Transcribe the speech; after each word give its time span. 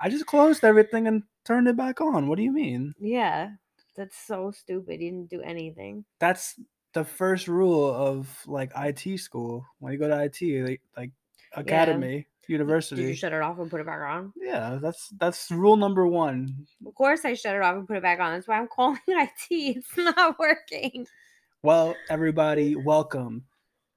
I 0.00 0.08
just 0.08 0.26
closed 0.26 0.64
everything 0.64 1.06
and 1.06 1.22
turned 1.44 1.68
it 1.68 1.76
back 1.76 2.00
on. 2.00 2.28
What 2.28 2.36
do 2.36 2.42
you 2.42 2.52
mean? 2.52 2.94
Yeah, 2.98 3.50
that's 3.96 4.16
so 4.26 4.50
stupid. 4.50 5.00
He 5.00 5.10
didn't 5.10 5.30
do 5.30 5.40
anything. 5.42 6.04
That's 6.18 6.58
the 6.92 7.04
first 7.04 7.48
rule 7.48 7.92
of 7.92 8.28
like 8.46 8.72
IT 8.76 9.18
school. 9.18 9.64
When 9.78 9.92
you 9.92 9.98
go 9.98 10.08
to 10.08 10.22
IT, 10.24 10.40
like, 10.68 10.80
like 10.96 11.10
academy, 11.54 12.26
Did 12.42 12.52
university. 12.52 13.02
you 13.02 13.14
shut 13.14 13.32
it 13.32 13.42
off 13.42 13.58
and 13.58 13.70
put 13.70 13.80
it 13.80 13.86
back 13.86 14.00
on? 14.00 14.32
yeah, 14.36 14.78
that's 14.80 15.08
that's 15.18 15.50
rule 15.50 15.76
number 15.76 16.06
one. 16.06 16.66
Of 16.86 16.94
course, 16.94 17.24
I 17.24 17.34
shut 17.34 17.54
it 17.54 17.62
off 17.62 17.76
and 17.76 17.86
put 17.86 17.96
it 17.96 18.02
back 18.02 18.20
on. 18.20 18.32
That's 18.32 18.48
why 18.48 18.58
I'm 18.58 18.68
calling 18.68 18.98
IT. 19.08 19.30
It's 19.50 19.96
not 19.96 20.38
working. 20.38 21.06
Well, 21.62 21.94
everybody, 22.10 22.76
welcome 22.76 23.44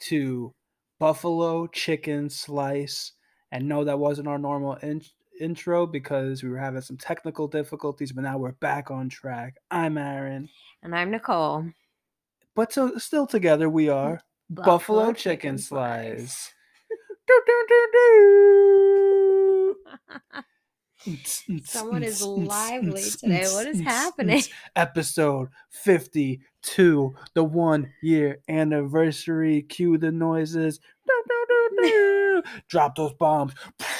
to 0.01 0.53
Buffalo 0.99 1.67
Chicken 1.67 2.29
Slice. 2.29 3.13
And 3.51 3.67
no, 3.67 3.83
that 3.85 3.99
wasn't 3.99 4.27
our 4.27 4.37
normal 4.37 4.75
in- 4.75 5.01
intro 5.39 5.85
because 5.87 6.43
we 6.43 6.49
were 6.49 6.57
having 6.57 6.81
some 6.81 6.97
technical 6.97 7.47
difficulties, 7.47 8.11
but 8.11 8.23
now 8.23 8.37
we're 8.37 8.51
back 8.53 8.91
on 8.91 9.09
track. 9.09 9.55
I'm 9.71 9.97
Aaron, 9.97 10.49
And 10.83 10.95
I'm 10.95 11.11
Nicole. 11.11 11.65
but 12.55 12.73
so, 12.73 12.97
still 12.97 13.27
together 13.27 13.69
we 13.69 13.89
are 13.89 14.21
Buffalo, 14.49 15.13
Chicken, 15.13 15.57
Slice. 15.57 16.53
Do, 17.27 17.41
do, 17.45 17.65
do, 17.67 17.87
do. 17.93 19.75
Someone 21.65 22.03
is 22.03 22.21
lively 22.21 23.01
today. 23.01 23.45
What 23.51 23.67
is 23.67 23.79
happening? 23.81 24.41
Episode 24.75 25.49
52, 25.71 27.15
the 27.33 27.43
one 27.43 27.91
year 28.01 28.39
anniversary. 28.49 29.61
Cue 29.63 29.97
the 29.97 30.11
noises. 30.11 30.79
Drop 32.69 32.95
those 32.95 33.13
bombs. 33.13 33.53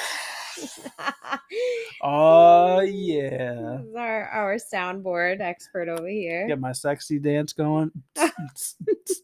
Oh, 2.02 2.80
yeah. 2.80 3.78
This 3.78 3.86
is 3.88 3.94
our, 3.96 4.28
our 4.28 4.54
soundboard 4.56 5.40
expert 5.40 5.88
over 5.88 6.06
here. 6.06 6.46
Get 6.46 6.60
my 6.60 6.72
sexy 6.72 7.18
dance 7.18 7.52
going. 7.52 7.90
Oh 8.16 8.30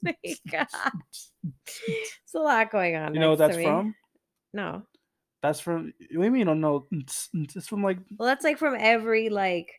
my 0.03 0.17
God. 0.51 0.67
It's 1.87 2.35
a 2.35 2.39
lot 2.39 2.71
going 2.71 2.97
on. 2.97 3.15
You 3.15 3.21
know 3.21 3.31
what 3.31 3.39
that's 3.39 3.57
from? 3.57 3.95
No. 4.53 4.83
That's 5.43 5.61
from. 5.61 5.93
What 5.99 6.09
do 6.11 6.23
you 6.25 6.31
mean? 6.31 6.49
Oh, 6.49 6.53
I 6.53 6.55
don't 6.55 6.61
know. 6.61 6.87
It's 6.91 7.69
from 7.69 7.83
like. 7.83 7.99
Well, 8.19 8.27
that's 8.27 8.45
like 8.45 8.59
from 8.59 8.77
every 8.79 9.29
like 9.29 9.73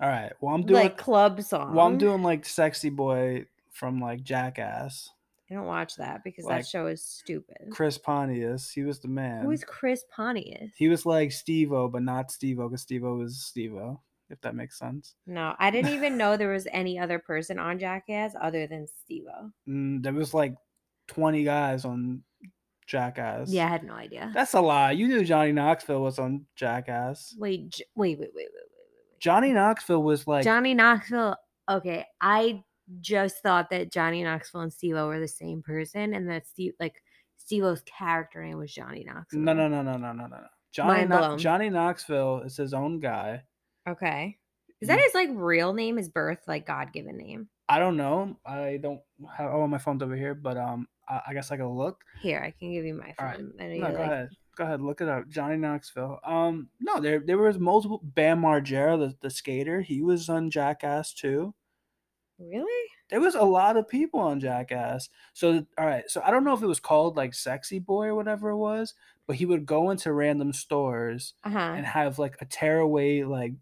All 0.00 0.08
right. 0.08 0.32
Well, 0.40 0.54
I'm 0.54 0.62
doing. 0.62 0.82
like 0.82 0.98
club 0.98 1.40
song. 1.42 1.74
Well, 1.74 1.86
I'm 1.86 1.96
doing 1.98 2.22
like 2.22 2.44
"Sexy 2.44 2.90
Boy" 2.90 3.46
from 3.72 4.00
like 4.00 4.22
Jackass. 4.24 5.10
I 5.50 5.54
don't 5.54 5.66
watch 5.66 5.96
that 5.96 6.22
because 6.24 6.44
like, 6.44 6.58
that 6.62 6.66
show 6.66 6.86
is 6.86 7.02
stupid. 7.02 7.70
Chris 7.70 7.96
Pontius, 7.96 8.70
he 8.70 8.82
was 8.82 9.00
the 9.00 9.08
man. 9.08 9.44
Who 9.44 9.50
is 9.50 9.64
Chris 9.64 10.04
Pontius? 10.14 10.70
He 10.76 10.88
was 10.88 11.06
like 11.06 11.32
Steve-O, 11.32 11.88
but 11.88 12.02
not 12.02 12.30
Steve-O, 12.30 12.68
because 12.68 12.82
Steve-O 12.82 13.16
was 13.16 13.40
Steve-O, 13.40 13.98
if 14.28 14.40
that 14.42 14.54
makes 14.54 14.78
sense. 14.78 15.14
No, 15.26 15.54
I 15.58 15.70
didn't 15.70 15.94
even 15.94 16.18
know 16.18 16.36
there 16.36 16.50
was 16.52 16.68
any 16.72 16.98
other 16.98 17.18
person 17.18 17.58
on 17.58 17.78
Jackass 17.78 18.34
other 18.38 18.66
than 18.66 18.86
Steve-O. 19.04 19.50
Mm, 19.68 20.02
there 20.02 20.12
was 20.12 20.34
like 20.34 20.54
20 21.08 21.44
guys 21.44 21.86
on 21.86 22.22
Jackass. 22.86 23.50
Yeah, 23.50 23.66
I 23.66 23.68
had 23.68 23.84
no 23.84 23.94
idea. 23.94 24.30
That's 24.34 24.54
a 24.54 24.60
lie. 24.60 24.92
You 24.92 25.08
knew 25.08 25.24
Johnny 25.24 25.52
Knoxville 25.52 26.02
was 26.02 26.18
on 26.18 26.46
Jackass. 26.56 27.34
Wait, 27.38 27.70
J- 27.70 27.84
wait, 27.94 28.18
wait, 28.18 28.30
wait, 28.34 28.34
wait, 28.34 28.48
wait, 28.52 28.52
wait. 28.54 29.20
Johnny 29.20 29.52
Knoxville 29.52 30.02
was 30.02 30.26
like 30.26 30.44
Johnny 30.44 30.74
Knoxville. 30.74 31.36
Okay, 31.70 32.04
I 32.20 32.64
just 33.00 33.42
thought 33.42 33.70
that 33.70 33.92
Johnny 33.92 34.22
Knoxville 34.22 34.62
and 34.62 34.72
Steve-O 34.72 35.06
were 35.06 35.20
the 35.20 35.28
same 35.28 35.62
person, 35.62 36.14
and 36.14 36.28
that 36.28 36.46
Steve, 36.46 36.72
like 36.80 37.02
Steve-O's 37.36 37.82
character 37.82 38.42
name 38.44 38.58
was 38.58 38.72
Johnny 38.72 39.04
Knoxville. 39.04 39.40
no, 39.40 39.52
no, 39.52 39.68
no, 39.68 39.82
no, 39.82 39.96
no, 39.96 40.12
no, 40.12 40.26
no. 40.26 40.36
no. 40.36 40.46
Johnny, 40.70 41.06
blown. 41.06 41.38
Johnny 41.38 41.70
Knoxville 41.70 42.42
is 42.42 42.56
his 42.56 42.74
own 42.74 43.00
guy. 43.00 43.42
Okay, 43.88 44.36
is 44.80 44.88
that 44.88 45.00
his 45.00 45.14
like 45.14 45.30
real 45.32 45.72
name? 45.72 45.96
His 45.96 46.08
birth, 46.08 46.40
like 46.46 46.66
God 46.66 46.92
given 46.92 47.16
name? 47.16 47.48
I 47.68 47.78
don't 47.78 47.96
know. 47.96 48.36
I 48.46 48.78
don't 48.80 49.00
have. 49.36 49.50
Oh, 49.52 49.66
my 49.66 49.78
phone's 49.78 50.02
over 50.02 50.14
here, 50.16 50.34
but 50.34 50.56
um, 50.56 50.86
I, 51.08 51.20
I 51.28 51.34
guess 51.34 51.50
I 51.50 51.56
can 51.56 51.68
look. 51.68 52.02
Here, 52.20 52.42
I 52.44 52.50
can 52.50 52.72
give 52.72 52.84
you 52.84 52.94
my 52.94 53.14
All 53.18 53.26
right. 53.26 53.36
phone. 53.36 53.52
No, 53.56 53.66
go 53.80 53.84
like- 53.86 53.98
ahead. 53.98 54.28
Go 54.56 54.64
ahead. 54.64 54.80
Look 54.80 55.00
it 55.00 55.08
up. 55.08 55.28
Johnny 55.28 55.56
Knoxville. 55.56 56.18
Um, 56.24 56.68
no, 56.80 57.00
there 57.00 57.20
there 57.24 57.38
was 57.38 57.58
multiple. 57.58 58.00
Bam 58.02 58.42
Margera, 58.42 58.98
the, 58.98 59.14
the 59.20 59.30
skater, 59.30 59.80
he 59.80 60.02
was 60.02 60.28
on 60.28 60.50
Jackass 60.50 61.14
too. 61.14 61.54
Really? 62.38 62.88
There 63.08 63.20
was 63.20 63.34
a 63.34 63.42
lot 63.42 63.76
of 63.76 63.88
people 63.88 64.20
on 64.20 64.40
Jackass. 64.40 65.08
So 65.32 65.66
all 65.78 65.86
right. 65.86 66.08
So 66.10 66.20
I 66.22 66.30
don't 66.30 66.44
know 66.44 66.54
if 66.54 66.62
it 66.62 66.66
was 66.66 66.80
called 66.80 67.16
like 67.16 67.34
Sexy 67.34 67.78
Boy 67.78 68.06
or 68.06 68.14
whatever 68.14 68.50
it 68.50 68.56
was, 68.56 68.94
but 69.26 69.36
he 69.36 69.46
would 69.46 69.66
go 69.66 69.90
into 69.90 70.12
random 70.12 70.52
stores 70.52 71.34
Uh 71.44 71.50
huh. 71.50 71.74
and 71.74 71.86
have 71.86 72.18
like 72.18 72.36
a 72.40 72.44
tearaway 72.44 73.22
like 73.24 73.54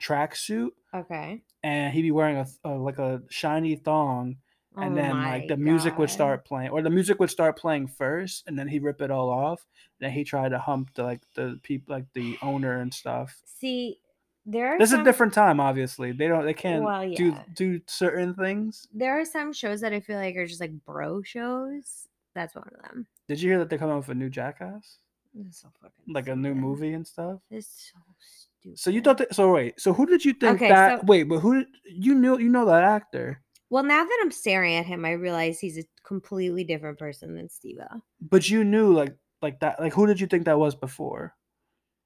tracksuit, 0.00 0.70
Okay. 0.94 1.42
and 1.62 1.94
he'd 1.94 2.02
be 2.02 2.10
wearing 2.12 2.36
a, 2.38 2.46
a 2.64 2.70
like 2.76 2.98
a 2.98 3.22
shiny 3.30 3.76
thong 3.76 4.38
and 4.80 4.96
Oh 4.96 4.96
then 4.96 5.22
like 5.24 5.46
the 5.48 5.56
music 5.56 5.98
would 5.98 6.10
start 6.10 6.44
playing 6.44 6.70
or 6.70 6.82
the 6.82 6.90
music 6.90 7.20
would 7.20 7.30
start 7.30 7.56
playing 7.58 7.86
first 7.88 8.44
and 8.46 8.58
then 8.58 8.68
he'd 8.68 8.82
rip 8.82 9.00
it 9.02 9.10
all 9.10 9.30
off 9.30 9.66
then 10.00 10.10
he 10.12 10.24
tried 10.24 10.50
to 10.50 10.58
hump 10.58 10.94
the 10.94 11.04
like 11.04 11.22
the 11.34 11.60
people 11.62 11.94
like 11.94 12.12
the 12.14 12.38
owner 12.42 12.80
and 12.80 12.92
stuff 12.94 13.42
See, 13.44 14.00
there 14.46 14.74
are 14.74 14.78
this 14.78 14.92
is 14.92 14.98
a 14.98 15.04
different 15.04 15.32
time 15.32 15.58
obviously 15.60 16.12
they 16.12 16.28
don't 16.28 16.44
they 16.44 16.54
can't 16.54 16.82
Well, 16.84 17.02
do 17.14 17.26
yeah. 17.30 17.42
do 17.54 17.80
certain 17.86 18.34
things 18.34 18.86
There 18.92 19.18
are 19.18 19.24
some 19.24 19.52
shows 19.52 19.80
that 19.80 19.92
I 19.92 20.00
feel 20.00 20.18
like 20.18 20.36
are 20.36 20.46
just 20.46 20.60
like 20.60 20.72
bro 20.84 21.22
shows. 21.22 22.08
That's 22.34 22.54
one 22.54 22.68
of 22.74 22.82
them. 22.82 23.06
did 23.28 23.40
you 23.40 23.48
hear 23.50 23.58
that 23.58 23.70
they're 23.70 23.78
coming 23.78 23.94
out 23.94 23.98
with 23.98 24.08
a 24.10 24.14
new 24.14 24.28
jackass 24.30 24.98
It's 25.38 25.60
so 25.62 25.68
fucking 25.80 26.12
like 26.14 26.28
a 26.28 26.36
new 26.36 26.50
stupid. 26.50 26.60
movie 26.60 26.92
and 26.92 27.06
stuff 27.06 27.40
It's 27.50 27.90
so 27.92 27.98
stupid. 28.20 28.78
so 28.78 28.90
you 28.90 29.00
thought 29.00 29.18
that 29.18 29.34
so 29.34 29.52
wait 29.52 29.80
so 29.80 29.92
who 29.92 30.04
did 30.06 30.24
you 30.24 30.32
think 30.34 30.56
Okay, 30.56 30.68
that 30.68 31.00
so- 31.00 31.06
wait 31.06 31.24
but 31.24 31.38
who 31.40 31.64
you 31.86 32.14
knew 32.14 32.38
you 32.38 32.48
know 32.50 32.66
that 32.66 32.82
actor 32.84 33.40
Well, 33.70 33.82
now 33.84 34.04
that 34.04 34.18
I'm 34.22 34.30
staring 34.30 34.74
at 34.76 34.84
him, 34.86 35.04
I 35.04 35.12
realize 35.12 35.58
he's 35.58 35.78
a 35.78 35.84
completely 36.04 36.62
different 36.64 36.98
person 36.98 37.34
than 37.34 37.48
Steve-O. 37.48 38.00
but 38.20 38.48
you 38.50 38.62
knew 38.62 38.92
like 38.92 39.16
like 39.40 39.58
that 39.60 39.80
like 39.80 39.94
who 39.94 40.06
did 40.06 40.20
you 40.20 40.26
think 40.26 40.44
that 40.44 40.58
was 40.58 40.74
before 40.74 41.34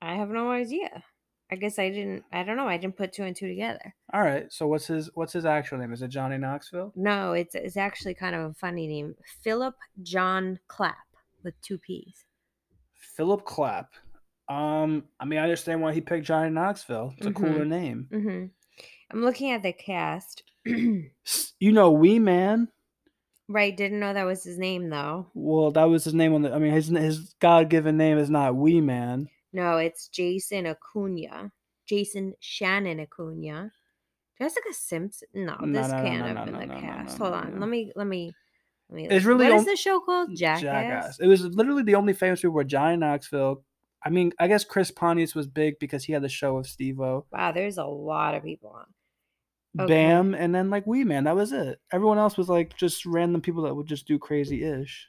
I 0.00 0.14
have 0.14 0.30
no 0.30 0.50
idea. 0.52 1.02
I 1.50 1.56
guess 1.56 1.78
I 1.78 1.88
didn't. 1.90 2.24
I 2.32 2.42
don't 2.42 2.56
know. 2.56 2.68
I 2.68 2.76
didn't 2.76 2.96
put 2.96 3.12
two 3.12 3.24
and 3.24 3.34
two 3.34 3.48
together. 3.48 3.94
all 4.12 4.20
right 4.22 4.52
so 4.52 4.66
what's 4.66 4.86
his 4.86 5.10
what's 5.14 5.32
his 5.32 5.44
actual 5.46 5.78
name 5.78 5.92
is 5.92 6.02
it 6.02 6.08
johnny 6.08 6.36
knoxville 6.38 6.92
No, 6.96 7.32
it's 7.32 7.54
it's 7.54 7.76
actually 7.76 8.14
kind 8.14 8.34
of 8.36 8.50
a 8.50 8.54
funny 8.54 8.86
name. 8.86 9.14
Philip 9.42 9.74
John 10.02 10.58
Clapp 10.68 10.96
with 11.42 11.58
two 11.62 11.78
P's. 11.78 12.24
Philip 12.94 13.44
Clapp. 13.44 13.92
Um, 14.48 15.04
I 15.20 15.24
mean, 15.26 15.38
I 15.38 15.42
understand 15.42 15.82
why 15.82 15.92
he 15.92 16.00
picked 16.00 16.24
Johnny 16.26 16.48
Knoxville. 16.50 17.12
It's 17.18 17.26
a 17.26 17.30
Mhm. 17.30 17.34
cooler 17.34 17.64
name. 17.64 18.08
hmm 18.10 18.44
I'm 19.10 19.22
looking 19.22 19.50
at 19.52 19.62
the 19.62 19.72
cast. 19.72 20.42
You 21.60 21.72
know, 21.72 21.90
Wee 21.90 22.18
Man. 22.18 22.68
right, 23.48 23.76
didn't 23.76 24.00
know 24.00 24.14
that 24.14 24.24
was 24.24 24.44
his 24.44 24.58
name 24.58 24.88
though. 24.90 25.26
Well, 25.34 25.70
that 25.72 25.84
was 25.84 26.04
his 26.04 26.14
name 26.14 26.34
on 26.34 26.42
the. 26.42 26.52
I 26.54 26.58
mean, 26.58 26.72
his 26.72 26.88
his 26.88 27.34
God 27.40 27.68
given 27.68 27.96
name 27.96 28.16
is 28.18 28.30
not 28.30 28.54
Wee 28.56 28.80
Man. 28.80 29.28
No, 29.52 29.78
it's 29.78 30.08
Jason 30.08 30.66
Acuna. 30.66 31.50
Jason 31.86 32.34
Shannon 32.40 33.00
Acuna. 33.00 33.72
Jessica 34.40 34.72
Simpson. 34.72 35.28
No, 35.34 35.56
No, 35.60 35.80
this 35.80 35.90
no, 35.90 36.02
can't 36.02 36.20
no, 36.20 36.34
have 36.34 36.44
been 36.46 36.68
the 36.68 36.74
cast. 36.74 37.18
Hold 37.18 37.34
on. 37.34 37.58
Let 37.58 37.68
me 37.68 37.92
let 37.96 38.06
me 38.06 38.32
let 38.88 38.96
me 38.96 39.08
It's 39.08 39.24
really 39.24 39.46
What 39.46 39.56
is 39.56 39.64
the 39.64 39.76
show 39.76 40.00
called? 40.00 40.34
Jackass. 40.36 41.18
It 41.18 41.26
was 41.26 41.44
literally 41.44 41.82
the 41.82 41.96
only 41.96 42.12
famous 42.12 42.40
people 42.40 42.52
were 42.54 42.64
Johnny 42.64 42.96
Knoxville. 42.96 43.64
I 44.04 44.10
mean, 44.10 44.32
I 44.38 44.46
guess 44.46 44.64
Chris 44.64 44.90
Pontius 44.92 45.34
was 45.34 45.48
big 45.48 45.78
because 45.80 46.04
he 46.04 46.12
had 46.12 46.22
the 46.22 46.28
show 46.28 46.56
with 46.56 46.68
Steve-O, 46.68 47.26
Wow, 47.32 47.50
there's 47.50 47.78
a 47.78 47.84
lot 47.84 48.36
of 48.36 48.44
people 48.44 48.70
on. 48.70 48.84
Okay. 49.82 49.92
Bam, 49.92 50.34
and 50.34 50.54
then 50.54 50.70
like 50.70 50.86
Wee 50.86 51.04
Man. 51.04 51.24
That 51.24 51.36
was 51.36 51.52
it. 51.52 51.80
Everyone 51.92 52.18
else 52.18 52.36
was 52.36 52.48
like 52.48 52.76
just 52.76 53.04
random 53.04 53.40
people 53.40 53.64
that 53.64 53.74
would 53.74 53.86
just 53.86 54.06
do 54.06 54.18
crazy 54.18 54.62
ish. 54.64 55.08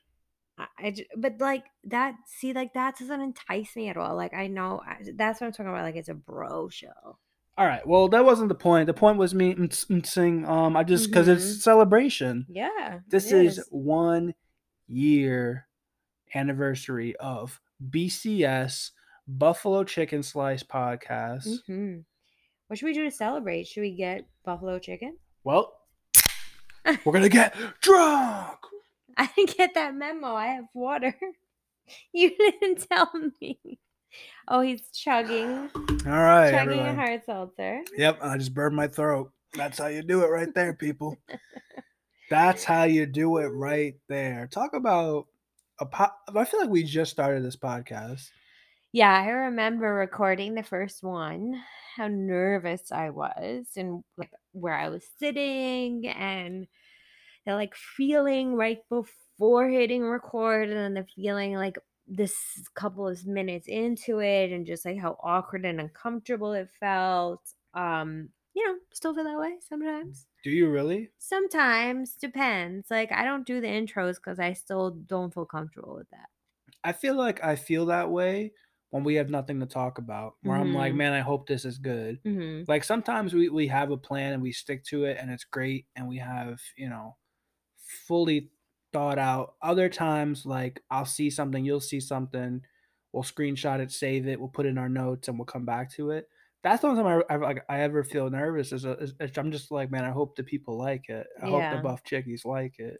I, 0.59 0.65
I 0.77 0.91
j- 0.91 1.07
but 1.17 1.39
like 1.39 1.63
that. 1.85 2.15
See, 2.27 2.53
like 2.53 2.73
that 2.73 2.99
doesn't 2.99 3.21
entice 3.21 3.75
me 3.75 3.87
at 3.89 3.97
all. 3.97 4.15
Like 4.15 4.33
I 4.33 4.47
know 4.47 4.81
I, 4.85 4.97
that's 5.15 5.39
what 5.41 5.47
I'm 5.47 5.53
talking 5.53 5.69
about. 5.71 5.83
Like 5.83 5.95
it's 5.95 6.09
a 6.09 6.13
bro 6.13 6.69
show. 6.69 7.17
All 7.57 7.65
right. 7.65 7.85
Well, 7.87 8.07
that 8.09 8.23
wasn't 8.25 8.49
the 8.49 8.55
point. 8.55 8.87
The 8.87 8.93
point 8.93 9.17
was 9.17 9.33
me 9.33 9.55
sing. 10.03 10.45
Um, 10.45 10.77
I 10.77 10.83
just 10.83 11.09
because 11.09 11.27
Mhm. 11.27 11.35
it's 11.35 11.63
celebration. 11.63 12.45
Yeah, 12.49 12.99
This 13.09 13.31
is 13.31 13.65
one 13.69 14.33
year 14.87 15.67
anniversary 16.35 17.15
of 17.17 17.59
BCS 17.89 18.91
Buffalo 19.27 19.83
Chicken 19.83 20.23
Slice 20.23 20.63
podcast. 20.63 21.47
hmm 21.67 21.97
What 22.67 22.79
should 22.79 22.85
we 22.85 22.93
do 22.93 23.03
to 23.03 23.11
celebrate? 23.11 23.67
Should 23.67 23.81
we 23.81 23.91
get 23.95 24.25
buffalo 24.45 24.79
chicken? 24.79 25.17
Well, 25.43 25.73
we're 27.05 27.13
gonna 27.13 27.29
get 27.29 27.55
drunk. 27.81 28.57
I 29.19 29.29
didn't 29.35 29.55
get 29.57 29.73
that 29.75 29.93
memo. 29.93 30.33
I 30.33 30.47
have 30.47 30.65
water. 30.73 31.15
You 32.13 32.29
didn't 32.37 32.87
tell 32.87 33.09
me. 33.41 33.79
Oh, 34.47 34.61
he's 34.61 34.91
chugging, 34.91 35.71
All 35.75 36.11
right, 36.11 36.51
chugging 36.51 36.77
a 36.79 36.83
everyone. 36.83 36.95
hard 36.95 37.25
seltzer. 37.25 37.81
Yep, 37.97 38.19
I 38.21 38.37
just 38.37 38.53
burned 38.53 38.75
my 38.75 38.87
throat. 38.87 39.31
That's 39.55 39.79
how 39.79 39.87
you 39.87 40.03
do 40.03 40.23
it 40.23 40.27
right 40.27 40.53
there, 40.53 40.73
people. 40.75 41.17
That's 42.29 42.63
how 42.63 42.83
you 42.83 43.07
do 43.07 43.37
it 43.37 43.47
right 43.47 43.95
there. 44.07 44.47
Talk 44.51 44.75
about 44.75 45.25
a 45.79 45.85
po- 45.87 46.13
I 46.35 46.45
feel 46.45 46.59
like 46.59 46.69
we 46.69 46.83
just 46.83 47.09
started 47.09 47.43
this 47.43 47.55
podcast. 47.57 48.29
Yeah, 48.91 49.11
I 49.11 49.27
remember 49.29 49.91
recording 49.91 50.53
the 50.53 50.61
first 50.63 51.01
one, 51.03 51.59
how 51.95 52.07
nervous 52.07 52.91
I 52.91 53.09
was 53.09 53.65
and 53.77 54.03
like 54.15 54.31
where 54.51 54.75
I 54.75 54.89
was 54.89 55.03
sitting 55.17 56.07
and 56.07 56.67
the 57.45 57.53
like 57.55 57.75
feeling 57.75 58.55
right 58.55 58.79
before 58.89 59.69
hitting 59.69 60.03
record 60.03 60.69
and 60.69 60.77
then 60.77 60.93
the 60.93 61.07
feeling 61.15 61.53
like 61.55 61.77
this 62.07 62.67
couple 62.75 63.07
of 63.07 63.25
minutes 63.25 63.67
into 63.67 64.19
it 64.19 64.51
and 64.51 64.65
just 64.65 64.85
like 64.85 64.97
how 64.97 65.17
awkward 65.23 65.65
and 65.65 65.79
uncomfortable 65.79 66.53
it 66.53 66.69
felt. 66.79 67.53
Um, 67.73 68.29
you 68.55 68.67
know, 68.67 68.79
still 68.93 69.13
feel 69.13 69.23
that 69.25 69.39
way 69.39 69.57
sometimes. 69.61 70.27
Do 70.43 70.49
you 70.51 70.69
really? 70.69 71.11
Sometimes 71.19 72.15
depends. 72.15 72.89
Like 72.91 73.11
I 73.11 73.23
don't 73.23 73.45
do 73.45 73.61
the 73.61 73.67
intros 73.67 74.15
because 74.15 74.39
I 74.39 74.53
still 74.53 74.91
don't 74.91 75.33
feel 75.33 75.45
comfortable 75.45 75.95
with 75.95 76.09
that. 76.11 76.29
I 76.83 76.93
feel 76.93 77.15
like 77.15 77.43
I 77.43 77.55
feel 77.55 77.87
that 77.87 78.09
way 78.11 78.53
when 78.91 79.03
we 79.03 79.15
have 79.15 79.29
nothing 79.29 79.59
to 79.59 79.65
talk 79.65 79.97
about. 79.97 80.35
Where 80.41 80.57
I'm 80.57 80.73
like, 80.73 80.93
Mhm. 80.93 80.95
man, 80.95 81.13
I 81.13 81.19
hope 81.21 81.47
this 81.47 81.65
is 81.65 81.77
good. 81.77 82.21
hmm 82.23 82.63
Like 82.67 82.83
sometimes 82.83 83.33
we 83.33 83.49
we 83.49 83.67
have 83.67 83.91
a 83.91 83.97
plan 83.97 84.33
and 84.33 84.43
we 84.43 84.51
stick 84.51 84.83
to 84.85 85.05
it 85.05 85.17
and 85.17 85.31
it's 85.31 85.43
great 85.43 85.87
and 85.95 86.07
we 86.07 86.17
have, 86.17 86.59
you 86.77 86.89
know, 86.89 87.17
fully 88.07 88.51
thought 88.93 89.19
out. 89.19 89.55
Other 89.61 89.89
times 89.89 90.45
like 90.45 90.81
I'll 90.89 91.05
see 91.05 91.29
something, 91.29 91.65
you'll 91.65 91.79
see 91.81 91.99
something, 91.99 92.61
we'll 93.13 93.23
screenshot 93.23 93.79
it, 93.79 93.91
save 93.91 94.27
it, 94.27 94.39
we'll 94.39 94.49
put 94.49 94.65
it 94.65 94.69
in 94.69 94.77
our 94.77 94.89
notes 94.89 95.27
and 95.27 95.37
we'll 95.37 95.45
come 95.45 95.65
back 95.65 95.91
to 95.93 96.11
it. 96.11 96.27
That's 96.63 96.81
the 96.81 96.89
only 96.89 97.01
time 97.01 97.23
I, 97.29 97.33
I 97.33 97.37
like 97.37 97.65
I 97.69 97.81
ever 97.81 98.03
feel 98.03 98.29
nervous 98.29 98.71
is, 98.73 98.85
uh, 98.85 98.97
is, 98.97 99.13
is 99.19 99.37
I'm 99.37 99.51
just 99.51 99.71
like, 99.71 99.91
man, 99.91 100.03
I 100.05 100.11
hope 100.11 100.35
the 100.35 100.43
people 100.43 100.77
like 100.77 101.09
it. 101.09 101.27
I 101.41 101.47
hope 101.47 101.69
the 101.69 101.77
buff 101.77 102.03
chickies 102.03 102.45
like 102.45 102.79
it. 102.79 102.97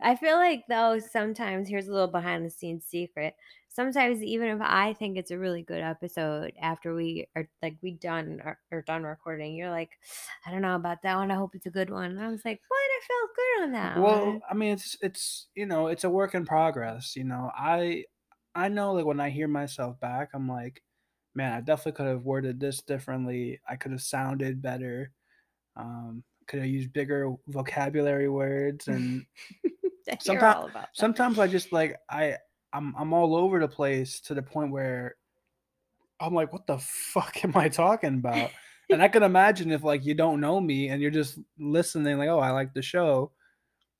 I 0.00 0.16
feel 0.16 0.36
like 0.36 0.64
though 0.68 0.98
sometimes 0.98 1.68
here's 1.68 1.88
a 1.88 1.92
little 1.92 2.08
behind 2.08 2.44
the 2.44 2.50
scenes 2.50 2.84
secret. 2.86 3.36
Sometimes 3.68 4.22
even 4.22 4.48
if 4.48 4.60
I 4.60 4.94
think 4.94 5.16
it's 5.16 5.30
a 5.30 5.38
really 5.38 5.62
good 5.62 5.80
episode 5.82 6.54
after 6.60 6.94
we 6.94 7.28
are 7.36 7.48
like 7.62 7.78
we 7.82 7.92
done 7.92 8.40
are, 8.42 8.58
are 8.72 8.82
done 8.82 9.04
recording, 9.04 9.54
you're 9.54 9.70
like, 9.70 9.98
I 10.46 10.50
don't 10.50 10.62
know 10.62 10.76
about 10.76 11.02
that 11.02 11.16
one. 11.16 11.30
I 11.30 11.36
hope 11.36 11.54
it's 11.54 11.66
a 11.66 11.70
good 11.70 11.90
one. 11.90 12.10
And 12.12 12.20
I 12.20 12.28
was 12.28 12.44
like, 12.44 12.60
what? 12.68 12.76
I 12.78 13.00
felt 13.06 13.30
good 13.36 13.62
on 13.64 13.72
that 13.72 13.94
Well, 13.94 14.38
one. 14.38 14.42
I 14.48 14.54
mean, 14.54 14.72
it's 14.74 14.96
it's 15.02 15.48
you 15.54 15.66
know, 15.66 15.88
it's 15.88 16.04
a 16.04 16.10
work 16.10 16.34
in 16.34 16.46
progress. 16.46 17.16
You 17.16 17.24
know, 17.24 17.50
I 17.54 18.04
I 18.54 18.68
know 18.68 18.92
like 18.94 19.04
when 19.04 19.20
I 19.20 19.30
hear 19.30 19.48
myself 19.48 19.98
back, 20.00 20.30
I'm 20.34 20.48
like, 20.48 20.82
man, 21.34 21.52
I 21.54 21.60
definitely 21.60 21.92
could 21.92 22.06
have 22.06 22.24
worded 22.24 22.60
this 22.60 22.82
differently. 22.82 23.60
I 23.68 23.76
could 23.76 23.92
have 23.92 24.02
sounded 24.02 24.62
better. 24.62 25.12
Um, 25.76 26.24
could 26.50 26.60
have 26.60 26.68
used 26.68 26.92
bigger 26.92 27.32
vocabulary 27.46 28.28
words, 28.28 28.88
and 28.88 29.24
sometimes 30.20 30.72
sometimes 30.92 31.38
I 31.38 31.46
just 31.46 31.72
like 31.72 31.96
I 32.10 32.36
I'm 32.72 32.94
I'm 32.98 33.12
all 33.12 33.36
over 33.36 33.60
the 33.60 33.68
place 33.68 34.20
to 34.22 34.34
the 34.34 34.42
point 34.42 34.72
where 34.72 35.14
I'm 36.18 36.34
like, 36.34 36.52
what 36.52 36.66
the 36.66 36.78
fuck 36.78 37.42
am 37.44 37.56
I 37.56 37.68
talking 37.68 38.14
about? 38.14 38.50
And 38.92 39.00
I 39.00 39.06
can 39.06 39.22
imagine 39.22 39.70
if 39.70 39.84
like 39.84 40.04
you 40.04 40.14
don't 40.14 40.40
know 40.40 40.60
me 40.60 40.88
and 40.88 41.00
you're 41.00 41.12
just 41.12 41.38
listening, 41.60 42.18
like, 42.18 42.28
oh, 42.28 42.40
I 42.40 42.50
like 42.50 42.74
the 42.74 42.82
show. 42.82 43.30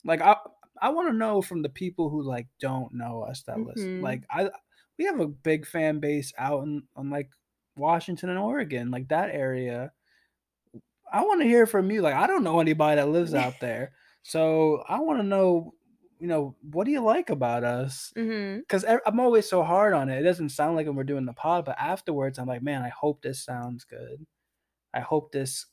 Like 0.04 0.20
I 0.20 0.34
I 0.82 0.88
want 0.88 1.10
to 1.10 1.16
know 1.16 1.42
from 1.42 1.62
the 1.62 1.68
people 1.68 2.10
who 2.10 2.24
like 2.24 2.48
don't 2.58 2.92
know 2.92 3.22
us 3.22 3.44
that 3.44 3.60
listen. 3.60 4.00
Mhm. 4.00 4.02
Like 4.02 4.24
I 4.28 4.50
we 4.98 5.04
have 5.04 5.20
a 5.20 5.28
big 5.28 5.64
fan 5.64 6.00
base 6.00 6.32
out 6.38 6.64
in 6.64 6.82
on 6.96 7.08
like 7.08 7.30
Washington 7.76 8.30
and 8.30 8.38
Oregon, 8.40 8.90
like 8.90 9.06
that 9.10 9.30
area. 9.30 9.92
I 11.12 11.22
want 11.22 11.40
to 11.40 11.48
hear 11.48 11.66
from 11.66 11.90
you. 11.90 12.02
Like 12.02 12.14
I 12.14 12.26
don't 12.26 12.44
know 12.44 12.60
anybody 12.60 12.96
that 12.96 13.08
lives 13.08 13.34
out 13.34 13.54
there. 13.60 13.92
So 14.22 14.82
I 14.88 15.00
want 15.00 15.20
to 15.20 15.26
know, 15.26 15.74
you 16.18 16.26
know, 16.26 16.54
what 16.60 16.84
do 16.84 16.90
you 16.90 17.00
like 17.00 17.30
about 17.30 17.64
us? 17.64 18.12
Mm-hmm. 18.16 18.60
Because 18.60 18.84
I'm 19.06 19.20
always 19.20 19.48
so 19.48 19.62
hard 19.62 19.94
on 19.94 20.10
it. 20.10 20.20
It 20.20 20.24
doesn't 20.24 20.50
sound 20.50 20.76
like 20.76 20.86
when 20.86 20.96
we're 20.96 21.04
doing 21.04 21.24
the 21.24 21.32
pod, 21.32 21.64
but 21.64 21.78
afterwards, 21.78 22.38
I'm 22.38 22.46
like, 22.46 22.62
man, 22.62 22.82
I 22.82 22.90
hope 22.90 23.22
this 23.22 23.44
sounds 23.44 23.84
good. 23.84 24.26
I 24.92 25.00
hope 25.00 25.32
this, 25.32 25.66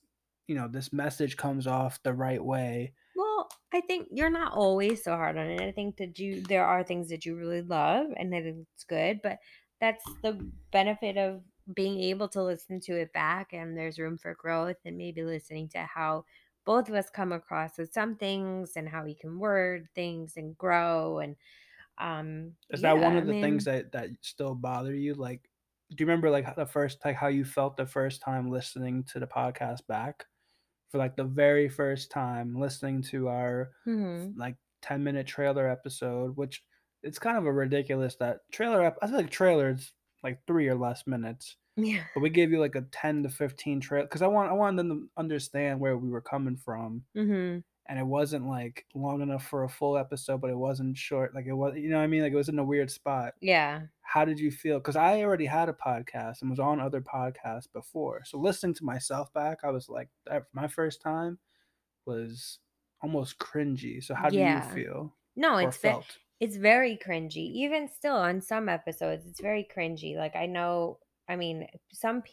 you 0.47 0.55
know, 0.55 0.67
this 0.67 0.93
message 0.93 1.35
comes 1.35 1.67
off 1.67 2.01
the 2.03 2.13
right 2.13 2.43
way. 2.43 2.93
Well, 3.15 3.49
I 3.73 3.81
think 3.81 4.07
you're 4.11 4.29
not 4.29 4.53
always 4.53 5.03
so 5.03 5.11
hard 5.15 5.37
on 5.37 5.47
it. 5.47 5.61
I 5.61 5.71
think 5.71 5.97
that 5.97 6.17
you 6.19 6.41
there 6.43 6.65
are 6.65 6.83
things 6.83 7.09
that 7.09 7.25
you 7.25 7.35
really 7.35 7.61
love 7.61 8.07
and 8.15 8.31
that 8.31 8.43
it's 8.43 8.83
good, 8.85 9.19
but 9.21 9.39
that's 9.81 10.03
the 10.23 10.49
benefit 10.71 11.17
of 11.17 11.41
being 11.73 11.99
able 12.01 12.29
to 12.29 12.43
listen 12.43 12.79
to 12.81 12.93
it 12.99 13.11
back 13.13 13.53
and 13.53 13.77
there's 13.77 13.99
room 13.99 14.17
for 14.17 14.33
growth 14.35 14.77
and 14.85 14.97
maybe 14.97 15.23
listening 15.23 15.67
to 15.69 15.79
how 15.79 16.25
both 16.65 16.89
of 16.89 16.95
us 16.95 17.09
come 17.09 17.31
across 17.31 17.77
with 17.77 17.91
some 17.93 18.15
things 18.15 18.75
and 18.75 18.89
how 18.89 19.03
we 19.03 19.15
can 19.15 19.39
word 19.39 19.87
things 19.95 20.37
and 20.37 20.57
grow 20.57 21.19
and 21.19 21.35
um 21.99 22.55
Is 22.69 22.81
yeah, 22.81 22.93
that 22.97 22.99
one 22.99 23.15
of 23.15 23.25
the 23.25 23.33
things 23.33 23.63
mean, 23.63 23.65
that 23.65 23.91
that 23.93 24.09
still 24.21 24.53
bother 24.55 24.93
you? 24.93 25.13
Like, 25.13 25.49
do 25.89 25.95
you 26.01 26.05
remember 26.05 26.29
like 26.29 26.53
the 26.55 26.65
first 26.65 27.03
like 27.05 27.15
how 27.15 27.27
you 27.27 27.45
felt 27.45 27.77
the 27.77 27.85
first 27.85 28.21
time 28.21 28.49
listening 28.49 29.03
to 29.05 29.19
the 29.19 29.27
podcast 29.27 29.87
back? 29.87 30.25
For 30.89 30.97
like 30.99 31.15
the 31.17 31.25
very 31.25 31.69
first 31.69 32.11
time 32.11 32.55
listening 32.59 33.01
to 33.03 33.29
our 33.29 33.71
mhm. 33.85 34.37
like 34.37 34.57
10 34.81 35.03
minute 35.03 35.27
trailer 35.27 35.67
episode, 35.69 36.37
which 36.37 36.63
it's 37.03 37.19
kind 37.19 37.37
of 37.37 37.45
a 37.47 37.53
ridiculous 37.53 38.15
that 38.17 38.41
trailer 38.51 38.83
ep- 38.85 38.99
I 39.01 39.07
feel 39.07 39.17
like 39.17 39.31
trailers 39.31 39.93
like 40.27 40.39
three 40.47 40.67
or 40.67 40.75
less 40.75 41.07
minutes. 41.07 41.55
yeah. 41.77 42.03
But 42.13 42.21
we 42.21 42.29
gave 42.29 42.51
you 42.51 42.59
like 42.59 42.75
a 42.75 42.81
10 42.91 43.23
to 43.23 43.29
15 43.29 43.79
trail 43.81 44.03
because 44.03 44.21
I 44.21 44.27
want 44.27 44.49
I 44.49 44.53
wanted 44.53 44.77
them 44.79 44.89
to 44.89 45.09
understand 45.21 45.79
where 45.79 45.97
we 45.97 46.09
were 46.09 46.21
coming 46.21 46.57
from. 46.57 47.03
Mhm. 47.15 47.63
And 47.89 47.99
it 47.99 48.05
wasn't 48.05 48.45
like 48.47 48.85
long 48.93 49.21
enough 49.21 49.45
for 49.47 49.63
a 49.63 49.69
full 49.69 49.97
episode, 49.97 50.41
but 50.41 50.49
it 50.49 50.57
wasn't 50.57 50.97
short. 50.97 51.33
Like 51.33 51.45
it 51.45 51.53
was, 51.53 51.75
you 51.77 51.89
know 51.89 51.97
what 51.97 52.03
I 52.03 52.07
mean? 52.07 52.21
Like 52.23 52.33
it 52.33 52.35
was 52.43 52.49
in 52.49 52.59
a 52.59 52.63
weird 52.73 52.91
spot. 52.91 53.33
Yeah. 53.39 53.83
How 54.01 54.25
did 54.25 54.39
you 54.39 54.51
feel? 54.51 54.79
Because 54.79 54.97
I 54.97 55.21
already 55.23 55.45
had 55.45 55.69
a 55.69 55.73
podcast 55.73 56.41
and 56.41 56.49
was 56.49 56.59
on 56.59 56.81
other 56.81 56.99
podcasts 56.99 57.71
before. 57.71 58.23
So 58.25 58.39
listening 58.39 58.73
to 58.75 58.83
myself 58.83 59.31
back, 59.33 59.59
I 59.63 59.69
was 59.69 59.87
like, 59.87 60.09
my 60.51 60.67
first 60.67 61.01
time 61.01 61.39
was 62.05 62.59
almost 63.01 63.37
cringy. 63.39 64.03
So 64.03 64.15
how 64.15 64.29
do 64.29 64.37
Yeah. 64.37 64.67
you 64.67 64.73
feel 64.73 65.13
No, 65.35 65.57
it's 65.57 65.77
felt? 65.77 66.17
It's 66.39 66.57
very 66.57 66.97
cringy. 66.97 67.51
Even 67.53 67.87
still 67.87 68.15
on 68.15 68.41
some 68.41 68.69
episodes, 68.69 69.25
it's 69.25 69.41
very 69.41 69.67
cringy. 69.75 70.15
Like 70.15 70.35
I 70.35 70.45
know, 70.45 70.99
I 71.27 71.35
mean, 71.35 71.67
some 71.91 72.23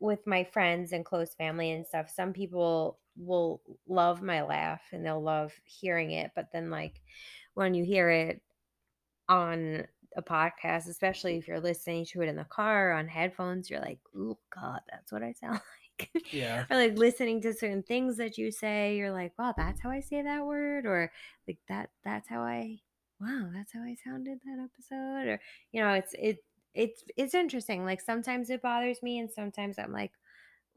with 0.00 0.26
my 0.26 0.44
friends 0.44 0.92
and 0.92 1.04
close 1.04 1.34
family 1.34 1.72
and 1.72 1.86
stuff, 1.86 2.10
some 2.10 2.32
people 2.32 2.98
will 3.16 3.62
love 3.88 4.22
my 4.22 4.42
laugh 4.42 4.82
and 4.92 5.04
they'll 5.04 5.22
love 5.22 5.52
hearing 5.64 6.12
it, 6.12 6.32
but 6.34 6.48
then 6.52 6.70
like 6.70 7.00
when 7.54 7.74
you 7.74 7.84
hear 7.84 8.10
it 8.10 8.42
on 9.28 9.84
a 10.16 10.22
podcast, 10.22 10.88
especially 10.88 11.36
if 11.36 11.48
you're 11.48 11.60
listening 11.60 12.04
to 12.06 12.22
it 12.22 12.28
in 12.28 12.36
the 12.36 12.44
car 12.44 12.90
or 12.90 12.92
on 12.94 13.08
headphones, 13.08 13.68
you're 13.70 13.80
like, 13.80 13.98
"Oh 14.16 14.38
god, 14.54 14.80
that's 14.90 15.12
what 15.12 15.22
I 15.22 15.32
sound 15.32 15.60
like." 16.00 16.10
Yeah. 16.32 16.64
or 16.70 16.76
like 16.76 16.98
listening 16.98 17.40
to 17.42 17.52
certain 17.52 17.82
things 17.82 18.16
that 18.18 18.36
you 18.38 18.50
say, 18.50 18.96
you're 18.96 19.12
like, 19.12 19.32
"Wow, 19.38 19.54
that's 19.56 19.80
how 19.80 19.90
I 19.90 20.00
say 20.00 20.22
that 20.22 20.44
word," 20.44 20.86
or 20.86 21.10
like 21.48 21.58
that 21.68 21.90
that's 22.04 22.28
how 22.28 22.40
I 22.42 22.80
wow, 23.20 23.48
that's 23.52 23.72
how 23.72 23.80
I 23.80 23.96
sounded 24.04 24.40
that 24.44 24.62
episode 24.62 25.28
or 25.28 25.40
you 25.72 25.82
know, 25.82 25.92
it's 25.92 26.14
it 26.18 26.44
it's 26.74 27.04
it's 27.16 27.34
interesting. 27.34 27.84
Like 27.84 28.00
sometimes 28.00 28.50
it 28.50 28.62
bothers 28.62 29.02
me 29.02 29.18
and 29.18 29.30
sometimes 29.30 29.78
I'm 29.78 29.92
like, 29.92 30.12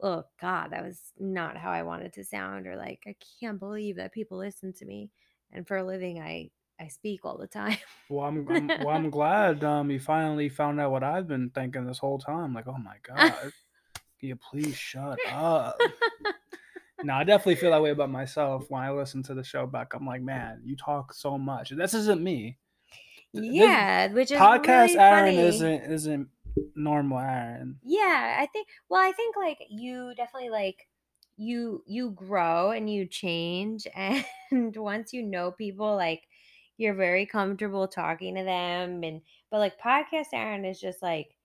"Oh 0.00 0.24
god, 0.40 0.70
that 0.70 0.84
was 0.84 1.12
not 1.18 1.56
how 1.56 1.70
I 1.70 1.82
wanted 1.82 2.12
to 2.14 2.24
sound," 2.24 2.66
or 2.66 2.76
like, 2.76 3.02
"I 3.06 3.16
can't 3.40 3.58
believe 3.58 3.96
that 3.96 4.12
people 4.12 4.38
listen 4.38 4.72
to 4.74 4.84
me." 4.84 5.10
And 5.52 5.66
for 5.66 5.76
a 5.78 5.84
living, 5.84 6.20
I 6.20 6.50
I 6.80 6.88
speak 6.88 7.24
all 7.24 7.36
the 7.36 7.46
time. 7.48 7.78
Well, 8.08 8.26
I'm, 8.26 8.48
I'm 8.48 8.68
well. 8.68 8.88
I'm 8.90 9.10
glad 9.10 9.64
um 9.64 9.90
you 9.90 9.98
finally 10.00 10.48
found 10.48 10.80
out 10.80 10.92
what 10.92 11.02
I've 11.02 11.28
been 11.28 11.50
thinking 11.50 11.86
this 11.86 11.98
whole 11.98 12.18
time. 12.18 12.54
Like, 12.54 12.68
oh 12.68 12.78
my 12.78 12.96
god, 13.02 13.52
can 14.20 14.28
you 14.28 14.36
please 14.36 14.76
shut 14.76 15.18
up? 15.32 15.80
No, 17.02 17.14
I 17.14 17.24
definitely 17.24 17.56
feel 17.56 17.70
that 17.70 17.82
way 17.82 17.90
about 17.90 18.10
myself 18.10 18.66
when 18.68 18.82
I 18.82 18.90
listen 18.90 19.22
to 19.24 19.34
the 19.34 19.44
show 19.44 19.66
back. 19.66 19.94
I'm 19.94 20.06
like, 20.06 20.22
man, 20.22 20.62
you 20.64 20.76
talk 20.76 21.14
so 21.14 21.38
much. 21.38 21.70
This 21.70 21.94
isn't 21.94 22.22
me. 22.22 22.58
Th- 23.34 23.44
this 23.44 23.54
yeah, 23.54 24.08
which 24.12 24.32
is 24.32 24.38
podcast 24.38 24.88
really 24.88 24.98
Aaron 24.98 25.34
funny. 25.34 25.46
isn't 25.48 25.92
isn't 25.92 26.28
normal 26.74 27.18
Aaron. 27.18 27.78
Yeah, 27.84 28.36
I 28.40 28.46
think 28.46 28.68
well, 28.88 29.00
I 29.00 29.12
think 29.12 29.36
like 29.36 29.58
you 29.68 30.14
definitely 30.16 30.50
like 30.50 30.88
you 31.36 31.82
you 31.86 32.10
grow 32.10 32.70
and 32.70 32.90
you 32.90 33.06
change 33.06 33.86
and 33.94 34.24
once 34.76 35.12
you 35.12 35.22
know 35.22 35.52
people 35.52 35.94
like 35.94 36.22
you're 36.78 36.94
very 36.94 37.26
comfortable 37.26 37.86
talking 37.86 38.34
to 38.34 38.42
them 38.42 39.04
and 39.04 39.20
but 39.50 39.58
like 39.58 39.80
podcast 39.80 40.26
Aaron 40.32 40.64
is 40.64 40.80
just 40.80 41.02
like 41.02 41.36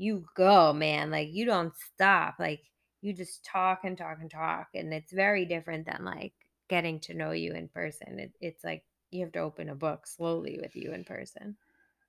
you 0.00 0.24
go, 0.34 0.72
man. 0.72 1.10
Like 1.10 1.28
you 1.30 1.44
don't 1.44 1.74
stop. 1.94 2.36
Like 2.38 2.62
you 3.00 3.12
just 3.12 3.44
talk 3.44 3.84
and 3.84 3.96
talk 3.98 4.18
and 4.20 4.30
talk 4.30 4.68
and 4.74 4.92
it's 4.94 5.12
very 5.12 5.44
different 5.44 5.86
than 5.86 6.04
like 6.04 6.34
getting 6.68 7.00
to 7.00 7.14
know 7.14 7.32
you 7.32 7.52
in 7.54 7.68
person. 7.68 8.18
It, 8.20 8.36
it's 8.40 8.64
like 8.64 8.84
you 9.10 9.22
have 9.22 9.32
to 9.32 9.40
open 9.40 9.68
a 9.68 9.74
book 9.74 10.06
slowly 10.06 10.58
with 10.60 10.76
you 10.76 10.92
in 10.92 11.04
person. 11.04 11.56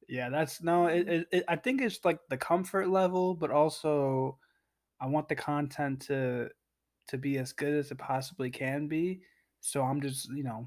Yeah, 0.08 0.30
that's 0.30 0.62
no. 0.62 0.88
It, 0.88 1.08
it, 1.08 1.28
it, 1.32 1.44
I 1.48 1.56
think 1.56 1.82
it's 1.82 2.04
like 2.04 2.20
the 2.30 2.38
comfort 2.38 2.90
level, 2.90 3.34
but 3.36 3.52
also 3.52 4.40
I 5.00 5.08
want 5.08 5.30
the 5.30 5.36
content 5.36 6.04
to 6.04 6.52
to 7.10 7.18
be 7.20 7.38
as 7.40 7.54
good 7.54 7.74
as 7.76 7.92
it 7.92 7.98
possibly 8.00 8.52
can 8.52 8.88
be. 8.88 9.24
So 9.62 9.84
I'm 9.84 10.02
just 10.02 10.30
you 10.32 10.44
know 10.44 10.66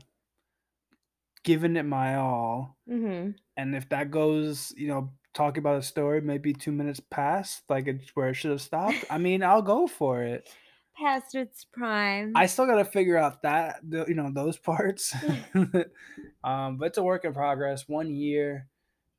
giving 1.42 1.76
it 1.76 1.84
my 1.84 2.16
all. 2.16 2.78
Mhm. 2.86 3.34
And 3.56 3.76
if 3.76 3.88
that 3.90 4.10
goes, 4.10 4.72
you 4.76 4.88
know, 4.88 5.12
talking 5.34 5.60
about 5.60 5.78
a 5.78 5.82
story, 5.82 6.20
maybe 6.20 6.52
2 6.54 6.72
minutes 6.72 7.00
past, 7.00 7.64
like 7.68 7.86
it's 7.88 8.14
where 8.16 8.28
it 8.30 8.34
should 8.34 8.50
have 8.52 8.62
stopped, 8.62 9.04
I 9.10 9.18
mean, 9.18 9.42
I'll 9.42 9.62
go 9.62 9.86
for 9.86 10.22
it. 10.22 10.48
Past 10.96 11.34
its 11.34 11.64
prime. 11.64 12.34
I 12.34 12.46
still 12.46 12.66
gotta 12.66 12.84
figure 12.84 13.16
out 13.16 13.42
that 13.42 13.80
the 13.88 14.04
you 14.06 14.14
know, 14.14 14.30
those 14.32 14.58
parts. 14.58 15.14
um, 16.44 16.78
but 16.78 16.86
it's 16.86 16.98
a 16.98 17.02
work 17.02 17.24
in 17.24 17.32
progress. 17.32 17.88
1 17.88 18.10
year, 18.14 18.68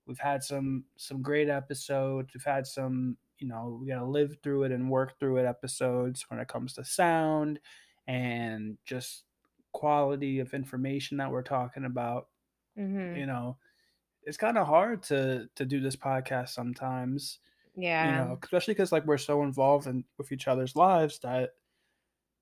we've 0.07 0.19
had 0.19 0.43
some 0.43 0.85
some 0.97 1.21
great 1.21 1.49
episodes. 1.49 2.33
We've 2.33 2.43
had 2.45 2.67
some, 2.67 3.17
you 3.39 3.47
know, 3.47 3.79
we 3.81 3.87
gotta 3.89 4.05
live 4.05 4.37
through 4.43 4.63
it 4.65 4.71
and 4.73 4.91
work 4.91 5.19
through 5.19 5.37
it 5.39 5.45
episodes 5.45 6.23
when 6.29 6.39
it 6.39 6.47
comes 6.49 6.73
to 6.75 6.85
sound 6.85 7.59
and 8.07 8.77
just 8.85 9.25
quality 9.73 10.39
of 10.39 10.53
information 10.53 11.17
that 11.17 11.31
we're 11.31 11.43
talking 11.43 11.85
about. 11.85 12.29
Mhm. 12.75 13.15
You 13.15 13.27
know, 13.27 13.57
it's 14.25 14.37
kinda 14.37 14.65
hard 14.65 15.03
to 15.03 15.49
to 15.55 15.65
do 15.65 15.79
this 15.81 15.95
podcast 15.95 16.49
sometimes, 16.49 17.39
you 17.99 18.13
Yeah. 18.15 18.15
know, 18.15 18.39
especially 18.43 18.73
because 18.75 18.91
like, 18.93 19.05
we're 19.05 19.17
so 19.19 19.43
involved 19.43 19.87
in 19.87 20.05
with 20.17 20.31
each 20.33 20.47
other's 20.49 20.75
lives 20.77 21.19
that, 21.21 21.53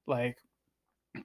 like, 0.08 0.40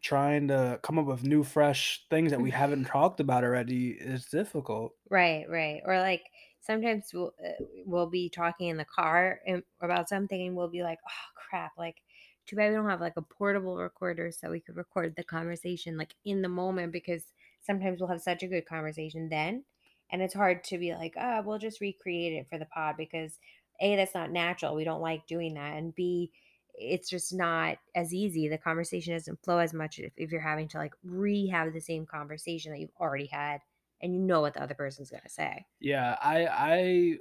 trying 0.03 0.49
to 0.49 0.81
come 0.85 0.99
up 0.99 1.07
with 1.07 1.25
new, 1.25 1.45
fresh 1.45 2.07
things 2.11 2.33
that 2.33 2.41
we 2.43 2.51
haven't 2.53 2.85
talked 2.87 3.21
about 3.21 3.45
already 3.45 3.93
is 3.93 4.27
difficult. 4.27 4.97
Right, 5.11 5.49
right. 5.49 5.81
Or 5.87 5.99
like 6.01 6.31
sometimes 6.61 7.13
we'll 7.15 7.33
uh, 7.45 7.53
we'll 7.87 8.09
be 8.11 8.29
talking 8.29 8.69
in 8.69 8.77
the 8.77 8.85
car 8.85 9.41
and 9.47 9.63
about 9.81 10.09
something 10.09 10.47
and 10.47 10.57
we'll 10.57 10.69
be 10.69 10.83
like, 10.83 10.99
"Oh 11.09 11.31
crap, 11.35 11.73
like 11.79 12.03
too 12.47 12.57
bad 12.57 12.71
we 12.71 12.77
don't 12.77 12.89
have 12.91 13.01
like 13.01 13.17
a 13.17 13.23
portable 13.23 13.77
recorder 13.79 14.31
so 14.31 14.51
we 14.51 14.61
could 14.61 14.77
record 14.77 15.17
the 15.17 15.25
conversation 15.25 15.97
like 15.99 16.15
in 16.25 16.43
the 16.43 16.49
moment 16.49 16.93
because 16.93 17.33
sometimes 17.61 18.01
we'll 18.01 18.09
have 18.09 18.23
such 18.23 18.43
a 18.43 18.49
good 18.49 18.65
conversation 18.67 19.29
then 19.29 19.65
and 20.11 20.23
it's 20.23 20.35
hard 20.35 20.65
to 20.65 20.79
be 20.79 20.95
like, 20.95 21.15
"Ah, 21.17 21.43
we'll 21.45 21.59
just 21.59 21.81
recreate 21.81 22.33
it 22.35 22.49
for 22.49 22.59
the 22.59 22.67
pod 22.67 22.97
because 22.97 23.39
A 23.81 23.97
that's 23.97 24.15
not 24.15 24.31
natural. 24.31 24.75
We 24.75 24.85
don't 24.85 25.01
like 25.01 25.27
doing 25.27 25.55
that 25.55 25.77
and 25.77 25.95
B 25.95 26.33
it's 26.81 27.11
just 27.11 27.35
not 27.35 27.79
as 27.97 28.15
easy. 28.15 28.47
The 28.49 28.57
conversation 28.59 29.13
doesn't 29.13 29.43
flow 29.43 29.59
as 29.59 29.75
much 29.75 29.99
if, 29.99 30.13
if 30.17 30.31
you're 30.31 30.41
having 30.41 30.69
to 30.69 30.79
like 30.79 30.95
rehab 31.03 31.73
the 31.73 31.81
same 31.81 32.07
conversation 32.07 32.71
that 32.73 32.79
you've 32.79 32.93
already 33.01 33.27
had 33.27 33.63
and 34.01 34.15
you 34.15 34.21
know 34.21 34.41
what 34.41 34.55
the 34.55 34.63
other 34.63 34.75
person's 34.75 35.11
gonna 35.11 35.29
say. 35.29 35.67
Yeah, 35.81 36.17
I 36.21 36.47
I 36.47 36.77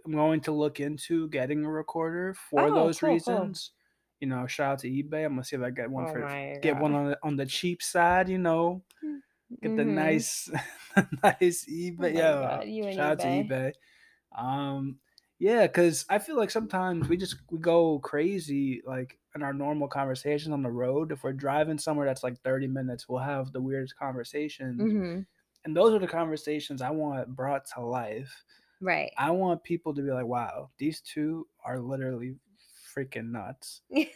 am 0.05 0.11
going 0.13 0.41
to 0.41 0.51
look 0.51 0.79
into 0.79 1.29
getting 1.29 1.63
a 1.63 1.69
recorder 1.71 2.33
for 2.33 2.71
Oh, 2.71 2.71
those 2.71 3.01
cool, 3.01 3.21
cool. 3.21 3.55
reasons. 3.55 3.71
You 4.19 4.27
know, 4.27 4.47
shout 4.47 4.73
out 4.73 4.79
to 4.79 4.89
eBay. 4.89 5.25
I'm 5.25 5.33
gonna 5.33 5.43
see 5.43 5.55
if 5.55 5.61
I 5.61 5.69
get 5.69 5.91
one 5.91 6.05
Oh 6.05 6.07
for 6.07 6.27
get 6.61 6.77
one 6.77 6.93
on 6.95 7.09
the 7.11 7.19
on 7.23 7.35
the 7.35 7.45
cheap 7.45 7.83
side, 7.83 8.29
you 8.29 8.39
know, 8.39 8.83
get 9.61 9.75
the 9.75 9.83
Mhm. 9.83 9.95
nice 9.95 10.49
nice 11.23 11.65
Oh 11.99 12.03
eBay. 12.03 12.09
my 12.09 12.15
Yeah, 12.15 12.33
god, 12.33 12.67
you 12.67 12.85
and 12.85 12.93
shout 12.95 13.11
out 13.13 13.19
to 13.21 13.27
eBay. 13.27 13.73
Um, 14.37 14.99
yeah, 15.39 15.67
because 15.67 16.05
I 16.09 16.19
feel 16.19 16.37
like 16.37 16.51
sometimes 16.51 17.09
we 17.09 17.17
just 17.17 17.37
we 17.51 17.59
go 17.59 17.99
crazy 17.99 18.81
like 18.85 19.19
in 19.35 19.43
our 19.43 19.53
normal 19.53 19.87
conversations 19.87 20.53
on 20.53 20.63
the 20.63 20.71
road. 20.71 21.11
If 21.11 21.23
we're 21.23 21.33
driving 21.33 21.77
somewhere 21.77 22.07
that's 22.07 22.23
like 22.23 22.41
30 22.41 22.67
minutes, 22.67 23.07
we'll 23.09 23.19
have 23.19 23.51
the 23.53 23.61
weirdest 23.61 23.97
conversations. 23.97 24.81
Mhm. 24.81 25.25
And 25.65 25.75
those 25.75 25.93
are 25.93 25.99
the 25.99 26.07
conversations 26.07 26.81
I 26.81 26.91
want 26.91 27.35
brought 27.35 27.65
to 27.75 27.81
life. 27.81 28.45
Right. 28.79 29.11
I 29.17 29.31
want 29.31 29.63
people 29.63 29.93
to 29.95 30.01
be 30.01 30.11
like, 30.11 30.25
wow, 30.27 30.71
these 30.77 31.01
two 31.01 31.47
are 31.63 31.79
literally 31.79 32.35
freaking 32.95 33.31
nuts. 33.31 33.81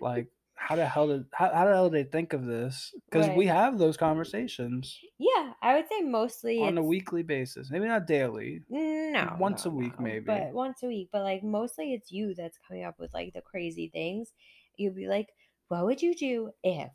Like, 0.00 0.28
how 0.58 0.76
the 0.76 0.86
hell 0.86 1.08
did 1.08 1.24
how, 1.32 1.52
how 1.52 1.64
the 1.64 1.72
hell 1.72 1.90
did 1.90 2.06
they 2.06 2.10
think 2.10 2.32
of 2.32 2.44
this? 2.44 2.92
Because 3.10 3.34
we 3.36 3.46
have 3.46 3.78
those 3.78 3.96
conversations 3.96 4.98
Yeah, 5.18 5.52
I 5.62 5.76
would 5.76 5.88
say 5.88 6.02
mostly 6.02 6.60
on 6.60 6.76
a 6.78 6.82
weekly 6.82 7.22
basis. 7.22 7.70
Maybe 7.70 7.86
not 7.86 8.06
daily. 8.06 8.62
no, 8.68 9.36
once 9.38 9.64
no, 9.64 9.70
a 9.70 9.74
week, 9.74 9.98
no, 9.98 10.04
maybe. 10.04 10.24
but 10.26 10.52
once 10.52 10.82
a 10.82 10.86
week. 10.86 11.08
But 11.12 11.22
like 11.22 11.42
mostly 11.42 11.94
it's 11.94 12.10
you 12.12 12.34
that's 12.34 12.58
coming 12.66 12.84
up 12.84 12.96
with 12.98 13.14
like 13.14 13.32
the 13.32 13.40
crazy 13.40 13.88
things. 13.92 14.32
You'd 14.76 14.96
be 14.96 15.08
like, 15.08 15.28
"What 15.68 15.84
would 15.84 16.02
you 16.02 16.14
do 16.14 16.50
if?" 16.62 16.90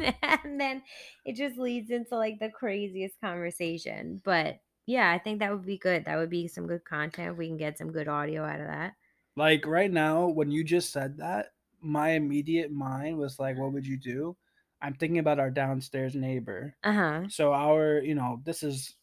and 0.22 0.60
then 0.60 0.82
it 1.24 1.36
just 1.36 1.58
leads 1.58 1.90
into 1.90 2.16
like 2.16 2.38
the 2.38 2.50
craziest 2.50 3.20
conversation. 3.20 4.20
But 4.24 4.60
yeah, 4.86 5.10
I 5.10 5.18
think 5.18 5.40
that 5.40 5.52
would 5.52 5.66
be 5.66 5.78
good. 5.78 6.04
That 6.04 6.16
would 6.16 6.30
be 6.30 6.48
some 6.48 6.66
good 6.66 6.84
content. 6.84 7.36
We 7.36 7.48
can 7.48 7.56
get 7.56 7.78
some 7.78 7.92
good 7.92 8.08
audio 8.08 8.44
out 8.44 8.60
of 8.60 8.66
that. 8.66 8.94
Like 9.36 9.66
right 9.66 9.90
now, 9.90 10.28
when 10.28 10.50
you 10.50 10.64
just 10.64 10.92
said 10.92 11.18
that, 11.18 11.52
my 11.86 12.10
immediate 12.10 12.72
mind 12.72 13.16
was 13.16 13.38
like, 13.38 13.56
what 13.56 13.72
would 13.72 13.86
you 13.86 13.96
do? 13.96 14.36
I'm 14.82 14.94
thinking 14.94 15.18
about 15.18 15.38
our 15.38 15.50
downstairs 15.50 16.14
neighbor. 16.14 16.76
Uh 16.84 16.92
huh. 16.92 17.22
So 17.28 17.52
our, 17.52 18.00
you 18.00 18.14
know, 18.14 18.40
this 18.44 18.62
is 18.62 18.96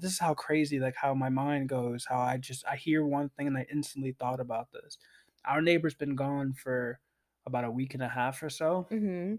this 0.00 0.12
is 0.12 0.18
how 0.18 0.34
crazy 0.34 0.80
like 0.80 0.96
how 0.96 1.14
my 1.14 1.28
mind 1.28 1.68
goes. 1.68 2.04
How 2.08 2.18
I 2.18 2.36
just 2.38 2.64
I 2.66 2.76
hear 2.76 3.06
one 3.06 3.28
thing 3.30 3.46
and 3.46 3.56
I 3.56 3.66
instantly 3.72 4.16
thought 4.18 4.40
about 4.40 4.72
this. 4.72 4.98
Our 5.44 5.62
neighbor's 5.62 5.94
been 5.94 6.16
gone 6.16 6.54
for 6.54 6.98
about 7.46 7.64
a 7.64 7.70
week 7.70 7.94
and 7.94 8.02
a 8.02 8.08
half 8.08 8.42
or 8.42 8.50
so. 8.50 8.88
Mm-hmm. 8.90 9.34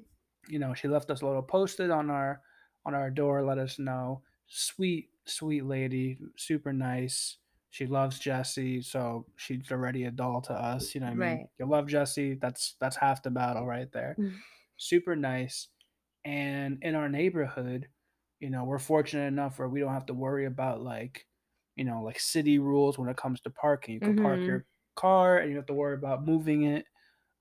You 0.48 0.60
know, 0.60 0.74
she 0.74 0.88
left 0.88 1.10
us 1.10 1.22
a 1.22 1.26
little 1.26 1.42
posted 1.42 1.92
on 1.92 2.10
our 2.10 2.42
on 2.86 2.94
our 2.94 3.10
door, 3.10 3.44
let 3.44 3.58
us 3.58 3.80
know. 3.80 4.22
Sweet, 4.48 5.10
sweet 5.26 5.66
lady, 5.66 6.20
super 6.38 6.72
nice. 6.72 7.38
She 7.76 7.88
loves 7.88 8.20
Jesse, 8.20 8.82
so 8.82 9.28
she's 9.36 9.72
already 9.72 10.06
a 10.06 10.12
doll 10.12 10.42
to 10.44 10.54
us. 10.54 10.96
You 10.96 11.02
know 11.02 11.08
what 11.08 11.14
I 11.14 11.16
mean? 11.16 11.40
Right. 11.40 11.50
You 11.60 11.66
love 11.68 11.88
Jesse, 11.88 12.36
that's 12.36 12.76
that's 12.80 12.96
half 12.96 13.22
the 13.24 13.32
battle 13.32 13.66
right 13.66 13.92
there 13.92 14.18
Mhm. 14.18 14.44
super 14.78 15.16
nice. 15.16 15.70
And 16.26 16.80
in 16.84 16.96
our 16.96 17.10
neighborhood, 17.10 17.90
you 18.40 18.50
know, 18.50 18.64
we're 18.66 18.80
fortunate 18.80 19.28
enough 19.28 19.60
where 19.60 19.70
we 19.70 19.80
don't 19.82 19.94
have 19.94 20.08
to 20.08 20.14
worry 20.14 20.46
about 20.46 20.82
like, 20.82 21.28
you 21.76 21.86
know, 21.86 22.02
like 22.04 22.20
city 22.20 22.60
rules 22.60 22.98
when 22.98 23.10
it 23.10 23.18
comes 23.18 23.42
to 23.42 23.50
parking. 23.52 23.96
You 23.96 24.02
can 24.02 24.16
park 24.16 24.46
Mhm. 24.46 24.48
your 24.48 24.66
car 24.96 25.38
and 25.40 25.50
you 25.50 25.56
don't 25.56 25.62
have 25.64 25.68
to 25.68 25.74
worry 25.74 25.96
about 25.96 26.26
moving 26.26 26.64
it. 26.64 26.86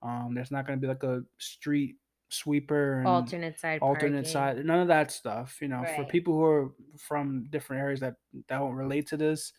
Um, 0.01 0.33
there's 0.35 0.51
not 0.51 0.65
going 0.67 0.79
to 0.79 0.81
be 0.81 0.87
like 0.89 1.03
a 1.03 1.23
street 1.39 1.97
sweeper 2.29 3.01
and 3.01 3.33
Alternate 3.33 3.57
side 3.59 3.81
alternate 3.81 4.27
parking. 4.27 4.27
side, 4.27 4.63
none 4.65 4.79
of 4.81 4.87
that 4.87 5.11
stuff. 5.11 5.59
You 5.61 5.67
know, 5.67 5.85
for 5.85 6.05
people 6.05 6.33
who 6.33 6.43
are 6.43 6.75
from 6.99 7.45
different 7.49 7.81
areas 7.81 7.99
that 8.01 8.15
that 8.33 8.59
don't 8.59 8.73
relate 8.75 9.07
to 9.07 9.17
this, 9.17 9.53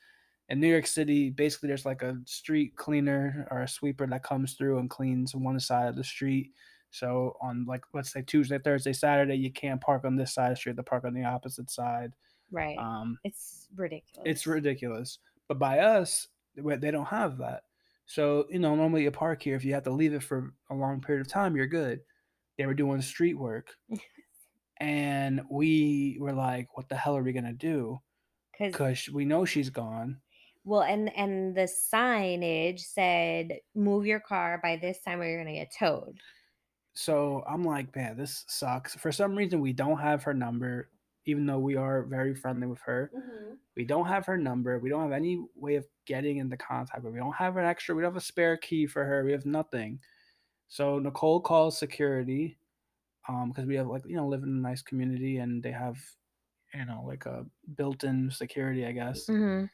in 0.48 0.60
New 0.60 0.68
York 0.68 0.86
City, 0.86 1.30
basically 1.30 1.68
there's 1.68 1.86
like 1.86 2.02
a 2.02 2.18
street 2.24 2.76
cleaner 2.76 3.48
or 3.50 3.62
a 3.62 3.68
sweeper 3.68 4.06
that 4.06 4.22
comes 4.22 4.54
through 4.54 4.78
and 4.78 4.88
cleans 4.88 5.34
one 5.34 5.58
side 5.58 5.88
of 5.88 5.96
the 5.96 6.04
street. 6.04 6.52
So 6.90 7.36
on 7.42 7.64
like 7.66 7.82
let's 7.92 8.12
say 8.12 8.22
Tuesday, 8.22 8.58
Thursday, 8.58 8.92
Saturday, 8.92 9.34
you 9.34 9.52
can't 9.52 9.80
park 9.80 10.04
on 10.04 10.16
this 10.16 10.34
side 10.34 10.52
of 10.52 10.52
the 10.52 10.56
street, 10.56 10.76
to 10.76 10.82
park 10.82 11.04
on 11.04 11.14
the 11.14 11.24
opposite 11.24 11.70
side. 11.70 12.12
Right. 12.50 12.78
Um, 12.78 13.18
it's 13.24 13.68
ridiculous. 13.74 14.22
it's 14.24 14.46
ridiculous. 14.46 15.18
But 15.48 15.58
by 15.58 15.80
us, 15.80 16.28
they 16.54 16.90
don't 16.90 17.06
have 17.06 17.38
that. 17.38 17.62
So 18.06 18.46
you 18.50 18.60
know, 18.60 18.76
normally 18.76 19.02
you 19.02 19.10
park 19.10 19.42
here. 19.42 19.56
If 19.56 19.64
you 19.64 19.74
have 19.74 19.82
to 19.84 19.90
leave 19.90 20.14
it 20.14 20.22
for 20.22 20.54
a 20.70 20.74
long 20.74 21.00
period 21.00 21.26
of 21.26 21.32
time, 21.32 21.56
you're 21.56 21.66
good. 21.66 22.00
They 22.56 22.66
were 22.66 22.74
doing 22.74 23.02
street 23.02 23.36
work, 23.36 23.74
and 24.80 25.42
we 25.50 26.16
were 26.20 26.32
like, 26.32 26.76
"What 26.76 26.88
the 26.88 26.96
hell 26.96 27.16
are 27.16 27.22
we 27.22 27.32
gonna 27.32 27.52
do?" 27.52 28.00
because 28.52 28.72
Because 28.72 29.10
we 29.10 29.24
know 29.24 29.44
she's 29.44 29.70
gone. 29.70 30.20
Well, 30.66 30.82
and 30.82 31.16
and 31.16 31.56
the 31.56 31.62
signage 31.62 32.80
said, 32.80 33.61
"Move 33.75 34.04
your 34.04 34.20
car 34.20 34.61
by 34.62 34.76
this 34.76 35.00
time, 35.00 35.20
or 35.20 35.28
you're 35.28 35.38
gonna 35.38 35.54
get 35.54 35.73
towed." 35.73 36.18
So 36.94 37.44
I'm 37.46 37.62
like, 37.62 37.94
man, 37.94 38.16
this 38.16 38.44
sucks. 38.49 38.96
For 38.96 39.12
some 39.12 39.37
reason, 39.37 39.61
we 39.61 39.73
don't 39.73 39.99
have 39.99 40.23
her 40.25 40.35
number, 40.35 40.90
even 41.26 41.44
though 41.46 41.58
we 41.58 41.76
are 41.76 42.02
very 42.04 42.35
friendly 42.35 42.66
with 42.66 42.80
her. 42.80 43.12
We 43.76 43.85
don't 43.85 44.06
have 44.06 44.25
her 44.26 44.38
number. 44.38 44.78
We 44.78 44.88
don't 44.88 45.02
have 45.02 45.12
any 45.12 45.44
way 45.54 45.76
of 45.76 45.87
getting 46.06 46.38
into 46.38 46.56
contact 46.56 47.02
her. 47.04 47.11
We 47.11 47.18
don't 47.18 47.35
have 47.35 47.58
an 47.58 47.66
extra, 47.66 47.94
we 47.94 48.02
don't 48.02 48.12
have 48.12 48.16
a 48.23 48.25
spare 48.25 48.56
key 48.56 48.87
for 48.87 49.04
her. 49.04 49.25
We 49.25 49.32
have 49.32 49.44
nothing. 49.44 50.00
So 50.68 50.99
Nicole 50.99 51.40
calls 51.40 51.78
security 51.78 52.58
um, 53.28 53.50
because 53.50 53.66
we 53.66 53.76
have 53.76 53.88
like, 53.88 54.04
you 54.06 54.16
know, 54.16 54.26
live 54.26 54.42
in 54.42 54.49
a 54.49 54.52
nice 54.52 54.82
community 54.82 55.37
and 55.37 55.62
they 55.62 55.73
have, 55.73 55.99
you 56.75 56.87
know, 56.87 57.04
like 57.06 57.26
a 57.26 57.44
built 57.76 58.04
in 58.04 58.30
security, 58.30 58.87
I 58.87 58.92
guess. 58.92 59.26
Mm-hmm. 59.26 59.66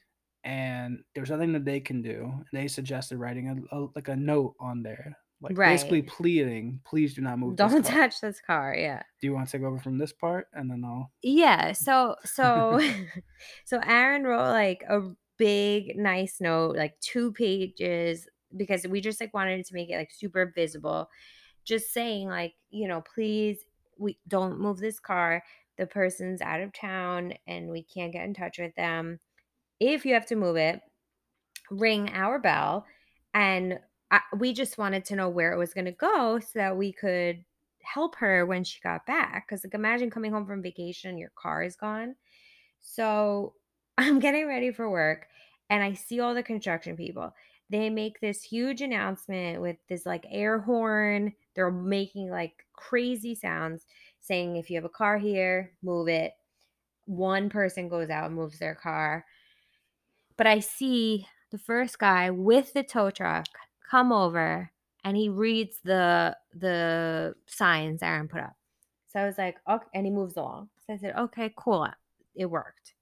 And 0.44 1.00
there's 1.14 1.30
nothing 1.30 1.52
that 1.52 1.64
they 1.64 1.80
can 1.80 2.02
do. 2.02 2.24
And 2.24 2.46
they 2.52 2.68
suggested 2.68 3.18
writing 3.18 3.66
a, 3.72 3.76
a 3.76 3.86
like 3.94 4.08
a 4.08 4.16
note 4.16 4.54
on 4.58 4.82
there, 4.82 5.16
like 5.40 5.54
basically 5.54 6.02
pleading, 6.02 6.80
please 6.84 7.14
do 7.14 7.20
not 7.22 7.38
move 7.38 7.56
Don't 7.56 7.70
car. 7.84 7.92
touch 7.92 8.20
this 8.20 8.40
car. 8.40 8.74
Yeah. 8.76 9.02
Do 9.20 9.26
you 9.26 9.34
want 9.34 9.48
to 9.48 9.52
take 9.56 9.64
over 9.66 9.78
from 9.78 9.98
this 9.98 10.12
part 10.12 10.48
and 10.52 10.70
then 10.70 10.82
I'll 10.84 11.10
Yeah. 11.22 11.72
So 11.72 12.16
so 12.24 12.80
so 13.64 13.80
Aaron 13.84 14.24
wrote 14.24 14.50
like 14.50 14.84
a 14.88 15.00
big 15.38 15.96
nice 15.96 16.38
note, 16.40 16.76
like 16.76 16.98
two 17.00 17.32
pages, 17.32 18.26
because 18.56 18.86
we 18.86 19.00
just 19.00 19.20
like 19.20 19.34
wanted 19.34 19.64
to 19.64 19.74
make 19.74 19.90
it 19.90 19.96
like 19.96 20.12
super 20.12 20.52
visible. 20.54 21.08
Just 21.64 21.92
saying, 21.92 22.28
like, 22.28 22.54
you 22.70 22.88
know, 22.88 23.02
please 23.14 23.64
we 23.98 24.18
don't 24.28 24.60
move 24.60 24.78
this 24.78 24.98
car. 24.98 25.42
The 25.78 25.86
person's 25.86 26.42
out 26.42 26.60
of 26.60 26.72
town 26.72 27.34
and 27.46 27.70
we 27.70 27.82
can't 27.82 28.12
get 28.12 28.24
in 28.24 28.34
touch 28.34 28.58
with 28.58 28.74
them. 28.74 29.20
If 29.82 30.06
you 30.06 30.14
have 30.14 30.26
to 30.26 30.36
move 30.36 30.56
it, 30.56 30.80
ring 31.70 32.10
our 32.10 32.38
bell 32.38 32.86
and 33.34 33.78
I, 34.10 34.20
we 34.36 34.52
just 34.52 34.78
wanted 34.78 35.04
to 35.06 35.16
know 35.16 35.28
where 35.28 35.52
it 35.52 35.58
was 35.58 35.74
going 35.74 35.86
to 35.86 35.92
go 35.92 36.38
so 36.40 36.50
that 36.56 36.76
we 36.76 36.92
could 36.92 37.44
help 37.82 38.16
her 38.16 38.46
when 38.46 38.64
she 38.64 38.80
got 38.80 39.06
back 39.06 39.46
because 39.48 39.64
like 39.64 39.74
imagine 39.74 40.10
coming 40.10 40.32
home 40.32 40.46
from 40.46 40.62
vacation 40.62 41.18
your 41.18 41.32
car 41.34 41.62
is 41.62 41.76
gone 41.76 42.14
So 42.80 43.54
I'm 43.98 44.18
getting 44.20 44.46
ready 44.48 44.72
for 44.72 44.90
work 44.90 45.28
and 45.70 45.82
I 45.82 45.94
see 45.94 46.20
all 46.20 46.34
the 46.34 46.42
construction 46.42 46.96
people. 46.96 47.34
They 47.70 47.90
make 47.90 48.20
this 48.20 48.42
huge 48.42 48.82
announcement 48.82 49.60
with 49.62 49.76
this 49.88 50.06
like 50.06 50.26
air 50.30 50.60
horn. 50.60 51.34
They're 51.54 51.70
making 51.70 52.30
like 52.30 52.66
crazy 52.74 53.34
sounds 53.34 53.86
saying 54.20 54.56
if 54.56 54.70
you 54.70 54.76
have 54.76 54.84
a 54.84 54.90
car 54.90 55.18
here, 55.18 55.72
move 55.82 56.08
it. 56.08 56.32
One 57.06 57.48
person 57.50 57.88
goes 57.88 58.10
out 58.10 58.26
and 58.26 58.34
moves 58.36 58.58
their 58.58 58.74
car. 58.74 59.24
But 60.42 60.48
I 60.48 60.58
see 60.58 61.28
the 61.52 61.58
first 61.58 62.00
guy 62.00 62.30
with 62.30 62.72
the 62.72 62.82
tow 62.82 63.10
truck 63.12 63.46
come 63.88 64.10
over 64.10 64.72
and 65.04 65.16
he 65.16 65.28
reads 65.28 65.78
the 65.84 66.36
the 66.52 67.36
signs 67.46 68.02
Aaron 68.02 68.26
put 68.26 68.40
up. 68.40 68.56
So 69.06 69.20
I 69.20 69.26
was 69.26 69.38
like, 69.38 69.58
okay, 69.70 69.86
and 69.94 70.04
he 70.04 70.10
moves 70.10 70.36
along. 70.36 70.70
So 70.84 70.94
I 70.94 70.96
said, 70.96 71.14
okay, 71.16 71.54
cool. 71.56 71.86
It 72.34 72.46
worked. 72.46 72.94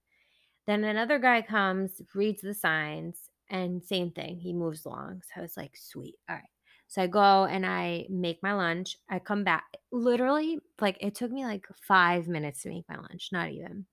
Then 0.66 0.85
another 0.85 1.18
guy 1.18 1.40
comes, 1.40 2.02
reads 2.14 2.42
the 2.42 2.52
signs, 2.52 3.30
and 3.49 3.82
same 3.82 4.11
thing. 4.11 4.38
He 4.38 4.52
moves 4.52 4.85
along. 4.85 5.23
So 5.23 5.40
I 5.40 5.40
was 5.40 5.56
like, 5.56 5.78
sweet. 5.78 6.16
All 6.28 6.37
right. 6.37 6.44
So 6.88 7.00
I 7.00 7.06
go 7.06 7.47
and 7.47 7.64
I 7.64 8.04
make 8.11 8.42
my 8.42 8.52
lunch. 8.52 8.99
I 9.09 9.18
come 9.18 9.44
back. 9.44 9.64
Literally, 9.90 10.59
like 10.78 10.99
it 11.00 11.14
took 11.14 11.30
me 11.30 11.47
like 11.47 11.66
five 11.88 12.28
minutes 12.28 12.64
to 12.64 12.68
make 12.68 12.85
my 12.87 12.97
lunch, 12.97 13.30
not 13.32 13.49
even. 13.49 13.87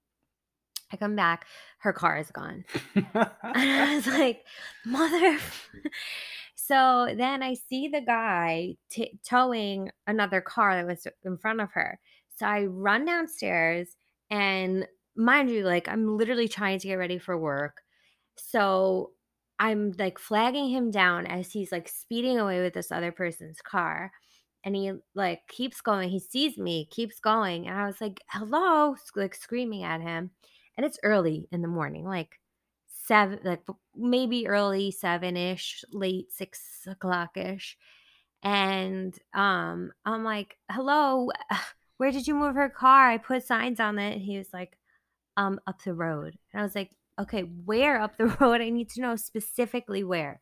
I 0.92 0.98
come 0.98 1.16
back, 1.16 1.46
her 1.80 1.94
car 1.94 2.18
is 2.18 2.32
gone. 2.32 2.64
and 2.96 3.06
I 3.44 3.96
was 3.96 4.08
like, 4.08 4.44
mother. 4.86 5.38
so 6.56 7.14
then 7.18 7.44
I 7.44 7.56
see 7.56 7.88
the 7.88 8.02
guy 8.02 8.76
t- 8.90 9.20
towing 9.28 9.92
another 10.06 10.42
car 10.42 10.76
that 10.76 10.88
was 10.88 11.08
in 11.24 11.38
front 11.38 11.62
of 11.62 11.72
her. 11.74 12.00
So 12.36 12.46
I 12.46 12.66
run 12.66 13.06
downstairs 13.06 13.96
and 14.30 14.88
mind 15.16 15.50
you, 15.50 15.64
like 15.64 15.88
I'm 15.88 16.18
literally 16.18 16.48
trying 16.48 16.80
to 16.80 16.88
get 16.88 16.96
ready 16.96 17.18
for 17.18 17.38
work. 17.38 17.82
So 18.36 19.12
I'm 19.60 19.94
like 19.98 20.20
flagging 20.20 20.70
him 20.70 20.92
down 20.92 21.26
as 21.26 21.52
he's 21.52 21.72
like 21.72 21.90
speeding 21.90 22.40
away 22.40 22.62
with 22.62 22.74
this 22.74 22.92
other 22.92 23.12
person's 23.12 23.60
car. 23.62 24.12
And 24.64 24.76
he 24.76 24.92
like 25.16 25.42
keeps 25.48 25.82
going. 25.82 26.10
He 26.10 26.20
sees 26.20 26.58
me, 26.58 26.88
keeps 26.92 27.20
going. 27.20 27.68
And 27.68 27.78
I 27.78 27.88
was 27.88 28.00
like, 28.02 28.22
hello, 28.30 28.96
like 29.16 29.34
screaming 29.34 29.84
at 29.84 30.02
him. 30.02 30.32
And 30.78 30.86
it's 30.86 31.00
early 31.04 31.48
in 31.52 31.62
the 31.62 31.68
morning, 31.68 32.06
like 32.06 32.40
seven, 32.88 33.40
like 33.44 33.64
maybe 33.96 34.48
early 34.48 34.92
seven 34.92 35.36
ish, 35.36 35.84
late 35.92 36.32
six 36.32 36.86
o'clock 36.88 37.36
ish. 37.36 37.78
And 38.44 39.18
um, 39.34 39.92
I'm 40.06 40.24
like, 40.24 40.58
hello, 40.70 41.32
where 41.98 42.12
did 42.12 42.28
you 42.28 42.36
move 42.36 42.56
her 42.56 42.70
car? 42.70 43.10
I 43.10 43.18
put 43.18 43.44
signs 43.46 43.80
on 43.80 43.98
it. 43.98 44.14
And 44.14 44.22
he 44.22 44.38
was 44.38 44.50
like, 44.54 44.78
um, 45.36 45.60
up 45.68 45.82
the 45.84 45.94
road. 45.94 46.38
And 46.54 46.62
I 46.62 46.64
was 46.64 46.76
like, 46.76 46.92
okay, 47.20 47.42
where 47.42 48.00
up 48.00 48.18
the 48.18 48.26
road? 48.40 48.62
I 48.62 48.70
need 48.70 48.90
to 48.92 49.02
know 49.02 49.16
specifically 49.16 50.04
where. 50.04 50.42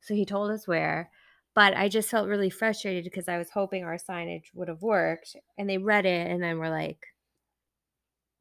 So 0.00 0.14
he 0.14 0.24
told 0.24 0.50
us 0.50 0.68
where. 0.68 1.10
But 1.54 1.76
I 1.76 1.88
just 1.88 2.08
felt 2.08 2.28
really 2.28 2.50
frustrated 2.50 3.04
because 3.04 3.28
I 3.28 3.36
was 3.36 3.50
hoping 3.50 3.84
our 3.84 3.98
signage 3.98 4.44
would 4.54 4.68
have 4.68 4.82
worked. 4.82 5.36
And 5.58 5.68
they 5.68 5.78
read 5.78 6.06
it 6.06 6.30
and 6.30 6.42
then 6.42 6.58
we're 6.58 6.70
like, 6.70 7.00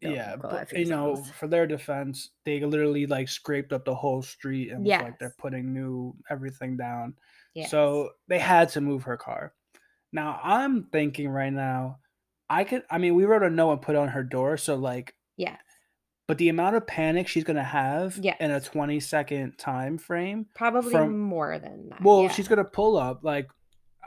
yeah, 0.01 0.35
but 0.35 0.71
you 0.73 0.85
know, 0.85 1.15
for 1.15 1.47
their 1.47 1.67
defense, 1.67 2.31
they 2.45 2.59
literally 2.61 3.05
like 3.05 3.29
scraped 3.29 3.71
up 3.71 3.85
the 3.85 3.95
whole 3.95 4.21
street 4.21 4.71
and 4.71 4.85
yes. 4.85 5.03
like 5.03 5.19
they're 5.19 5.35
putting 5.37 5.73
new 5.73 6.15
everything 6.29 6.75
down. 6.75 7.13
Yes. 7.53 7.69
So 7.69 8.11
they 8.27 8.39
had 8.39 8.69
to 8.69 8.81
move 8.81 9.03
her 9.03 9.17
car. 9.17 9.53
Now 10.11 10.39
I'm 10.43 10.85
thinking 10.91 11.29
right 11.29 11.53
now, 11.53 11.99
I 12.49 12.63
could. 12.63 12.83
I 12.89 12.97
mean, 12.97 13.15
we 13.15 13.25
wrote 13.25 13.43
a 13.43 13.49
note 13.49 13.71
and 13.71 13.81
put 13.81 13.95
on 13.95 14.09
her 14.09 14.23
door, 14.23 14.57
so 14.57 14.75
like, 14.75 15.15
yeah. 15.37 15.57
But 16.27 16.37
the 16.37 16.49
amount 16.49 16.77
of 16.77 16.87
panic 16.87 17.27
she's 17.27 17.43
gonna 17.43 17.63
have 17.63 18.17
yes. 18.17 18.37
in 18.39 18.51
a 18.51 18.61
20 18.61 18.99
second 18.99 19.57
time 19.57 19.97
frame, 19.97 20.47
probably 20.55 20.91
from, 20.91 21.19
more 21.19 21.59
than 21.59 21.89
that. 21.89 22.01
Well, 22.01 22.23
yeah. 22.23 22.29
she's 22.29 22.47
gonna 22.47 22.63
pull 22.63 22.97
up. 22.97 23.19
Like, 23.23 23.49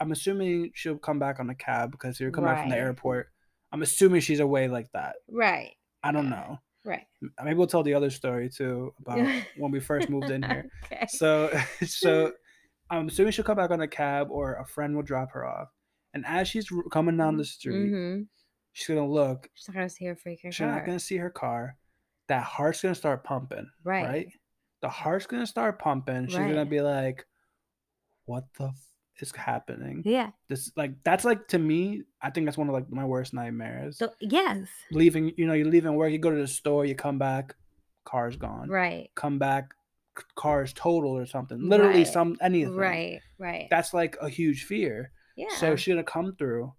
I'm 0.00 0.10
assuming 0.10 0.72
she'll 0.74 0.98
come 0.98 1.18
back 1.18 1.38
on 1.38 1.46
the 1.46 1.54
cab 1.54 1.90
because 1.90 2.18
you're 2.18 2.30
coming 2.30 2.50
right. 2.50 2.60
from 2.62 2.70
the 2.70 2.76
airport. 2.76 3.28
I'm 3.72 3.82
assuming 3.82 4.20
she's 4.20 4.40
away 4.40 4.68
like 4.68 4.90
that. 4.92 5.16
Right. 5.28 5.72
I 6.04 6.12
don't 6.12 6.28
know. 6.28 6.58
Right. 6.84 7.06
Maybe 7.42 7.56
we'll 7.56 7.66
tell 7.66 7.82
the 7.82 7.94
other 7.94 8.10
story 8.10 8.50
too 8.50 8.92
about 9.00 9.18
when 9.56 9.72
we 9.72 9.80
first 9.80 10.10
moved 10.10 10.30
in 10.30 10.42
here. 10.42 10.68
okay. 10.84 11.06
So, 11.08 11.50
so 11.86 12.32
I'm 12.90 13.08
assuming 13.08 13.32
she'll 13.32 13.44
come 13.44 13.56
back 13.56 13.70
on 13.70 13.80
a 13.80 13.88
cab 13.88 14.28
or 14.30 14.56
a 14.56 14.66
friend 14.66 14.94
will 14.94 15.02
drop 15.02 15.32
her 15.32 15.46
off. 15.46 15.68
And 16.12 16.24
as 16.26 16.46
she's 16.46 16.68
coming 16.92 17.16
down 17.16 17.38
the 17.38 17.44
street, 17.44 17.90
mm-hmm. 17.90 18.22
she's 18.72 18.86
gonna 18.86 19.08
look. 19.08 19.48
She's 19.54 19.68
not 19.68 19.74
gonna 19.74 19.88
see 19.88 20.04
her 20.04 20.14
freaking 20.14 20.52
she's 20.52 20.58
car. 20.58 20.70
not 20.70 20.86
gonna 20.86 21.00
see 21.00 21.16
her 21.16 21.30
car. 21.30 21.76
That 22.28 22.44
heart's 22.44 22.82
gonna 22.82 22.94
start 22.94 23.24
pumping. 23.24 23.66
Right. 23.82 24.04
Right. 24.04 24.28
The 24.82 24.88
heart's 24.90 25.26
gonna 25.26 25.46
start 25.46 25.80
pumping. 25.80 26.28
She's 26.28 26.36
right. 26.36 26.48
gonna 26.48 26.66
be 26.66 26.82
like, 26.82 27.26
"What 28.26 28.44
the 28.58 28.72
is 29.20 29.32
happening. 29.32 30.02
Yeah. 30.04 30.30
This 30.48 30.72
like 30.76 30.92
that's 31.04 31.24
like 31.24 31.48
to 31.48 31.58
me, 31.58 32.02
I 32.22 32.30
think 32.30 32.46
that's 32.46 32.58
one 32.58 32.68
of 32.68 32.74
like 32.74 32.90
my 32.90 33.04
worst 33.04 33.34
nightmares. 33.34 33.98
So 33.98 34.12
yes. 34.20 34.68
Leaving, 34.90 35.32
you 35.36 35.46
know, 35.46 35.52
you're 35.52 35.68
leaving 35.68 35.94
work, 35.94 36.12
you 36.12 36.18
go 36.18 36.30
to 36.30 36.36
the 36.36 36.46
store, 36.46 36.84
you 36.84 36.94
come 36.94 37.18
back, 37.18 37.54
car's 38.04 38.36
gone. 38.36 38.68
Right. 38.68 39.10
Come 39.14 39.38
back, 39.38 39.74
car's 40.34 40.72
total 40.72 41.16
or 41.16 41.26
something. 41.26 41.68
Literally 41.68 41.98
right. 41.98 42.08
some 42.08 42.36
anything. 42.40 42.76
Right. 42.76 43.20
Right. 43.38 43.68
That's 43.70 43.94
like 43.94 44.16
a 44.20 44.28
huge 44.28 44.64
fear. 44.64 45.12
Yeah. 45.36 45.54
So 45.58 45.76
she's 45.76 45.92
gonna 45.92 46.04
come 46.04 46.34
through, 46.36 46.72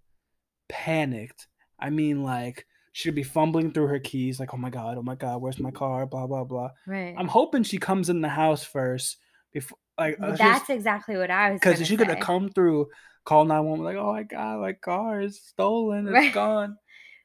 panicked. 0.68 1.46
I 1.78 1.90
mean, 1.90 2.22
like 2.22 2.66
she'd 2.92 3.14
be 3.14 3.22
fumbling 3.22 3.72
through 3.72 3.88
her 3.88 3.98
keys, 3.98 4.40
like, 4.40 4.54
oh 4.54 4.58
my 4.58 4.70
god, 4.70 4.96
oh 4.96 5.02
my 5.02 5.14
god, 5.14 5.42
where's 5.42 5.60
my 5.60 5.70
car? 5.70 6.06
Blah 6.06 6.26
blah 6.26 6.44
blah. 6.44 6.70
Right. 6.86 7.14
I'm 7.16 7.28
hoping 7.28 7.62
she 7.62 7.78
comes 7.78 8.08
in 8.08 8.20
the 8.20 8.28
house 8.28 8.64
first 8.64 9.18
before 9.52 9.78
like 9.98 10.16
uh, 10.20 10.36
that's 10.36 10.70
exactly 10.70 11.16
what 11.16 11.30
I 11.30 11.52
was. 11.52 11.60
Because 11.60 11.86
she's 11.86 11.98
gonna 11.98 12.20
come 12.20 12.50
through, 12.50 12.88
call 13.24 13.44
nine 13.44 13.64
one, 13.64 13.82
like, 13.82 13.96
oh 13.96 14.12
my 14.12 14.22
god, 14.22 14.60
my 14.60 14.72
car 14.72 15.20
is 15.20 15.40
stolen, 15.40 16.06
it's 16.06 16.14
right. 16.14 16.32
gone, 16.32 16.76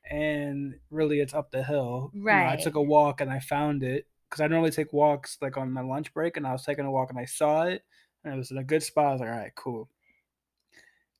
and 0.10 0.76
really 0.90 1.20
it's 1.20 1.34
up 1.34 1.52
the 1.52 1.64
hill. 1.64 2.12
Right. 2.16 2.42
You 2.42 2.48
know, 2.48 2.54
I 2.54 2.56
took 2.58 2.76
a 2.76 2.82
walk 2.82 3.22
and 3.22 3.32
I 3.32 3.40
found 3.40 3.84
it 3.84 4.08
because 4.30 4.42
I 4.42 4.48
normally 4.48 4.72
take 4.72 4.94
walks 4.94 5.38
like 5.42 5.58
on 5.58 5.72
my 5.72 5.82
lunch 5.82 6.14
break, 6.14 6.38
and 6.38 6.48
I 6.48 6.54
was 6.54 6.64
taking 6.64 6.86
a 6.86 6.92
walk 6.92 7.10
and 7.10 7.20
I 7.20 7.26
saw 7.26 7.64
it, 7.64 7.84
and 8.24 8.34
it 8.34 8.38
was 8.38 8.52
in 8.52 8.58
a 8.58 8.64
good 8.64 8.84
spot. 8.84 9.06
I 9.06 9.12
was 9.12 9.22
like, 9.22 9.30
all 9.30 9.38
right, 9.38 9.56
cool. 9.56 9.90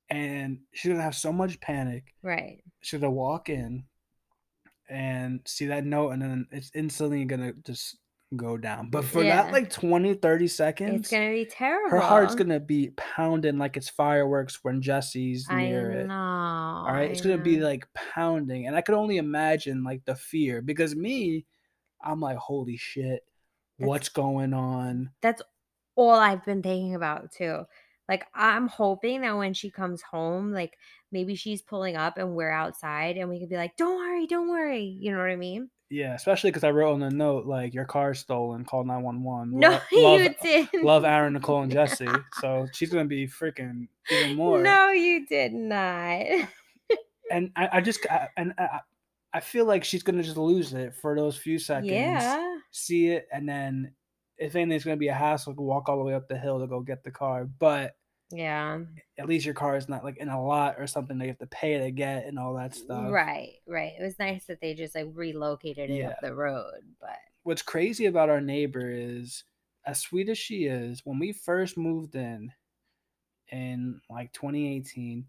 And 0.08 0.60
she's 0.72 0.90
gonna 0.90 1.02
have 1.02 1.14
so 1.14 1.32
much 1.32 1.60
panic. 1.60 2.14
Right. 2.22 2.62
She's 2.80 3.00
gonna 3.00 3.10
walk 3.10 3.48
in 3.48 3.84
and 4.88 5.40
see 5.46 5.66
that 5.66 5.84
note, 5.84 6.10
and 6.10 6.22
then 6.22 6.46
it's 6.50 6.70
instantly 6.74 7.24
gonna 7.24 7.52
just 7.64 7.96
go 8.36 8.56
down. 8.56 8.90
But 8.90 9.04
for 9.04 9.22
yeah. 9.22 9.42
that 9.42 9.52
like 9.52 9.70
20, 9.70 10.14
30 10.14 10.48
seconds, 10.48 11.00
it's 11.00 11.10
gonna 11.10 11.32
be 11.32 11.44
terrible. 11.44 11.90
Her 11.90 12.00
heart's 12.00 12.34
gonna 12.34 12.60
be 12.60 12.90
pounding 12.96 13.58
like 13.58 13.76
it's 13.76 13.88
fireworks 13.88 14.60
when 14.62 14.82
Jesse's 14.82 15.48
near 15.48 15.92
I 15.92 15.94
it. 16.00 16.06
Know, 16.06 16.14
All 16.14 16.92
right. 16.92 17.10
It's 17.10 17.20
I 17.20 17.24
gonna 17.24 17.36
know. 17.38 17.42
be 17.42 17.60
like 17.60 17.86
pounding. 17.94 18.66
And 18.66 18.76
I 18.76 18.80
could 18.80 18.94
only 18.94 19.18
imagine 19.18 19.84
like 19.84 20.04
the 20.04 20.14
fear 20.14 20.62
because 20.62 20.94
me, 20.94 21.46
I'm 22.02 22.20
like, 22.20 22.36
holy 22.36 22.76
shit, 22.76 23.22
that's, 23.78 23.88
what's 23.88 24.08
going 24.08 24.54
on? 24.54 25.10
That's 25.20 25.42
all 25.94 26.14
I've 26.14 26.44
been 26.44 26.62
thinking 26.62 26.94
about 26.94 27.32
too. 27.32 27.64
Like 28.08 28.26
I'm 28.34 28.68
hoping 28.68 29.20
that 29.22 29.36
when 29.36 29.54
she 29.54 29.70
comes 29.70 30.02
home, 30.02 30.52
like 30.52 30.76
maybe 31.12 31.34
she's 31.34 31.62
pulling 31.62 31.96
up 31.96 32.18
and 32.18 32.34
we're 32.34 32.50
outside 32.50 33.16
and 33.16 33.28
we 33.28 33.38
could 33.38 33.48
be 33.48 33.56
like, 33.56 33.76
Don't 33.76 33.96
worry, 33.96 34.26
don't 34.26 34.48
worry. 34.48 34.84
You 34.84 35.12
know 35.12 35.18
what 35.18 35.30
I 35.30 35.36
mean? 35.36 35.70
Yeah, 35.92 36.14
especially 36.14 36.48
because 36.48 36.64
I 36.64 36.70
wrote 36.70 36.94
on 36.94 37.00
the 37.00 37.10
note 37.10 37.44
like 37.44 37.74
your 37.74 37.84
car's 37.84 38.18
stolen, 38.18 38.64
call 38.64 38.82
nine 38.82 39.02
one 39.02 39.22
one. 39.22 39.50
No, 39.58 39.72
love, 39.72 39.82
you 39.92 40.34
didn't. 40.40 40.82
Love 40.82 41.04
Aaron, 41.04 41.34
Nicole, 41.34 41.60
and 41.60 41.70
Jesse. 41.72 42.08
so 42.40 42.66
she's 42.72 42.88
gonna 42.88 43.04
be 43.04 43.26
freaking 43.26 43.88
even 44.10 44.36
more. 44.36 44.62
No, 44.62 44.90
you 44.92 45.26
did 45.26 45.52
not. 45.52 46.48
and 47.30 47.50
I, 47.56 47.68
I 47.74 47.80
just 47.82 48.06
I, 48.10 48.28
and 48.38 48.54
I, 48.56 48.80
I 49.34 49.40
feel 49.40 49.66
like 49.66 49.84
she's 49.84 50.02
gonna 50.02 50.22
just 50.22 50.38
lose 50.38 50.72
it 50.72 50.94
for 50.94 51.14
those 51.14 51.36
few 51.36 51.58
seconds. 51.58 51.92
Yeah. 51.92 52.56
See 52.70 53.08
it, 53.08 53.28
and 53.30 53.46
then 53.46 53.92
if 54.38 54.56
anything's 54.56 54.84
gonna 54.84 54.96
be 54.96 55.08
a 55.08 55.14
hassle 55.14 55.54
to 55.54 55.60
walk 55.60 55.90
all 55.90 55.98
the 55.98 56.04
way 56.04 56.14
up 56.14 56.26
the 56.26 56.38
hill 56.38 56.58
to 56.58 56.66
go 56.66 56.80
get 56.80 57.04
the 57.04 57.10
car. 57.10 57.44
But 57.44 57.96
yeah. 58.32 58.80
At 59.18 59.28
least 59.28 59.44
your 59.44 59.54
car 59.54 59.76
is 59.76 59.88
not 59.88 60.04
like 60.04 60.18
in 60.18 60.28
a 60.28 60.44
lot 60.44 60.76
or 60.78 60.86
something 60.86 61.18
that 61.18 61.24
you 61.24 61.30
have 61.30 61.38
to 61.38 61.46
pay 61.46 61.78
to 61.78 61.90
get 61.90 62.26
and 62.26 62.38
all 62.38 62.54
that 62.54 62.74
stuff. 62.74 63.10
Right, 63.10 63.54
right. 63.66 63.92
It 63.98 64.02
was 64.02 64.18
nice 64.18 64.46
that 64.46 64.60
they 64.60 64.74
just 64.74 64.94
like 64.94 65.08
relocated 65.12 65.90
it 65.90 65.98
yeah. 65.98 66.08
up 66.08 66.16
the 66.22 66.34
road. 66.34 66.80
But 67.00 67.18
what's 67.42 67.62
crazy 67.62 68.06
about 68.06 68.30
our 68.30 68.40
neighbor 68.40 68.90
is 68.90 69.44
as 69.86 70.00
sweet 70.00 70.28
as 70.28 70.38
she 70.38 70.64
is, 70.64 71.02
when 71.04 71.18
we 71.18 71.32
first 71.32 71.76
moved 71.76 72.14
in 72.14 72.52
in 73.50 74.00
like 74.08 74.32
2018, 74.32 75.26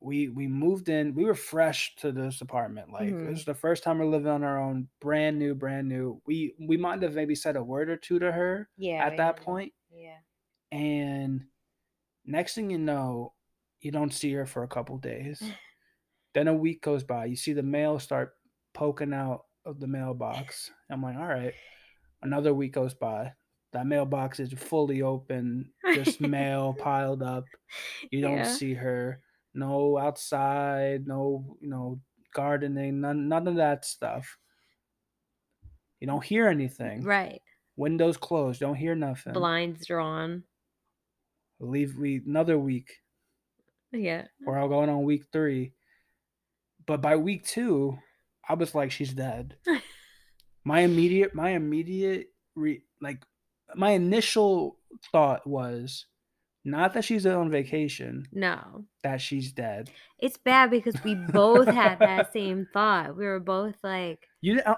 we 0.00 0.28
we 0.28 0.46
moved 0.46 0.88
in, 0.88 1.14
we 1.14 1.24
were 1.24 1.34
fresh 1.34 1.96
to 1.96 2.12
this 2.12 2.40
apartment. 2.40 2.92
Like 2.92 3.08
mm-hmm. 3.08 3.28
it 3.28 3.30
was 3.30 3.44
the 3.44 3.54
first 3.54 3.82
time 3.82 3.98
we're 3.98 4.06
living 4.06 4.30
on 4.30 4.44
our 4.44 4.60
own, 4.60 4.88
brand 5.00 5.38
new, 5.38 5.54
brand 5.54 5.88
new. 5.88 6.20
We 6.26 6.54
we 6.60 6.76
might 6.76 7.02
have 7.02 7.14
maybe 7.14 7.34
said 7.34 7.56
a 7.56 7.62
word 7.62 7.88
or 7.88 7.96
two 7.96 8.18
to 8.18 8.30
her 8.30 8.68
yeah, 8.76 9.04
at 9.04 9.16
that 9.16 9.40
point. 9.40 9.72
Yeah. 9.90 10.18
And 10.70 11.44
Next 12.26 12.54
thing 12.54 12.70
you 12.70 12.78
know, 12.78 13.32
you 13.80 13.90
don't 13.92 14.12
see 14.12 14.32
her 14.32 14.46
for 14.46 14.62
a 14.64 14.68
couple 14.68 14.98
days. 14.98 15.42
then 16.34 16.48
a 16.48 16.54
week 16.54 16.82
goes 16.82 17.04
by. 17.04 17.26
You 17.26 17.36
see 17.36 17.52
the 17.52 17.62
mail 17.62 17.98
start 17.98 18.34
poking 18.74 19.14
out 19.14 19.44
of 19.64 19.80
the 19.80 19.86
mailbox. 19.86 20.70
I'm 20.90 21.02
like, 21.02 21.16
all 21.16 21.26
right. 21.26 21.54
Another 22.22 22.52
week 22.54 22.72
goes 22.72 22.94
by. 22.94 23.32
That 23.72 23.86
mailbox 23.86 24.40
is 24.40 24.52
fully 24.52 25.02
open, 25.02 25.70
just 25.94 26.20
mail 26.20 26.74
piled 26.78 27.22
up. 27.22 27.44
You 28.10 28.22
don't 28.22 28.38
Yeah. 28.38 28.44
see 28.52 28.74
her. 28.74 29.20
No 29.54 29.98
outside, 29.98 31.06
no, 31.06 31.56
you 31.60 31.68
know, 31.68 32.00
gardening, 32.34 33.00
none 33.00 33.28
none 33.28 33.48
of 33.48 33.56
that 33.56 33.84
stuff. 33.84 34.36
You 36.00 36.06
don't 36.06 36.24
hear 36.24 36.48
anything. 36.48 37.02
Right. 37.04 37.40
Windows 37.76 38.16
closed, 38.16 38.60
don't 38.60 38.74
hear 38.74 38.94
nothing. 38.94 39.32
Blinds 39.32 39.86
drawn. 39.86 40.44
Leave 41.60 41.96
we 41.96 42.22
another 42.26 42.58
week. 42.58 42.92
Yeah. 43.92 44.26
We're 44.44 44.58
all 44.58 44.68
going 44.68 44.90
on 44.90 45.04
week 45.04 45.24
three. 45.32 45.72
But 46.86 47.00
by 47.00 47.16
week 47.16 47.44
two, 47.44 47.98
I 48.48 48.54
was 48.54 48.74
like, 48.74 48.90
she's 48.90 49.12
dead. 49.12 49.56
my 50.64 50.80
immediate, 50.80 51.34
my 51.34 51.50
immediate, 51.50 52.28
re, 52.54 52.82
like, 53.00 53.22
my 53.74 53.90
initial 53.90 54.78
thought 55.10 55.46
was 55.46 56.06
not 56.64 56.94
that 56.94 57.04
she's 57.04 57.26
on 57.26 57.50
vacation, 57.50 58.26
No. 58.32 58.84
that 59.02 59.20
she's 59.20 59.52
dead. 59.52 59.90
It's 60.18 60.36
bad 60.36 60.70
because 60.70 60.94
we 61.04 61.14
both 61.14 61.68
had 61.68 61.98
that 62.00 62.32
same 62.32 62.66
thought. 62.72 63.16
We 63.16 63.24
were 63.24 63.40
both 63.40 63.76
like, 63.82 64.28
You 64.40 64.60
uh, 64.64 64.74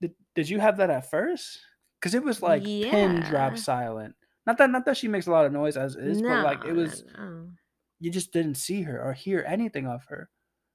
did, 0.00 0.14
did 0.34 0.48
you 0.48 0.58
have 0.60 0.78
that 0.78 0.90
at 0.90 1.10
first? 1.10 1.60
Because 2.00 2.14
it 2.14 2.22
was 2.22 2.42
like 2.42 2.62
pin 2.64 3.20
drop 3.20 3.56
silent. 3.58 4.14
Not 4.46 4.58
that, 4.58 4.70
not 4.70 4.84
that 4.84 4.96
she 4.96 5.08
makes 5.08 5.26
a 5.26 5.30
lot 5.30 5.44
of 5.46 5.52
noise 5.52 5.76
as 5.76 5.96
is, 5.96 6.20
no, 6.20 6.28
but 6.28 6.44
like 6.44 6.64
it 6.64 6.72
was, 6.72 7.04
no. 7.18 7.48
you 7.98 8.10
just 8.10 8.32
didn't 8.32 8.56
see 8.56 8.82
her 8.82 9.02
or 9.02 9.12
hear 9.12 9.44
anything 9.46 9.86
of 9.86 10.04
her. 10.06 10.30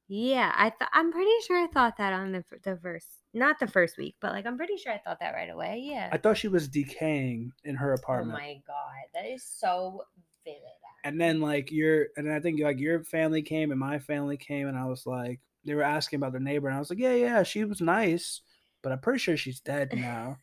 Yeah, 0.08 0.52
I 0.54 0.72
thought 0.72 0.90
I'm 0.92 1.12
pretty 1.12 1.32
sure 1.48 1.64
I 1.64 1.68
thought 1.68 1.96
that 1.98 2.12
on 2.12 2.34
the 2.34 2.44
the 2.64 2.76
first, 2.76 3.08
not 3.34 3.60
the 3.60 3.68
first 3.68 3.98
week, 3.98 4.16
but 4.20 4.34
like 4.34 4.46
I'm 4.46 4.58
pretty 4.58 4.76
sure 4.76 4.92
I 4.92 4.98
thought 4.98 5.20
that 5.22 5.34
right 5.34 5.50
away. 5.50 5.82
Yeah. 5.86 6.10
I 6.12 6.18
thought 6.18 6.38
she 6.38 6.50
was 6.50 6.68
decaying 6.68 7.54
in 7.64 7.76
her 7.76 7.94
apartment. 7.94 8.34
oh 8.34 8.36
apartment. 8.36 8.64
my 8.68 8.74
god, 8.74 9.06
that 9.24 9.32
is 9.32 9.44
so 9.46 10.04
vivid. 10.44 10.60
and 11.06 11.20
then 11.22 11.40
like 11.40 11.72
your 11.72 12.08
and 12.18 12.30
I 12.30 12.42
think 12.42 12.60
like 12.60 12.80
your 12.80 13.04
family 13.06 13.42
came 13.42 13.72
and 13.72 13.80
my 13.80 14.00
family 14.00 14.36
came 14.36 14.68
and 14.68 14.78
I 14.78 14.86
was 14.86 15.06
like 15.06 15.40
they 15.64 15.76
were 15.76 15.84
asking 15.84 16.18
about 16.18 16.34
their 16.34 16.42
neighbor 16.42 16.68
and 16.68 16.76
I 16.76 16.80
was 16.80 16.90
like 16.90 17.00
yeah 17.00 17.14
yeah 17.14 17.44
she 17.44 17.64
was 17.64 17.80
nice 17.80 18.42
but 18.82 18.92
I'm 18.92 19.00
pretty 19.00 19.20
sure 19.20 19.38
she's 19.38 19.60
dead 19.62 19.94
now. 19.96 20.38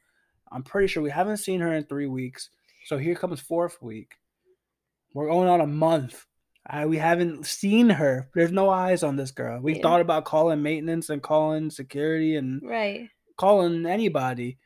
I'm 0.51 0.63
pretty 0.63 0.87
sure 0.89 1.03
we 1.03 1.11
haven't 1.11 1.39
seen 1.39 1.61
her 1.61 1.75
in 1.75 1.85
three 1.85 2.07
weeks. 2.07 2.49
So 2.89 2.97
here 2.97 3.15
comes 3.15 3.39
fourth 3.39 3.83
week. 3.83 4.15
We're 5.13 5.29
going 5.29 5.47
on 5.51 5.61
a 5.61 5.67
month. 5.67 6.25
I, 6.67 6.87
we 6.87 6.97
haven't 6.97 7.45
seen 7.45 7.91
her. 7.91 8.31
There's 8.35 8.51
no 8.51 8.71
eyes 8.71 9.03
on 9.03 9.17
this 9.17 9.31
girl. 9.31 9.61
We 9.61 9.75
Yeah. 9.77 9.83
thought 9.83 10.01
about 10.01 10.25
calling 10.25 10.63
maintenance 10.63 11.11
and 11.11 11.23
calling 11.23 11.69
security 11.69 12.37
and 12.37 12.63
Right. 12.63 13.11
calling 13.37 13.85
anybody. 13.85 14.57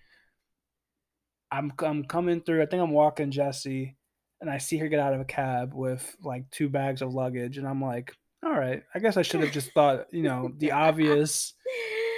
I'm 1.51 1.73
I'm 1.81 2.05
coming 2.05 2.43
through. 2.43 2.63
I 2.63 2.67
think 2.67 2.81
I'm 2.81 2.93
walking 2.93 3.33
Jesse, 3.33 3.97
and 4.41 4.49
I 4.49 4.59
see 4.59 4.79
her 4.79 4.87
get 4.89 5.01
out 5.01 5.15
of 5.15 5.21
a 5.21 5.25
cab 5.25 5.75
with 5.75 6.17
like 6.23 6.49
two 6.53 6.69
bags 6.69 7.03
of 7.03 7.13
luggage, 7.13 7.59
and 7.59 7.67
I'm 7.67 7.83
like, 7.83 8.15
all 8.45 8.53
right, 8.53 8.85
I 8.95 9.01
guess 9.01 9.17
I 9.17 9.23
should 9.23 9.41
have 9.41 9.53
just 9.53 9.73
thought, 9.73 10.07
you 10.15 10.23
know, 10.23 10.53
the 10.59 10.71
obvious 10.87 11.55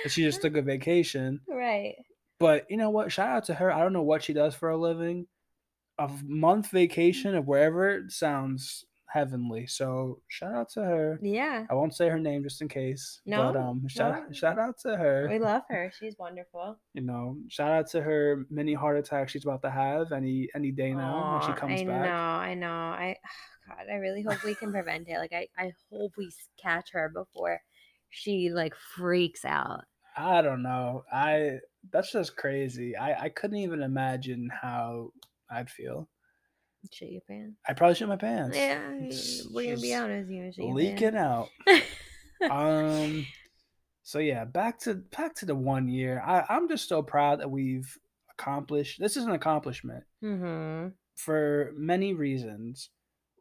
that 0.02 0.10
she 0.12 0.22
just 0.22 0.42
took 0.42 0.54
a 0.56 0.62
vacation. 0.62 1.40
Right. 1.48 1.94
But 2.38 2.70
you 2.70 2.76
know 2.76 2.90
what? 2.90 3.10
Shout 3.10 3.28
out 3.30 3.44
to 3.46 3.54
her. 3.54 3.72
I 3.72 3.80
don't 3.80 3.94
know 3.94 4.02
what 4.02 4.22
she 4.22 4.34
does 4.34 4.54
for 4.54 4.68
a 4.68 4.76
living. 4.76 5.26
A 5.98 6.10
month 6.24 6.70
vacation 6.70 7.34
of 7.34 7.46
wherever 7.46 7.88
it 7.90 8.10
sounds 8.10 8.84
heavenly. 9.14 9.64
So 9.68 10.20
shout 10.26 10.54
out 10.54 10.68
to 10.70 10.80
her. 10.82 11.20
Yeah. 11.22 11.66
I 11.70 11.74
won't 11.74 11.94
say 11.94 12.08
her 12.08 12.18
name 12.18 12.42
just 12.42 12.60
in 12.60 12.68
case. 12.68 13.20
No. 13.24 13.52
but 13.52 13.56
um 13.60 13.86
shout 13.86 14.24
no. 14.26 14.32
shout 14.32 14.58
out 14.58 14.76
to 14.80 14.96
her. 14.96 15.28
We 15.30 15.38
love 15.38 15.62
her. 15.68 15.92
She's 16.00 16.16
wonderful. 16.18 16.76
you 16.94 17.02
know, 17.02 17.36
shout 17.48 17.70
out 17.70 17.88
to 17.90 18.02
her 18.02 18.44
mini 18.50 18.74
heart 18.74 18.98
attack 18.98 19.28
she's 19.28 19.44
about 19.44 19.62
to 19.62 19.70
have 19.70 20.10
any 20.10 20.48
any 20.56 20.72
day 20.72 20.92
now 20.92 21.38
when 21.38 21.42
she 21.42 21.60
comes 21.60 21.80
I 21.80 21.84
back. 21.84 22.02
know, 22.06 22.12
I 22.12 22.54
know. 22.54 22.68
I 22.68 23.16
God, 23.68 23.86
I 23.90 23.94
really 23.96 24.22
hope 24.22 24.42
we 24.42 24.56
can 24.56 24.72
prevent 24.72 25.08
it. 25.08 25.18
Like 25.18 25.32
I, 25.32 25.46
I 25.56 25.72
hope 25.92 26.12
we 26.18 26.30
catch 26.60 26.90
her 26.92 27.08
before 27.14 27.60
she 28.10 28.50
like 28.50 28.74
freaks 28.96 29.44
out. 29.44 29.84
I 30.16 30.42
don't 30.42 30.62
know. 30.62 31.04
I 31.12 31.58
that's 31.92 32.10
just 32.10 32.36
crazy. 32.36 32.96
I 32.96 33.24
I 33.24 33.28
couldn't 33.28 33.58
even 33.58 33.80
imagine 33.82 34.50
how 34.50 35.10
I'd 35.50 35.70
feel. 35.70 36.08
Shit 36.92 37.10
your 37.10 37.22
pants. 37.28 37.56
I'd 37.66 37.76
probably 37.76 37.94
shit 37.94 38.08
my 38.08 38.16
pants. 38.16 38.56
Yeah, 38.56 38.78
we're 39.50 39.70
gonna 39.70 39.80
be 39.80 39.94
honest. 39.94 40.30
You 40.30 40.52
shit 40.52 40.64
your 40.64 40.74
leaking 40.74 41.16
out. 41.16 41.48
Um. 42.50 43.26
So 44.02 44.18
yeah, 44.18 44.44
back 44.44 44.78
to 44.80 44.94
back 44.94 45.34
to 45.36 45.46
the 45.46 45.54
one 45.54 45.88
year. 45.88 46.22
I 46.24 46.44
I'm 46.48 46.68
just 46.68 46.88
so 46.88 47.02
proud 47.02 47.40
that 47.40 47.50
we've 47.50 47.96
accomplished. 48.38 49.00
This 49.00 49.16
is 49.16 49.24
an 49.24 49.30
accomplishment. 49.30 50.04
mm-hmm. 50.22 50.88
for 51.16 51.72
many 51.76 52.12
reasons. 52.12 52.90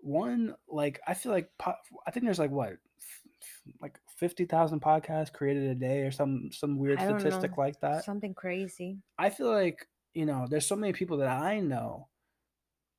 One, 0.02 0.56
like 0.70 1.02
I 1.08 1.16
feel 1.16 1.32
like 1.32 1.50
po- 1.58 1.76
I 2.08 2.12
think 2.12 2.26
there's 2.26 2.40
like 2.40 2.52
what, 2.52 2.70
f- 2.70 3.74
like 3.82 4.00
fifty 4.18 4.46
thousand 4.46 4.82
podcasts 4.82 5.34
created 5.34 5.70
a 5.70 5.76
day 5.76 6.02
or 6.02 6.12
some 6.12 6.50
some 6.52 6.78
weird 6.78 7.00
statistic 7.00 7.52
know. 7.52 7.64
like 7.64 7.80
that. 7.82 8.06
Something 8.06 8.34
crazy. 8.34 9.00
I 9.18 9.32
feel 9.32 9.52
like 9.52 9.86
you 10.14 10.26
know 10.26 10.46
there's 10.50 10.66
so 10.66 10.76
many 10.76 10.94
people 10.94 11.18
that 11.18 11.30
I 11.30 11.60
know 11.60 12.08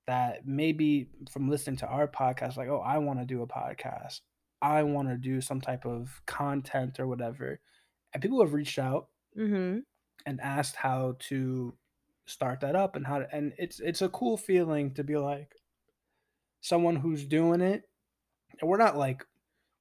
that 0.06 0.46
maybe 0.46 1.08
from 1.30 1.48
listening 1.48 1.76
to 1.78 1.86
our 1.86 2.06
podcast, 2.06 2.56
like 2.56 2.68
oh 2.68 2.80
I 2.84 2.98
want 2.98 3.18
to 3.20 3.24
do 3.24 3.42
a 3.42 3.46
podcast, 3.46 4.20
I 4.60 4.82
want 4.82 5.08
to 5.08 5.16
do 5.16 5.40
some 5.40 5.60
type 5.60 5.86
of 5.86 6.20
content 6.26 7.00
or 7.00 7.06
whatever, 7.06 7.60
and 8.12 8.22
people 8.22 8.40
have 8.40 8.54
reached 8.54 8.78
out 8.78 9.08
Mm-hmm. 9.36 9.80
and 10.26 10.40
asked 10.40 10.76
how 10.76 11.16
to 11.28 11.74
start 12.26 12.60
that 12.60 12.76
up 12.76 12.94
and 12.94 13.04
how 13.04 13.18
to 13.18 13.28
and 13.34 13.52
it's 13.58 13.80
it's 13.80 14.00
a 14.00 14.08
cool 14.08 14.36
feeling 14.36 14.94
to 14.94 15.02
be 15.02 15.16
like 15.16 15.56
someone 16.60 16.94
who's 16.96 17.24
doing 17.24 17.60
it 17.60 17.82
and 18.60 18.70
we're 18.70 18.78
not 18.78 18.96
like 18.96 19.26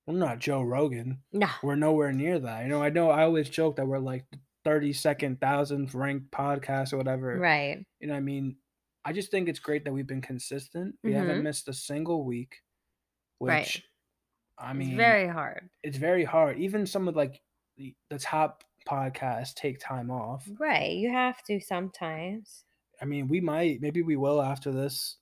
we're 0.08 0.16
not 0.16 0.40
Joe 0.40 0.62
Rogan. 0.64 1.20
No. 1.32 1.48
We're 1.62 1.76
nowhere 1.76 2.12
near 2.12 2.40
that. 2.40 2.64
You 2.64 2.70
know, 2.70 2.82
I 2.82 2.90
know 2.90 3.10
I 3.12 3.24
always 3.24 3.48
joke 3.48 3.76
that 3.78 3.88
we're 3.88 4.00
like 4.00 4.26
32nd 4.80 5.40
thousandth 5.40 5.94
ranked 5.94 6.32
podcast 6.32 6.94
or 6.94 6.98
whatever. 6.98 7.38
Right. 7.38 7.86
You 8.00 8.08
know 8.08 8.16
I 8.16 8.20
mean? 8.20 8.58
I 9.06 9.12
just 9.14 9.32
think 9.32 9.50
it's 9.50 9.60
great 9.60 9.84
that 9.86 9.92
we've 9.94 10.08
been 10.08 10.22
consistent. 10.22 10.96
We 11.04 11.14
haven't 11.14 11.40
Mhm. 11.40 11.44
missed 11.44 11.68
a 11.68 11.74
single 11.74 12.24
week. 12.24 12.62
Which 13.40 13.50
Right. 13.52 13.84
I 14.58 14.74
mean 14.74 14.90
it's 14.90 14.98
very 14.98 15.28
hard. 15.28 15.70
it's 15.84 15.98
very 15.98 16.24
hard. 16.24 16.58
Even 16.60 16.86
some 16.86 17.08
of 17.08 17.16
like 17.16 17.42
the, 17.78 17.96
the 18.10 18.20
top 18.20 18.64
podcasts 18.88 19.54
take 19.56 19.80
time 19.80 20.10
off. 20.12 20.48
Right. 20.60 20.92
You 20.94 21.12
have 21.12 21.44
to 21.46 21.60
sometimes. 21.60 22.64
I 23.02 23.06
mean, 23.06 23.28
we 23.28 23.42
might, 23.42 23.82
maybe 23.82 24.02
we 24.04 24.16
will 24.16 24.42
after 24.42 24.72
this. 24.72 25.18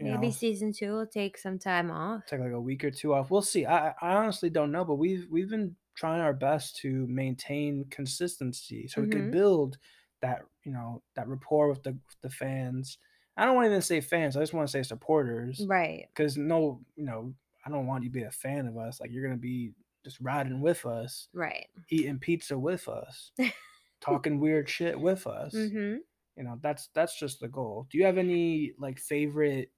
Maybe 0.00 0.26
know, 0.26 0.30
season 0.32 0.72
two 0.72 0.92
will 0.92 1.06
take 1.06 1.38
some 1.38 1.58
time 1.60 1.90
off. 1.90 2.26
take 2.26 2.40
like 2.40 2.50
a 2.50 2.60
week 2.60 2.82
or 2.82 2.90
two 2.90 3.14
off. 3.14 3.30
We'll 3.30 3.40
see. 3.40 3.64
I, 3.64 3.90
I 3.90 3.94
I 4.02 4.14
honestly 4.16 4.50
don't 4.50 4.72
know, 4.72 4.84
but 4.84 4.96
we've 4.96 5.28
we've 5.30 5.48
been 5.48 5.76
trying 5.94 6.20
our 6.20 6.32
best 6.32 6.76
to 6.78 7.06
maintain 7.08 7.84
consistency, 7.90 8.88
so 8.88 9.00
we 9.02 9.08
could 9.08 9.24
Mhm. 9.28 9.32
build 9.32 9.78
that 10.20 10.42
you 10.64 10.72
know 10.72 11.02
that 11.14 11.28
rapport 11.28 11.68
with 11.68 11.82
the 11.82 11.92
with 11.92 12.20
the 12.22 12.30
fans. 12.30 12.98
I 13.36 13.44
don't 13.44 13.54
want 13.54 13.64
to 13.66 13.70
even 13.70 13.82
say 13.82 14.00
fans. 14.00 14.36
I 14.36 14.40
just 14.40 14.52
want 14.52 14.68
to 14.68 14.72
say 14.72 14.82
supporters, 14.82 15.64
Right. 15.66 16.06
because 16.14 16.36
no, 16.36 16.84
you 16.96 17.04
know, 17.04 17.34
I 17.64 17.70
don't 17.70 17.86
want 17.86 18.04
you 18.04 18.10
to 18.10 18.14
be 18.14 18.22
a 18.24 18.30
fan 18.30 18.66
of 18.66 18.76
us. 18.76 19.00
Like 19.00 19.10
you're 19.10 19.24
gonna 19.24 19.36
be 19.38 19.72
just 20.04 20.20
riding 20.20 20.60
with 20.60 20.84
us, 20.86 21.28
Right. 21.32 21.66
eating 21.90 22.18
pizza 22.18 22.58
with 22.58 22.88
us, 22.88 23.32
talking 24.00 24.38
weird 24.40 24.68
shit 24.68 24.98
with 25.00 25.26
us. 25.26 25.54
Mm-hmm. 25.54 25.96
you 26.36 26.44
know 26.44 26.58
that's 26.62 26.88
that's 26.94 27.18
just 27.18 27.40
the 27.40 27.48
goal 27.48 27.86
do 27.90 27.98
you 27.98 28.06
have 28.06 28.16
any 28.16 28.72
like 28.78 28.98
favorite 28.98 29.70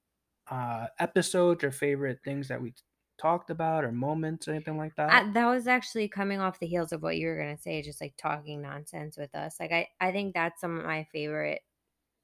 uh 0.49 0.87
episodes 0.99 1.65
or 1.65 1.69
favorite 1.71 2.19
things 2.23 2.47
that 2.47 2.61
we 2.61 2.73
talked 3.17 3.49
about 3.49 3.83
or 3.83 3.91
moments 3.91 4.47
or 4.47 4.51
anything 4.51 4.77
like 4.77 4.95
that 4.95 5.11
I, 5.11 5.31
that 5.31 5.47
was 5.47 5.67
actually 5.67 6.07
coming 6.07 6.39
off 6.39 6.59
the 6.59 6.67
heels 6.67 6.91
of 6.91 7.01
what 7.01 7.17
you 7.17 7.27
were 7.27 7.37
gonna 7.37 7.57
say, 7.57 7.81
just 7.81 8.01
like 8.01 8.15
talking 8.17 8.61
nonsense 8.61 9.17
with 9.17 9.33
us. 9.35 9.55
Like 9.59 9.71
I, 9.71 9.87
I 9.99 10.11
think 10.11 10.33
that's 10.33 10.59
some 10.59 10.79
of 10.79 10.85
my 10.85 11.07
favorite 11.11 11.61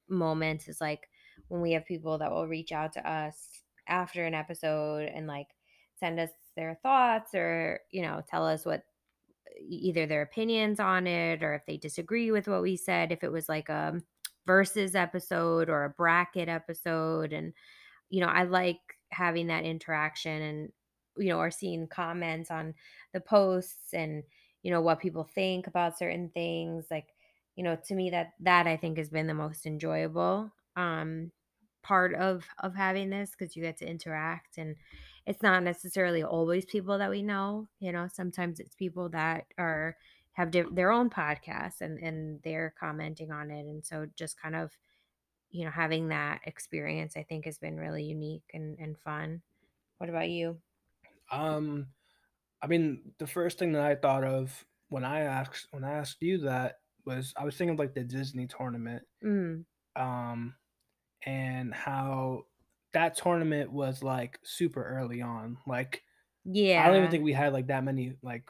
moments 0.08 0.68
is 0.68 0.80
like 0.80 1.08
when 1.48 1.60
we 1.60 1.72
have 1.72 1.86
people 1.86 2.18
that 2.18 2.30
will 2.30 2.46
reach 2.46 2.72
out 2.72 2.92
to 2.92 3.10
us 3.10 3.48
after 3.88 4.24
an 4.24 4.34
episode 4.34 5.10
and 5.14 5.26
like 5.26 5.48
send 5.98 6.20
us 6.20 6.30
their 6.56 6.78
thoughts 6.82 7.34
or 7.34 7.80
you 7.90 8.02
know 8.02 8.22
tell 8.28 8.46
us 8.46 8.64
what 8.64 8.82
either 9.68 10.06
their 10.06 10.22
opinions 10.22 10.80
on 10.80 11.06
it 11.06 11.42
or 11.42 11.54
if 11.54 11.64
they 11.66 11.76
disagree 11.76 12.30
with 12.30 12.48
what 12.48 12.62
we 12.62 12.76
said 12.76 13.12
if 13.12 13.22
it 13.22 13.32
was 13.32 13.48
like 13.48 13.68
a 13.68 14.00
versus 14.46 14.94
episode 14.94 15.68
or 15.68 15.84
a 15.84 15.90
bracket 15.90 16.48
episode 16.48 17.32
and 17.32 17.52
you 18.10 18.20
know 18.20 18.26
i 18.26 18.42
like 18.42 18.80
having 19.10 19.46
that 19.46 19.64
interaction 19.64 20.42
and 20.42 20.72
you 21.16 21.28
know 21.28 21.38
or 21.38 21.50
seeing 21.50 21.86
comments 21.86 22.50
on 22.50 22.74
the 23.12 23.20
posts 23.20 23.92
and 23.92 24.22
you 24.62 24.70
know 24.70 24.80
what 24.80 25.00
people 25.00 25.24
think 25.24 25.66
about 25.66 25.98
certain 25.98 26.30
things 26.32 26.86
like 26.90 27.08
you 27.56 27.64
know 27.64 27.76
to 27.86 27.94
me 27.94 28.10
that 28.10 28.32
that 28.40 28.66
i 28.66 28.76
think 28.76 28.96
has 28.98 29.10
been 29.10 29.26
the 29.26 29.34
most 29.34 29.66
enjoyable 29.66 30.50
um 30.76 31.30
part 31.82 32.14
of 32.14 32.44
of 32.60 32.74
having 32.74 33.10
this 33.10 33.32
because 33.32 33.56
you 33.56 33.62
get 33.62 33.76
to 33.76 33.88
interact 33.88 34.56
and 34.58 34.76
it's 35.26 35.42
not 35.42 35.62
necessarily 35.62 36.22
always 36.22 36.64
people 36.64 36.98
that 36.98 37.10
we 37.10 37.22
know 37.22 37.68
you 37.80 37.92
know 37.92 38.08
sometimes 38.12 38.60
it's 38.60 38.74
people 38.74 39.08
that 39.08 39.44
are 39.58 39.96
have 40.32 40.50
diff- 40.50 40.74
their 40.74 40.90
own 40.90 41.10
podcasts 41.10 41.80
and 41.80 41.98
and 41.98 42.40
they're 42.42 42.74
commenting 42.78 43.30
on 43.30 43.50
it 43.50 43.66
and 43.66 43.84
so 43.84 44.06
just 44.16 44.40
kind 44.40 44.54
of 44.56 44.70
you 45.50 45.64
know 45.64 45.70
having 45.70 46.08
that 46.08 46.40
experience 46.44 47.16
i 47.16 47.22
think 47.22 47.44
has 47.44 47.58
been 47.58 47.76
really 47.76 48.04
unique 48.04 48.50
and, 48.54 48.78
and 48.78 48.98
fun. 48.98 49.42
What 49.98 50.10
about 50.10 50.30
you 50.30 50.58
Um, 51.32 51.88
I 52.62 52.66
mean, 52.68 53.12
the 53.18 53.26
first 53.26 53.58
thing 53.58 53.72
that 53.72 53.82
I 53.82 53.94
thought 53.96 54.24
of 54.24 54.64
when 54.88 55.04
I 55.04 55.20
asked 55.20 55.68
when 55.70 55.84
I 55.84 55.92
asked 55.92 56.18
you 56.22 56.38
that 56.38 56.76
was 57.04 57.32
I 57.36 57.44
was 57.44 57.56
thinking 57.56 57.74
of 57.74 57.78
like 57.78 57.94
the 57.94 58.04
Disney 58.04 58.46
tournament. 58.46 59.02
mm, 59.24 59.64
Um, 59.96 60.54
and 61.26 61.74
how 61.74 62.44
that 62.92 63.16
tournament 63.16 63.72
was 63.72 64.02
like 64.02 64.38
super 64.44 64.84
early 64.84 65.22
on. 65.22 65.58
Like 65.66 66.02
yeah, 66.44 66.82
I 66.84 66.88
don't 66.88 66.98
even 66.98 67.10
think 67.10 67.24
we 67.24 67.32
had 67.32 67.52
like 67.52 67.68
that 67.68 67.84
many 67.84 68.16
like 68.22 68.44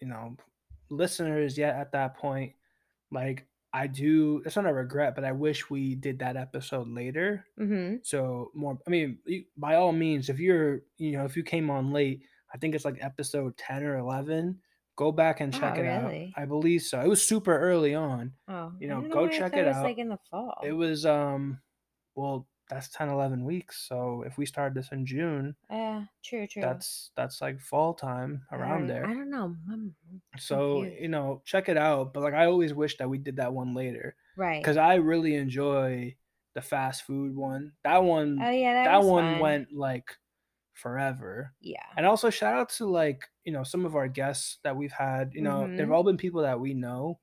you 0.00 0.08
know 0.08 0.36
listeners 0.90 1.58
yet 1.58 1.76
at 1.76 1.92
that 1.92 2.16
point. 2.16 2.54
Like 3.10 3.46
I 3.76 3.86
do, 3.88 4.42
it's 4.46 4.56
not 4.56 4.66
a 4.66 4.72
regret, 4.72 5.14
but 5.14 5.24
I 5.24 5.32
wish 5.32 5.68
we 5.68 5.94
did 5.94 6.18
that 6.20 6.36
episode 6.36 6.88
later. 6.88 7.44
mm-hmm. 7.60 7.96
So 8.02 8.50
more, 8.54 8.78
I 8.86 8.90
mean, 8.90 9.18
you- 9.26 9.44
by 9.56 9.74
all 9.76 9.92
means, 9.92 10.28
if 10.28 10.38
you're 10.40 10.80
you 10.96 11.12
know 11.12 11.24
if 11.24 11.36
you 11.36 11.42
came 11.42 11.68
on 11.70 11.92
late, 11.92 12.22
I 12.54 12.58
think 12.58 12.74
it's 12.74 12.84
like 12.86 12.98
episode 13.00 13.56
ten 13.56 13.82
or 13.84 13.96
eleven. 13.98 14.60
Go 14.96 15.12
back 15.12 15.40
and 15.40 15.52
check 15.52 15.74
Oh, 15.76 15.80
it 15.82 15.86
out. 15.86 16.10
I 16.40 16.46
believe 16.46 16.80
so. 16.80 16.98
It 17.02 17.08
was 17.08 17.20
super 17.22 17.52
early 17.58 17.94
on. 17.94 18.32
oh 18.48 18.72
You 18.80 18.88
know, 18.88 19.02
don't 19.02 19.10
go 19.10 19.28
check 19.28 19.52
it 19.52 19.58
it 19.58 19.66
was 19.66 19.76
out. 19.76 19.84
like 19.84 19.98
in 19.98 20.08
the 20.08 20.18
fall 20.30 20.56
It 20.64 20.72
was 20.72 21.04
um 21.04 21.60
well, 22.14 22.48
that's 22.68 22.88
10 22.90 23.08
11 23.08 23.44
weeks. 23.44 23.86
So 23.88 24.22
if 24.22 24.38
we 24.38 24.46
started 24.46 24.74
this 24.76 24.92
in 24.92 25.06
June, 25.06 25.56
yeah 25.70 26.06
true 26.22 26.46
true 26.46 26.60
that's 26.60 27.10
that's 27.16 27.40
like 27.40 27.60
fall 27.60 27.94
time 27.94 28.46
around 28.52 28.86
don't- 28.86 28.96
i 29.02 29.14
don't 29.14 29.30
know 29.30 29.56
I'm 29.68 29.94
So, 30.38 30.82
confused. 30.82 30.96
you 30.98 31.08
know, 31.08 31.42
check 31.44 31.68
it 31.68 31.76
out, 31.78 32.12
but 32.12 32.22
like 32.22 32.34
I 32.34 32.46
always 32.46 32.74
wish 32.74 32.98
that 32.98 33.08
we 33.08 33.18
did 33.18 33.36
that 33.36 33.52
one 33.54 33.74
later 33.74 34.16
right 34.36 34.62
cuz 34.62 34.76
I 34.76 34.94
really 34.96 35.34
enjoy 35.34 36.16
the 36.54 36.62
fast 36.62 37.02
food 37.04 37.34
one. 37.34 37.74
That 37.84 37.98
one 38.04 38.48
oh 38.48 38.50
yeah 38.50 38.74
that, 38.74 38.90
that 38.90 39.04
one 39.04 39.38
fun. 39.38 39.38
went 39.38 39.72
like 39.72 40.18
forever. 40.74 41.54
yeah 41.60 41.96
And 41.96 42.06
also 42.06 42.30
shout 42.30 42.54
out 42.54 42.70
to 42.70 42.86
like, 42.86 43.28
you 43.44 43.52
know, 43.52 43.64
some 43.64 43.86
of 43.86 43.96
our 43.96 44.08
guests 44.08 44.58
that 44.64 44.76
we've 44.76 44.92
had, 44.92 45.34
you 45.34 45.42
know, 45.42 45.72
they've 45.76 45.90
Mhm. 45.90 45.92
all 45.92 46.04
been 46.04 46.18
people 46.18 46.42
that 46.42 46.60
we 46.60 46.74
know 46.74 47.20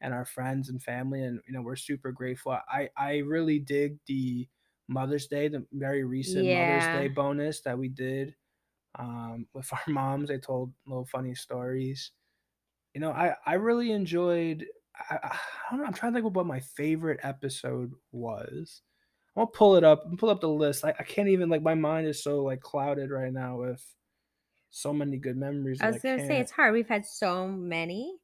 and 0.00 0.14
our 0.14 0.24
friends 0.24 0.68
and 0.70 0.82
family 0.82 1.22
and 1.24 1.40
you 1.46 1.52
know, 1.54 1.62
we're 1.62 1.76
super 1.76 2.12
grateful. 2.12 2.52
I 2.68 2.90
I 2.96 3.18
really 3.18 3.60
dig 3.60 3.98
the 4.06 4.48
Mother's 4.92 5.26
Day, 5.28 5.48
the 5.48 5.66
very 5.72 6.04
recent 6.04 6.50
Mother's 6.50 6.88
Day 6.88 7.08
bonus 7.08 7.60
that 7.62 7.78
we 7.78 7.88
did 7.88 8.36
um 8.98 9.48
with 9.54 9.72
our 9.72 9.82
moms. 9.88 10.28
They 10.28 10.38
told 10.38 10.74
little 10.86 11.06
funny 11.06 11.34
stories. 11.34 12.12
You 12.94 13.00
know, 13.00 13.12
I 13.12 13.36
I 13.46 13.54
really 13.54 13.92
enjoyed 13.92 14.66
I, 14.94 15.18
I 15.22 15.38
don't 15.70 15.80
know, 15.80 15.86
I'm 15.86 15.94
trying 15.94 16.12
to 16.12 16.16
think 16.18 16.26
of 16.26 16.36
what 16.36 16.46
my 16.46 16.60
favorite 16.60 17.20
episode 17.22 17.94
was. 18.12 18.82
I'll 19.36 19.46
pull 19.48 19.76
it 19.76 19.84
up 19.84 20.04
and 20.06 20.18
pull 20.18 20.30
up 20.30 20.40
the 20.42 20.48
list. 20.50 20.84
I, 20.84 20.90
I 20.98 21.04
can't 21.04 21.28
even 21.28 21.48
like 21.50 21.62
my 21.62 21.74
mind 21.74 22.06
is 22.08 22.22
so 22.22 22.42
like 22.44 22.60
clouded 22.62 23.10
right 23.10 23.32
now 23.32 23.58
with 23.58 23.84
so 24.70 24.92
many 24.92 25.18
good 25.18 25.36
memories. 25.36 25.82
I 25.82 25.88
was 25.88 25.98
gonna 25.98 26.20
say 26.20 26.40
it's 26.40 26.52
hard. 26.52 26.72
We've 26.74 26.88
had 26.88 27.04
so 27.06 27.48
many. 27.48 28.21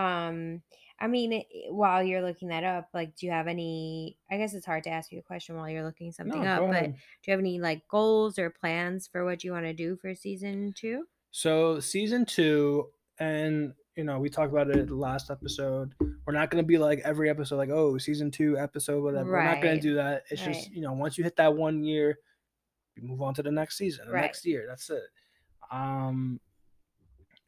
Um, 0.00 0.62
I 1.02 1.06
mean, 1.06 1.42
while 1.70 2.02
you're 2.02 2.20
looking 2.22 2.48
that 2.48 2.62
up, 2.64 2.88
like, 2.92 3.16
do 3.16 3.24
you 3.26 3.32
have 3.32 3.46
any? 3.46 4.18
I 4.30 4.36
guess 4.36 4.52
it's 4.54 4.66
hard 4.66 4.84
to 4.84 4.90
ask 4.90 5.10
you 5.12 5.18
a 5.18 5.22
question 5.22 5.56
while 5.56 5.68
you're 5.68 5.84
looking 5.84 6.12
something 6.12 6.42
No, 6.42 6.48
up. 6.50 6.58
go 6.60 6.66
But 6.68 6.76
ahead. 6.76 6.92
do 6.94 7.00
you 7.26 7.30
have 7.32 7.40
any 7.40 7.58
like 7.58 7.86
goals 7.88 8.38
or 8.38 8.50
plans 8.50 9.08
for 9.10 9.24
what 9.24 9.42
you 9.42 9.52
want 9.52 9.64
to 9.64 9.72
do 9.72 9.96
for 9.96 10.14
season 10.14 10.74
two? 10.76 11.04
So 11.30 11.80
season 11.80 12.26
two, 12.26 12.90
and 13.18 13.72
you 13.96 14.04
know, 14.04 14.18
we 14.18 14.28
talked 14.28 14.52
about 14.52 14.68
it 14.70 14.88
the 14.88 14.94
last 14.94 15.30
episode. 15.30 15.94
We're 16.26 16.32
not 16.34 16.50
gonna 16.50 16.62
be 16.64 16.76
like 16.78 17.00
every 17.00 17.30
episode, 17.30 17.56
like, 17.56 17.70
oh, 17.70 17.96
season 17.98 18.30
two 18.30 18.58
episode, 18.58 19.02
whatever. 19.02 19.30
We're 19.32 19.44
not 19.44 19.56
gonna 19.62 19.74
Right, 19.74 19.82
do 19.82 19.94
that. 19.94 20.24
It's 20.30 20.42
just, 20.44 20.66
right. 20.66 20.74
you 20.76 20.82
know, 20.82 20.92
once 20.92 21.16
you 21.18 21.24
hit 21.24 21.36
that 21.36 21.54
one 21.56 21.82
year, 21.82 22.18
you 22.96 23.02
move 23.02 23.22
on 23.22 23.32
to 23.34 23.42
the 23.42 23.50
next 23.50 23.78
season, 23.78 24.06
the 24.06 24.12
Right. 24.12 24.22
next 24.22 24.44
year. 24.44 24.66
That's 24.68 24.88
it. 24.90 25.02
Um, 25.70 26.40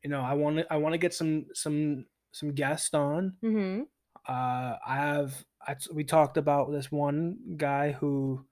you 0.02 0.10
know, 0.10 0.20
I 0.22 0.34
want 0.34 0.56
to 0.58 0.72
I 0.72 0.76
want 0.76 0.94
to 0.94 0.98
get 0.98 1.12
some 1.14 1.46
some 1.54 2.06
some 2.32 2.52
guests 2.54 2.94
on. 2.94 3.36
Mm-hmm. 3.42 3.82
Uh, 4.28 4.76
I 4.86 4.96
have 4.96 5.44
I, 5.66 5.76
we 5.92 6.04
talked 6.04 6.36
about 6.36 6.70
this 6.72 6.92
one 6.92 7.38
guy 7.56 7.92
who 7.92 8.44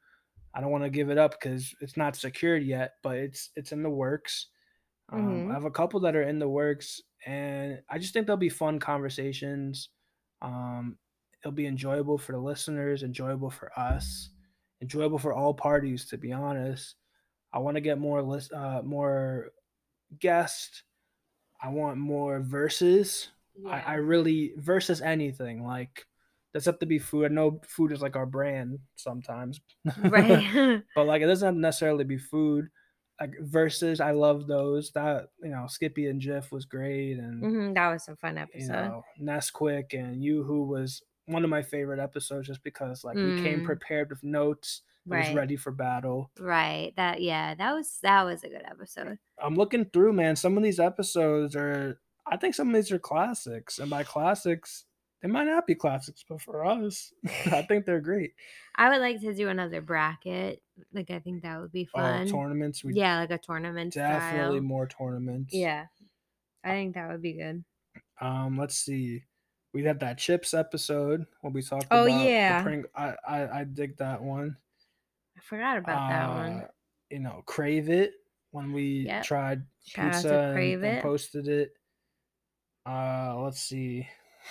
I 0.54 0.60
don't 0.60 0.70
want 0.72 0.84
to 0.84 0.90
give 0.90 1.10
it 1.10 1.18
up 1.18 1.32
because 1.32 1.74
it's 1.80 1.96
not 1.96 2.16
secured 2.16 2.64
yet, 2.64 2.94
but 3.02 3.16
it's 3.18 3.50
it's 3.56 3.72
in 3.72 3.82
the 3.82 3.90
works. 3.90 4.48
Um, 5.10 5.48
Mhm. 5.48 5.50
I 5.50 5.54
have 5.54 5.64
a 5.64 5.70
couple 5.70 6.00
that 6.00 6.16
are 6.16 6.22
in 6.22 6.38
the 6.38 6.48
works, 6.48 7.02
and 7.26 7.82
I 7.88 7.98
just 7.98 8.12
think 8.12 8.26
they'll 8.26 8.36
be 8.36 8.48
fun 8.48 8.78
conversations. 8.80 9.90
Um, 10.42 10.98
it'll 11.40 11.52
be 11.52 11.66
enjoyable 11.66 12.18
for 12.18 12.32
the 12.32 12.38
listeners, 12.38 13.02
enjoyable 13.02 13.50
for 13.50 13.76
us, 13.78 14.30
enjoyable 14.82 15.18
for 15.18 15.32
all 15.34 15.54
parties. 15.54 16.06
To 16.06 16.18
be 16.18 16.32
honest, 16.32 16.96
I 17.52 17.58
want 17.58 17.76
to 17.76 17.80
get 17.80 17.98
more 17.98 18.22
list, 18.22 18.52
uh, 18.52 18.82
more 18.84 19.50
guests. 20.18 20.84
I 21.62 21.68
want 21.70 21.98
more 21.98 22.40
verses. 22.40 23.28
I, 23.66 23.80
I 23.80 23.94
really 23.94 24.52
versus 24.56 25.00
anything 25.00 25.64
like 25.64 26.06
does 26.54 26.64
have 26.66 26.78
to 26.80 26.86
be 26.86 26.98
food. 26.98 27.26
I 27.26 27.28
know 27.34 27.60
food 27.66 27.92
is 27.92 28.02
like 28.02 28.16
our 28.16 28.26
brand 28.26 28.78
sometimes, 28.96 29.60
right. 29.98 30.82
but 30.94 31.06
like 31.06 31.22
it 31.22 31.26
doesn't 31.26 31.46
have 31.46 31.54
to 31.54 31.60
necessarily 31.60 32.04
be 32.04 32.18
food. 32.18 32.68
Like 33.20 33.34
versus, 33.40 34.00
I 34.00 34.12
love 34.12 34.46
those. 34.46 34.92
That 34.92 35.28
you 35.42 35.50
know, 35.50 35.66
Skippy 35.68 36.06
and 36.06 36.20
Jif 36.22 36.50
was 36.50 36.64
great, 36.64 37.18
and 37.18 37.40
hmm 37.44 37.72
That 37.74 37.90
was 37.92 38.04
some 38.04 38.16
fun 38.16 38.36
you 38.38 38.42
episode. 38.42 38.72
know, 38.72 39.04
Nesquik 39.20 39.92
and 39.92 40.22
Yoo-hoo 40.24 40.64
was 40.64 41.02
one 41.26 41.44
of 41.44 41.50
my 41.50 41.62
favorite 41.62 42.00
episodes 42.00 42.46
just 42.48 42.62
because 42.64 43.04
like 43.04 43.16
we 43.16 43.32
came 43.34 43.60
Mm. 43.60 43.64
prepared 43.64 44.08
with 44.10 44.24
notes, 44.24 44.82
it 45.06 45.14
was 45.14 45.34
ready 45.34 45.56
for 45.56 45.70
battle. 45.70 46.30
Right. 46.38 46.92
That 46.96 47.20
yeah. 47.20 47.54
That 47.54 47.74
was 47.74 47.98
that 48.02 48.24
was 48.24 48.42
a 48.42 48.48
good 48.48 48.64
episode. 48.64 49.18
I'm 49.42 49.54
looking 49.54 49.84
through, 49.84 50.14
man. 50.14 50.34
Some 50.34 50.56
of 50.56 50.62
these 50.62 50.80
episodes 50.80 51.54
are, 51.54 52.00
I 52.30 52.36
think 52.36 52.54
some 52.54 52.68
of 52.68 52.74
these 52.74 52.92
are 52.92 52.98
classics, 52.98 53.78
and 53.78 53.90
by 53.90 54.04
classics, 54.04 54.84
they 55.20 55.28
might 55.28 55.44
not 55.44 55.66
be 55.66 55.74
classics, 55.74 56.24
but 56.28 56.40
for 56.40 56.64
us, 56.64 57.12
I 57.46 57.62
think 57.62 57.84
they're 57.84 58.00
great. 58.00 58.32
I 58.76 58.88
would 58.88 59.00
like 59.00 59.20
to 59.20 59.34
do 59.34 59.48
another 59.48 59.80
bracket. 59.80 60.62
Like 60.92 61.10
I 61.10 61.18
think 61.18 61.42
that 61.42 61.60
would 61.60 61.72
be 61.72 61.88
Oh, 61.94 61.98
fun. 61.98 62.26
tournaments, 62.28 62.82
we 62.84 62.94
yeah, 62.94 63.18
like 63.20 63.30
a 63.30 63.38
tournament 63.38 63.92
definitely 63.94 64.58
style. 64.58 64.62
more 64.66 64.86
tournaments. 64.86 65.52
Yeah. 65.52 65.86
I 66.64 66.70
think 66.70 66.94
that 66.94 67.10
would 67.10 67.22
be 67.22 67.34
good. 67.34 67.64
Um, 68.20 68.56
let's 68.58 68.76
see. 68.76 69.24
We 69.72 69.84
had 69.84 70.00
that 70.00 70.18
chips 70.18 70.52
episode 70.54 71.26
when 71.42 71.52
we 71.52 71.62
talked 71.62 71.86
Oh, 71.90 72.04
about 72.06 72.18
the 72.18 72.24
yeah. 72.28 72.62
Pring- 72.62 72.84
I, 72.94 73.14
I 73.26 73.60
I 73.60 73.64
dig 73.64 73.96
that 73.98 74.22
one. 74.22 74.56
I 75.36 75.40
forgot 75.40 75.78
about 75.78 76.08
that 76.10 76.28
one. 76.28 76.52
Uh, 76.62 76.68
You 77.10 77.20
know, 77.20 77.42
crave 77.46 77.88
it 77.90 78.14
when 78.52 78.72
we 78.72 79.04
Yep. 79.06 79.22
tried 79.24 79.62
Shout 79.84 80.12
pizza 80.12 80.38
and, 80.56 80.84
and 80.84 81.02
posted 81.02 81.48
it. 81.48 81.72
Uh, 82.86 83.36
let's 83.42 83.60
see. 83.60 84.08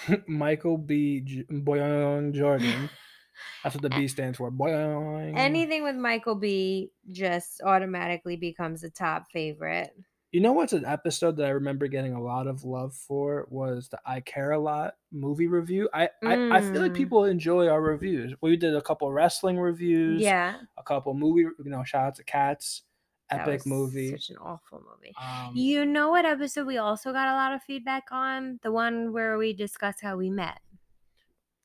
Michael 0.28 0.78
B. 0.78 1.22
J- 1.22 1.46
Boyong 1.52 2.34
Jordan. 2.34 2.90
That's 3.64 3.76
what 3.76 3.82
the 3.82 3.90
B 3.90 4.08
stands 4.08 4.38
for. 4.38 4.52
Boyong. 4.52 5.34
Anything 5.38 5.84
with 5.84 5.96
Michael 5.96 6.36
B 6.36 6.92
just 7.12 7.62
automatically 7.64 8.36
becomes 8.36 8.84
a 8.84 8.90
top 8.90 9.28
favorite. 9.32 9.92
You 10.32 10.42
know 10.42 10.52
what's 10.54 10.74
an 10.74 10.86
episode 10.86 11.38
that 11.38 11.48
I 11.48 11.52
remember 11.52 11.88
getting 11.88 12.14
a 12.14 12.22
lot 12.22 12.46
of 12.46 12.64
love 12.64 12.94
for 12.94 13.48
was 13.50 13.90
the 13.90 14.00
I 14.06 14.20
Care 14.20 14.52
a 14.52 14.60
Lot 14.60 14.94
movie 15.12 15.48
review. 15.48 15.90
I 15.92 16.10
I, 16.24 16.58
I 16.58 16.62
feel 16.62 16.82
like 16.82 16.92
Mm. 16.92 16.98
people 16.98 17.26
enjoy 17.26 17.68
our 17.68 17.82
reviews. 17.82 18.36
We 18.42 18.56
did 18.56 18.76
a 18.76 18.82
couple 18.82 19.12
wrestling 19.12 19.58
reviews. 19.58 20.22
Yeah. 20.22 20.56
A 20.78 20.84
couple 20.84 21.14
movie. 21.16 21.42
You 21.42 21.72
know, 21.72 21.84
shout 21.84 22.04
out 22.06 22.16
to 22.16 22.24
Cats. 22.24 22.84
Epic 23.32 23.66
movie. 23.66 24.12
Such 24.12 24.30
an 24.32 24.38
awful 24.38 24.82
movie. 24.82 25.14
Um, 25.22 25.56
You 25.56 25.86
know 25.86 26.10
what 26.10 26.26
episode 26.26 26.66
we 26.68 26.78
also 26.78 27.12
got 27.14 27.28
a 27.28 27.34
lot 27.34 27.54
of 27.54 27.62
feedback 27.64 28.06
on? 28.12 28.60
The 28.64 28.72
one 28.72 29.14
where 29.14 29.38
we 29.38 29.54
discussed 29.54 30.02
how 30.02 30.18
we 30.18 30.30
met. 30.30 30.60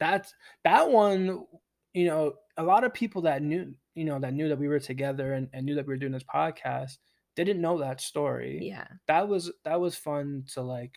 that's 0.00 0.34
that 0.64 0.90
one 0.90 1.44
you 1.92 2.06
know 2.06 2.34
a 2.56 2.62
lot 2.62 2.84
of 2.84 2.92
people 2.92 3.22
that 3.22 3.42
knew 3.42 3.72
you 3.94 4.04
know 4.04 4.18
that 4.18 4.34
knew 4.34 4.48
that 4.48 4.58
we 4.58 4.68
were 4.68 4.80
together 4.80 5.34
and, 5.34 5.48
and 5.52 5.64
knew 5.64 5.74
that 5.76 5.86
we 5.86 5.92
were 5.94 5.98
doing 5.98 6.12
this 6.12 6.24
podcast 6.24 6.98
didn't 7.36 7.60
know 7.60 7.78
that 7.78 8.00
story 8.00 8.58
Yeah. 8.62 8.86
that 9.06 9.28
was 9.28 9.52
that 9.64 9.80
was 9.80 9.94
fun 9.94 10.44
to 10.54 10.62
like 10.62 10.92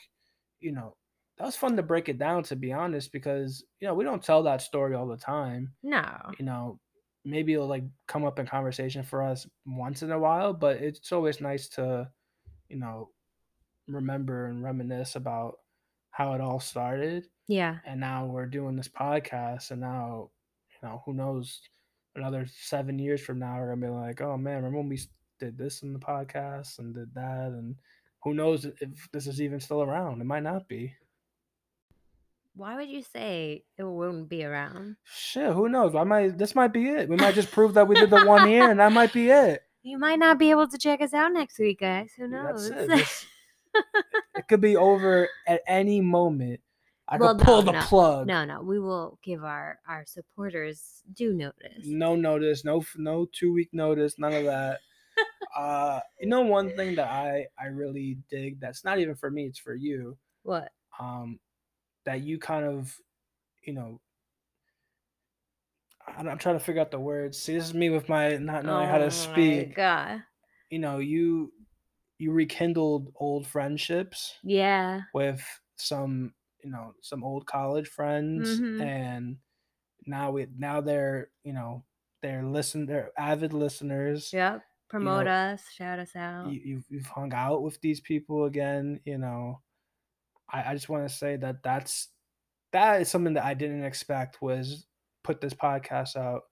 you 0.60 0.72
know 0.72 0.96
that 1.38 1.46
was 1.46 1.56
fun 1.56 1.76
to 1.78 1.84
break 1.84 2.10
it 2.10 2.18
down 2.18 2.42
to 2.44 2.56
be 2.56 2.74
honest 2.74 3.12
because 3.12 3.64
you 3.80 3.88
know 3.88 3.94
we 3.94 4.04
don't 4.04 4.24
tell 4.24 4.42
that 4.44 4.62
story 4.62 4.96
all 4.96 5.08
the 5.08 5.18
time 5.18 5.72
No. 5.84 6.04
you 6.40 6.46
know 6.46 6.80
maybe 7.28 7.54
it'll 7.54 7.68
like 7.68 7.84
come 8.08 8.26
up 8.26 8.40
in 8.40 8.46
conversation 8.46 9.04
for 9.04 9.22
us 9.22 9.48
once 9.66 10.02
in 10.02 10.12
a 10.12 10.20
while 10.20 10.54
but 10.54 10.78
it's 10.78 11.12
always 11.12 11.42
nice 11.42 11.68
to 11.68 12.08
you 12.70 12.78
know 12.78 13.10
remember 13.88 14.48
and 14.48 14.64
reminisce 14.64 15.16
about 15.16 15.60
how 16.12 16.34
it 16.34 16.42
all 16.42 16.60
started. 16.60 17.28
Yeah. 17.48 17.78
and 17.86 18.00
now 18.00 18.26
we're 18.26 18.46
doing 18.46 18.76
this 18.76 18.90
podcast 18.90 19.72
and 19.72 19.80
now 19.80 20.30
you 20.70 20.88
know 20.90 21.02
who 21.06 21.14
knows 21.14 21.62
another 22.16 22.46
seven 22.60 23.00
years 23.00 23.22
from 23.22 23.40
now 23.40 23.58
we're 23.58 23.74
gonna 23.74 23.88
be 23.88 23.94
like 23.94 24.22
oh 24.22 24.38
man 24.38 24.58
remember 24.58 24.80
when 24.80 24.90
we 24.90 25.00
did 25.40 25.58
this 25.58 25.84
in 25.84 25.94
the 25.94 26.00
podcast 26.00 26.80
and 26.80 26.94
did 26.94 27.14
that? 27.14 27.48
And 27.48 27.76
who 28.24 28.34
knows 28.34 28.66
if 28.66 29.10
this 29.12 29.28
is 29.28 29.42
even 29.42 29.60
still 29.60 29.82
around. 29.82 30.22
It 30.22 30.26
might 30.26 30.44
not 30.44 30.68
be 30.68 30.94
Why 32.58 32.76
would 32.76 32.90
you 32.90 33.04
say 33.04 33.64
it 33.78 33.84
wouldn't 33.84 34.30
be 34.30 34.44
around? 34.44 34.96
Shit, 35.06 35.54
who 35.54 35.70
knows? 35.70 35.94
I 35.96 36.04
might. 36.04 36.38
This 36.38 36.56
might 36.56 36.74
be 36.74 36.88
it. 36.90 37.08
We 37.08 37.16
might 37.16 37.36
just 37.36 37.52
prove 37.52 37.76
that 37.76 37.88
we 37.88 37.96
did 37.96 38.10
the 38.10 38.26
one 38.26 38.50
year, 38.50 38.70
and 38.72 38.80
that 38.80 38.92
might 38.92 39.14
be 39.14 39.30
it. 39.30 39.62
You 39.84 39.98
might 39.98 40.20
not 40.20 40.38
be 40.38 40.52
able 40.52 40.68
to 40.68 40.78
check 40.78 41.00
us 41.00 41.14
out 41.14 41.32
next 41.32 41.58
week, 41.60 41.80
guys. 41.80 42.12
Who 42.18 42.28
knows? 42.28 42.70
it. 42.70 43.08
It 44.36 44.48
could 44.50 44.60
be 44.60 44.76
over 44.76 45.30
at 45.48 45.62
any 45.66 46.02
moment. 46.02 46.60
I 47.08 47.16
Well, 47.16 47.36
could 47.36 47.46
pull 47.46 47.62
no, 47.62 47.66
the 47.68 47.72
no, 47.72 47.82
plug. 47.84 48.28
no, 48.28 48.44
no. 48.44 48.62
We 48.62 48.80
will 48.82 49.18
give 49.24 49.46
our 49.46 49.80
our 49.88 50.04
supporters 50.06 51.04
due 51.14 51.34
notice. 51.34 51.86
No 51.86 52.18
notice, 52.18 52.66
no 52.66 52.84
no 52.98 53.28
two 53.32 53.54
week 53.54 53.70
notice, 53.72 54.20
none 54.20 54.34
of 54.34 54.44
that. 54.44 54.80
uh, 55.58 56.02
you 56.20 56.28
know, 56.28 56.42
one 56.42 56.76
thing 56.76 56.96
that 56.96 57.08
I 57.10 57.48
I 57.58 57.68
really 57.68 58.18
dig 58.30 58.60
that's 58.60 58.84
not 58.84 59.00
even 59.00 59.16
for 59.16 59.32
me, 59.32 59.46
it's 59.46 59.60
for 59.60 59.74
you. 59.74 60.18
What? 60.44 60.70
Um, 61.00 61.40
that 62.08 62.22
you 62.24 62.40
kind 62.40 62.66
of, 62.66 62.96
you 63.64 63.74
know, 63.74 64.00
I'm 66.08 66.38
trying 66.38 66.58
to 66.58 66.64
figure 66.64 66.82
out 66.82 66.90
the 66.92 67.00
words. 67.00 67.38
See, 67.38 67.54
this 67.54 67.66
is 67.66 67.74
me 67.74 67.90
with 67.90 68.08
my 68.10 68.38
not 68.38 68.64
knowing 68.66 68.88
how 68.88 68.96
Oh 68.96 69.00
my 69.00 69.06
to 69.06 69.12
speak. 69.12 69.76
God. 69.76 70.24
You 70.70 70.80
know, 70.80 71.00
you 71.00 71.52
you 72.18 72.32
rekindled 72.32 73.14
old 73.18 73.46
friendships 73.46 74.36
Yeah. 74.44 75.02
with 75.14 75.44
some 75.76 76.34
you 76.64 76.72
know 76.72 76.94
some 77.02 77.24
old 77.24 77.46
college 77.46 77.88
friends 77.88 78.60
Mhm. 78.60 78.82
and 78.82 79.38
now 80.08 80.32
we 80.32 80.48
now 80.58 80.82
they're 80.82 81.30
you 81.44 81.54
know 81.54 81.84
they're 82.24 82.42
listen 82.44 82.88
they're 82.88 83.12
avid 83.18 83.54
listeners 83.54 84.34
Yep. 84.34 84.64
Promote 84.90 85.26
know, 85.26 85.32
us. 85.32 85.62
Shout 85.72 86.00
us 86.00 86.16
out. 86.16 86.50
you, 86.52 86.62
you've, 86.64 86.86
you've 86.90 87.06
hung 87.06 87.32
out 87.34 87.62
with 87.62 87.80
these 87.82 88.00
people 88.00 88.46
again 88.46 89.00
you 89.06 89.20
know 89.20 89.62
i, 90.50 90.72
I 90.72 90.74
just 90.74 90.90
want 90.90 91.08
to 91.08 91.14
say 91.14 91.36
that 91.38 91.64
that's 91.64 92.10
that 92.74 93.02
is 93.02 93.10
something 93.10 93.34
that 93.36 93.46
i 93.46 93.54
didn't 93.54 93.84
expect 93.84 94.42
was 94.42 94.86
put 95.24 95.42
this 95.42 95.54
podcast 95.54 96.16
out 96.16 96.44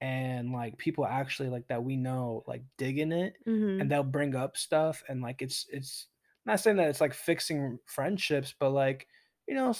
and 0.00 0.52
like 0.52 0.78
people 0.78 1.04
actually 1.06 1.48
like 1.48 1.66
that 1.68 1.82
we 1.82 1.96
know 1.96 2.44
like 2.46 2.62
digging 2.76 3.12
it 3.12 3.34
Mhm. 3.46 3.80
and 3.80 3.90
they'll 3.90 4.02
bring 4.04 4.36
up 4.36 4.56
stuff 4.56 5.02
and 5.08 5.20
like 5.20 5.42
it's 5.42 5.66
it's 5.70 6.06
not 6.46 6.60
saying 6.60 6.76
that 6.76 6.88
it's 6.88 7.00
like 7.00 7.14
fixing 7.14 7.78
friendships 7.86 8.54
but 8.58 8.70
like 8.70 9.08
you 9.46 9.54
know 9.54 9.74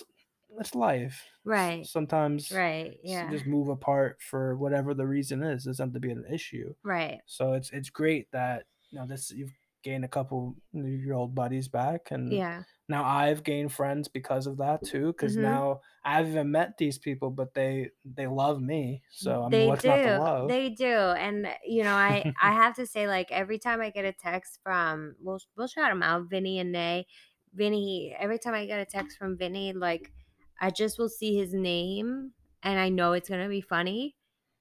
it's 0.59 0.75
life 0.75 1.25
Right. 1.45 1.87
sometimes 1.87 2.51
Right. 2.51 2.99
Yeah. 3.03 3.31
just 3.31 3.47
move 3.47 3.69
apart 3.69 4.21
for 4.21 4.57
whatever 4.57 4.93
the 4.93 5.07
reason 5.07 5.43
is 5.43 5.65
it 5.65 5.71
doesn't 5.71 5.87
have 5.89 5.95
to 5.95 6.01
be 6.01 6.11
an 6.11 6.25
issue 6.33 6.75
Right. 6.83 7.21
so 7.27 7.53
it's 7.53 7.71
it's 7.71 7.91
great 7.91 8.31
that 8.33 8.65
you 8.91 8.99
know 8.99 9.07
this 9.07 9.31
you've 9.31 9.53
gained 9.83 10.05
a 10.05 10.09
couple 10.09 10.57
your 10.73 11.15
old 11.15 11.35
buddies 11.35 11.69
back 11.69 12.09
and 12.11 12.33
Yeah. 12.33 12.63
now 12.89 13.05
I've 13.05 13.43
gained 13.45 13.73
friends 13.73 14.09
because 14.09 14.47
of 14.47 14.57
that 14.59 14.83
too. 14.85 15.09
Because 15.09 15.37
Mhm. 15.37 15.43
now 15.43 15.81
I 16.05 16.17
haven't 16.17 16.33
even 16.33 16.51
met 16.51 16.79
these 16.79 16.99
people, 16.99 17.31
but 17.31 17.53
they 17.55 17.91
they 18.05 18.27
love 18.27 18.61
me. 18.63 19.03
So 19.11 19.43
I 19.45 19.49
mean, 19.49 19.61
they 19.61 19.67
what's 19.67 19.83
do. 19.83 19.89
not 19.89 20.03
to 20.05 20.19
love? 20.19 20.49
They 20.49 20.71
do. 20.71 20.87
And 20.87 21.49
you 21.67 21.83
know, 21.85 21.95
I 21.95 22.33
I 22.43 22.53
have 22.53 22.75
to 22.77 22.87
say, 22.87 23.07
like 23.07 23.31
every 23.31 23.59
time 23.59 23.81
I 23.81 23.91
get 23.91 24.05
a 24.07 24.13
text 24.13 24.59
from, 24.63 25.17
we'll 25.21 25.41
we'll 25.57 25.67
shout 25.69 25.91
them 25.91 26.03
out, 26.03 26.29
Vinny 26.31 26.59
and 26.59 26.73
Nay. 26.73 27.07
Vinny. 27.55 28.15
Every 28.19 28.39
time 28.39 28.55
I 28.55 28.67
get 28.67 28.81
a 28.81 28.85
text 28.87 29.19
from 29.19 29.37
Vinny, 29.37 29.73
like 29.75 30.13
I 30.61 30.71
just 30.71 30.99
will 30.99 31.09
see 31.09 31.37
his 31.37 31.53
name, 31.53 32.33
and 32.63 32.79
I 32.81 32.89
know 32.89 33.13
it's 33.13 33.29
gonna 33.29 33.49
be 33.49 33.61
funny, 33.61 34.17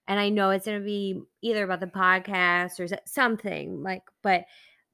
and 0.08 0.19
I 0.19 0.30
know 0.30 0.49
it's 0.49 0.65
gonna 0.65 0.82
be 0.82 1.21
either 1.41 1.63
about 1.63 1.80
the 1.80 1.88
podcast 1.88 2.80
or 2.80 2.88
something 3.06 3.84
like. 3.84 4.03
But 4.21 4.45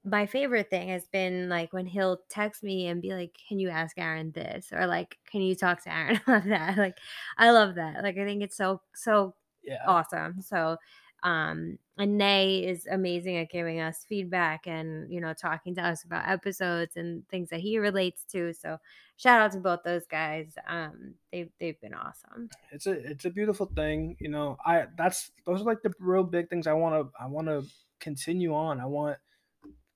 my 0.05 0.25
favorite 0.25 0.69
thing 0.69 0.89
has 0.89 1.07
been 1.07 1.47
like 1.47 1.71
when 1.71 1.85
he'll 1.85 2.19
text 2.29 2.61
me 2.63 2.87
and 2.87 3.01
be 3.01 3.13
like, 3.13 3.35
"Can 3.47 3.59
you 3.59 3.69
ask 3.69 3.97
Aaron 3.97 4.31
this?" 4.31 4.71
or 4.73 4.85
like, 4.85 5.17
"Can 5.31 5.41
you 5.41 5.55
talk 5.55 5.83
to 5.83 5.93
Aaron 5.93 6.19
about 6.27 6.45
that?" 6.45 6.77
Like, 6.77 6.97
I 7.37 7.51
love 7.51 7.75
that. 7.75 8.03
Like, 8.03 8.17
I 8.17 8.25
think 8.25 8.43
it's 8.43 8.57
so 8.57 8.81
so 8.93 9.35
yeah, 9.63 9.83
awesome. 9.87 10.41
So, 10.41 10.77
um, 11.23 11.79
and 11.97 12.17
Nay 12.17 12.65
is 12.65 12.85
amazing 12.91 13.37
at 13.37 13.49
giving 13.49 13.79
us 13.79 14.05
feedback 14.09 14.67
and 14.67 15.11
you 15.11 15.21
know 15.21 15.33
talking 15.33 15.75
to 15.75 15.81
us 15.81 16.03
about 16.03 16.27
episodes 16.27 16.97
and 16.97 17.27
things 17.29 17.49
that 17.49 17.61
he 17.61 17.79
relates 17.79 18.25
to. 18.31 18.53
So, 18.53 18.77
shout 19.15 19.41
out 19.41 19.53
to 19.53 19.59
both 19.59 19.83
those 19.85 20.05
guys. 20.05 20.53
Um, 20.67 21.13
they've 21.31 21.49
they've 21.61 21.79
been 21.79 21.93
awesome. 21.93 22.49
it's 22.73 22.87
a 22.87 22.91
it's 22.91 23.23
a 23.23 23.29
beautiful 23.29 23.67
thing. 23.73 24.17
You 24.19 24.29
know, 24.29 24.57
I 24.65 24.87
that's 24.97 25.31
those 25.45 25.61
are 25.61 25.65
like 25.65 25.81
the 25.81 25.93
real 25.99 26.23
big 26.23 26.49
things 26.49 26.67
I 26.67 26.73
want 26.73 26.95
to 26.95 27.11
I 27.17 27.27
want 27.27 27.47
to 27.47 27.63
continue 28.01 28.53
on. 28.53 28.81
I 28.81 28.85
want 28.85 29.17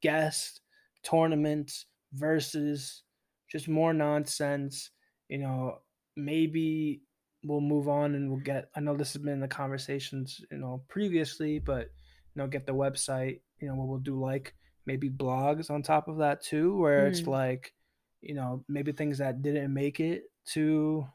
guest 0.02 0.62
tournaments 1.04 1.86
versus 2.14 3.04
just 3.50 3.68
more 3.68 3.94
nonsense. 3.94 4.92
You 5.30 5.40
know, 5.40 5.80
maybe 6.16 7.02
we'll 7.44 7.62
move 7.62 7.88
on 7.88 8.16
and 8.16 8.30
we'll 8.30 8.40
get. 8.42 8.70
I 8.76 8.80
know 8.80 8.96
this 8.96 9.14
has 9.14 9.22
been 9.22 9.34
in 9.34 9.40
the 9.42 9.48
conversations, 9.48 10.42
you 10.52 10.58
know, 10.58 10.84
previously, 10.88 11.60
but 11.60 11.88
you 12.36 12.42
know, 12.42 12.48
get 12.48 12.66
the 12.66 12.74
website. 12.74 13.42
You 13.60 13.68
know, 13.70 13.76
what 13.76 13.88
we'll 13.88 14.00
do 14.00 14.20
like 14.20 14.56
maybe 14.86 15.10
blogs 15.10 15.70
on 15.70 15.82
top 15.84 16.08
of 16.08 16.18
that 16.20 16.42
too, 16.42 16.78
where 16.78 17.08
it's 17.08 17.22
Mm. 17.22 17.28
like, 17.28 17.74
you 18.22 18.34
know, 18.36 18.64
maybe 18.68 18.92
things 18.92 19.18
that 19.18 19.42
didn't 19.42 19.74
make 19.74 20.00
it 20.00 20.24
to 20.54 21.08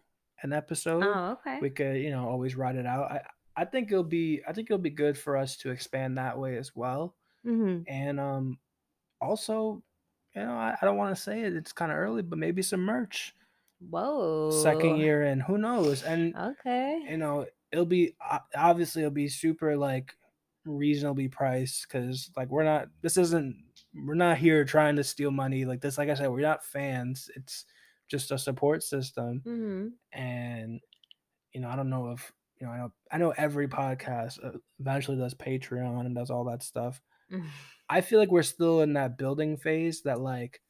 an 0.42 0.52
episode 0.52 1.04
Oh, 1.04 1.38
okay. 1.40 1.60
we 1.60 1.70
could 1.70 1.96
you 1.96 2.10
know 2.10 2.28
always 2.28 2.56
write 2.56 2.74
it 2.76 2.84
out 2.86 3.10
i 3.10 3.20
i 3.56 3.64
think 3.64 3.90
it'll 3.92 4.02
be 4.02 4.42
i 4.48 4.52
think 4.52 4.68
it'll 4.68 4.78
be 4.82 4.90
good 4.90 5.16
for 5.16 5.36
us 5.36 5.56
to 5.56 5.70
expand 5.70 6.18
that 6.18 6.36
way 6.38 6.56
as 6.56 6.74
well 6.74 7.14
hmm 7.44 7.82
and 7.86 8.18
um 8.20 8.58
also 9.22 9.82
you 10.34 10.42
know 10.42 10.52
i, 10.52 10.76
I 10.80 10.84
don't 10.84 10.96
want 10.96 11.14
to 11.14 11.22
say 11.22 11.40
it 11.42 11.54
it's 11.54 11.72
kind 11.72 11.92
of 11.92 11.98
early 11.98 12.22
but 12.22 12.38
maybe 12.38 12.62
some 12.62 12.80
merch. 12.80 13.34
Whoa. 13.90 14.50
second 14.50 14.96
year 14.98 15.24
in 15.24 15.40
who 15.40 15.58
knows? 15.58 16.02
And 16.04 16.36
Okay. 16.36 17.04
you 17.10 17.16
know 17.16 17.46
it'll 17.72 17.84
be 17.84 18.14
obviously 18.54 19.02
it'll 19.02 19.10
be 19.10 19.28
super 19.28 19.76
like 19.76 20.16
reasonably 20.64 21.26
priced 21.26 21.88
because 21.88 22.30
like 22.36 22.48
we're 22.48 22.62
not 22.62 22.88
this 23.00 23.16
isn't 23.16 23.56
we're 24.06 24.14
not 24.14 24.38
here 24.38 24.64
trying 24.64 24.94
to 24.96 25.02
steal 25.02 25.32
money 25.32 25.64
like 25.64 25.80
this 25.80 25.98
like 25.98 26.08
i 26.08 26.14
said 26.14 26.28
we're 26.30 26.40
not 26.40 26.64
fans 26.64 27.28
it's 27.34 27.64
just 28.08 28.30
a 28.30 28.38
support 28.38 28.82
system. 28.84 29.40
Hmm 29.44 29.88
and 30.12 30.80
you 31.52 31.60
know 31.60 31.68
i 31.68 31.74
don't 31.74 31.90
know 31.90 32.10
if 32.12 32.30
you 32.60 32.66
know 32.66 32.72
i 32.72 32.76
know 32.78 32.92
i 33.10 33.18
know 33.18 33.34
every 33.36 33.66
podcast 33.66 34.38
uh, 34.44 34.56
eventually 34.78 35.16
does 35.16 35.34
patreon 35.34 36.06
and 36.06 36.14
does 36.14 36.30
all 36.30 36.44
that 36.44 36.62
stuff 36.62 37.00
i 37.88 38.00
feel 38.00 38.18
like 38.18 38.30
we're 38.30 38.42
still 38.42 38.80
in 38.80 38.92
that 38.94 39.18
building 39.18 39.56
phase 39.56 40.02
that 40.02 40.20
like 40.20 40.60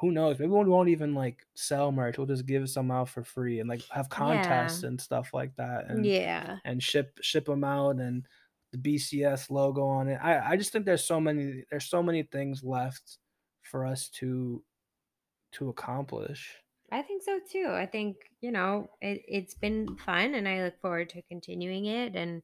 who 0.00 0.10
knows 0.10 0.38
maybe 0.38 0.50
we 0.50 0.64
won't 0.64 0.88
even 0.88 1.14
like 1.14 1.46
sell 1.54 1.92
merch 1.92 2.16
we'll 2.16 2.26
just 2.26 2.46
give 2.46 2.68
some 2.68 2.90
out 2.90 3.08
for 3.08 3.22
free 3.22 3.60
and 3.60 3.68
like 3.68 3.82
have 3.90 4.08
contests 4.08 4.82
and 4.82 5.00
stuff 5.00 5.30
like 5.34 5.54
that 5.56 5.84
and 5.88 6.06
yeah. 6.06 6.56
and 6.64 6.82
ship 6.82 7.18
ship 7.20 7.44
them 7.44 7.64
out 7.64 7.96
and 7.96 8.26
the 8.72 8.78
bcs 8.78 9.50
logo 9.50 9.86
on 9.86 10.08
it 10.08 10.18
i 10.22 10.52
i 10.52 10.56
just 10.56 10.72
think 10.72 10.86
there's 10.86 11.04
so 11.04 11.20
many 11.20 11.64
there's 11.70 11.86
so 11.86 12.02
many 12.02 12.22
things 12.22 12.64
left 12.64 13.18
for 13.62 13.84
us 13.84 14.08
to 14.08 14.62
to 15.52 15.68
accomplish 15.68 16.56
I 16.92 17.02
think 17.02 17.22
so 17.22 17.38
too. 17.38 17.68
I 17.70 17.86
think, 17.86 18.16
you 18.40 18.50
know, 18.50 18.90
it, 19.00 19.22
it's 19.28 19.54
been 19.54 19.96
fun 19.96 20.34
and 20.34 20.48
I 20.48 20.62
look 20.62 20.80
forward 20.80 21.08
to 21.10 21.22
continuing 21.22 21.86
it. 21.86 22.16
And, 22.16 22.42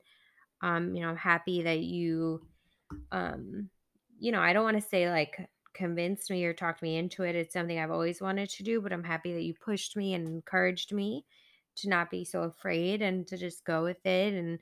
um, 0.62 0.94
you 0.94 1.02
know, 1.02 1.08
I'm 1.08 1.16
happy 1.16 1.62
that 1.62 1.80
you, 1.80 2.46
um, 3.10 3.68
you 4.18 4.32
know, 4.32 4.40
I 4.40 4.52
don't 4.52 4.64
want 4.64 4.80
to 4.80 4.88
say 4.88 5.10
like 5.10 5.48
convinced 5.74 6.30
me 6.30 6.44
or 6.44 6.54
talked 6.54 6.82
me 6.82 6.96
into 6.96 7.22
it. 7.22 7.36
It's 7.36 7.52
something 7.52 7.78
I've 7.78 7.90
always 7.90 8.20
wanted 8.20 8.48
to 8.50 8.62
do, 8.62 8.80
but 8.80 8.92
I'm 8.92 9.04
happy 9.04 9.32
that 9.34 9.42
you 9.42 9.54
pushed 9.54 9.96
me 9.96 10.14
and 10.14 10.26
encouraged 10.26 10.92
me 10.92 11.24
to 11.76 11.88
not 11.88 12.10
be 12.10 12.24
so 12.24 12.42
afraid 12.42 13.02
and 13.02 13.26
to 13.28 13.36
just 13.36 13.64
go 13.64 13.82
with 13.82 14.04
it. 14.06 14.34
And 14.34 14.58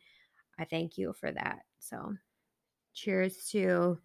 I 0.58 0.64
thank 0.64 0.98
you 0.98 1.12
for 1.12 1.30
that. 1.30 1.60
So 1.78 2.14
cheers 2.94 3.48
to 3.50 3.98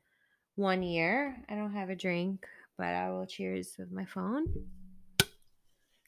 one 0.56 0.84
year. 0.84 1.44
I 1.50 1.56
don't 1.56 1.74
have 1.74 1.90
a 1.90 1.96
drink, 1.96 2.46
but 2.78 2.88
I 2.88 3.10
will 3.10 3.26
cheers 3.26 3.76
with 3.80 3.92
my 3.92 4.06
phone. 4.06 4.46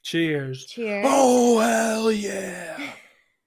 cheers 0.02 0.66
Cheers. 0.66 1.06
oh 1.08 1.60
hell 1.60 2.10
yeah 2.10 2.92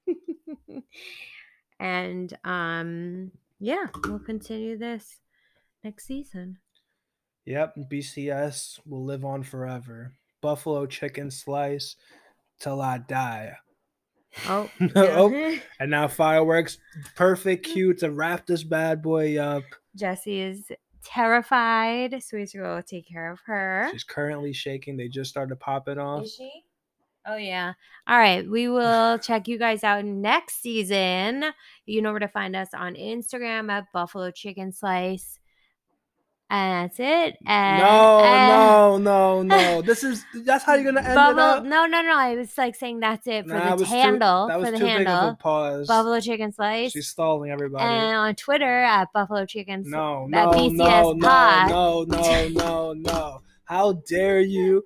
and 1.80 2.38
um 2.45 3.32
yeah, 3.66 3.88
we'll 4.05 4.20
continue 4.20 4.78
this 4.78 5.22
next 5.84 6.05
season. 6.05 6.59
Yep, 7.45 7.76
BCS 7.91 8.80
will 8.86 9.03
live 9.03 9.26
on 9.26 9.41
forever. 9.41 10.13
Buffalo 10.39 10.86
chicken 10.86 11.32
slice 11.32 11.95
till 12.59 12.80
I 12.80 12.99
die. 12.99 13.57
Oh, 14.47 14.70
Oh, 14.95 15.57
and 15.80 15.89
now 15.89 16.07
fireworks. 16.07 16.78
Perfect 17.16 17.66
cue 17.66 17.95
to 17.95 18.11
wrap 18.11 18.45
this 18.45 18.63
bad 18.63 19.01
boy 19.01 19.39
up. 19.39 19.63
Jesse 19.95 20.41
is 20.41 20.72
terrified, 21.03 22.22
so 22.22 22.38
we 22.38 22.41
have 22.41 22.86
take 22.86 23.07
care 23.07 23.32
of 23.32 23.39
her. 23.47 23.89
She's 23.91 24.03
currently 24.03 24.53
shaking. 24.53 24.95
They 24.95 25.07
just 25.07 25.32
started 25.32 25.59
popping 25.59 25.97
off. 25.97 26.26
Is 26.26 26.36
she? 26.36 26.64
Oh 27.28 27.38
yeah. 27.38 27.73
All 28.07 28.17
right. 28.19 28.47
We 28.47 28.67
will 28.69 29.17
check 29.17 29.47
you 29.47 29.57
guys 29.57 29.84
out 29.84 30.05
next 30.05 30.61
season. 30.61 31.43
You 31.86 32.01
know 32.01 32.11
where 32.11 32.19
to 32.19 32.28
find 32.28 32.55
us 32.55 32.69
on 32.73 32.95
Instagram 32.95 33.71
at 33.71 33.91
Buffalo 33.93 34.30
Chicken 34.32 34.71
Slice. 34.71 35.39
And 36.47 36.91
that's 36.91 36.99
it. 36.99 37.38
And, 37.47 37.82
No, 37.82 38.19
and- 38.23 38.49
no, 38.51 38.97
no, 38.99 39.41
no. 39.41 39.80
Uh, 39.80 39.82
this 39.82 40.03
is 40.03 40.23
that's 40.43 40.63
how 40.63 40.76
you're 40.76 40.84
gonna 40.93 41.01
end 41.01 41.15
Buffalo, 41.15 41.41
it 41.41 41.57
up. 41.57 41.63
no, 41.63 41.88
no, 41.88 42.03
no. 42.03 42.15
I 42.15 42.36
was 42.36 42.55
like 42.55 42.76
saying 42.76 42.99
that's 42.99 43.26
it 43.26 43.47
for 43.47 43.55
Nah, 43.55 43.71
the 43.71 43.76
was 43.82 43.89
too- 43.89 43.95
handle. 43.95 44.47
that 44.47 44.59
was 44.59 44.67
for 44.67 44.71
the 44.73 44.78
too 44.78 44.86
big 44.86 44.93
of 45.01 45.07
a 45.07 45.09
handle. 45.09 45.36
pause. 45.38 45.88
Buffalo 45.88 46.19
Chicken 46.19 46.51
Slice. 46.51 46.91
She's 46.91 47.07
stalling 47.07 47.49
everybody. 47.49 47.84
and 47.84 48.15
on 48.15 48.36
Twitter 48.36 48.84
at 48.84 49.11
Buffalo 49.11 49.47
Chicken 49.47 49.84
Slice. 49.86 49.91
no, 49.91 50.28
that 50.30 50.45
no, 50.45 50.67
no, 50.69 51.13
no, 51.13 52.03
no, 52.03 52.03
no, 52.05 52.47
no, 52.49 52.93
no. 52.93 53.41
How 53.63 53.93
dare 54.07 54.39
you 54.41 54.84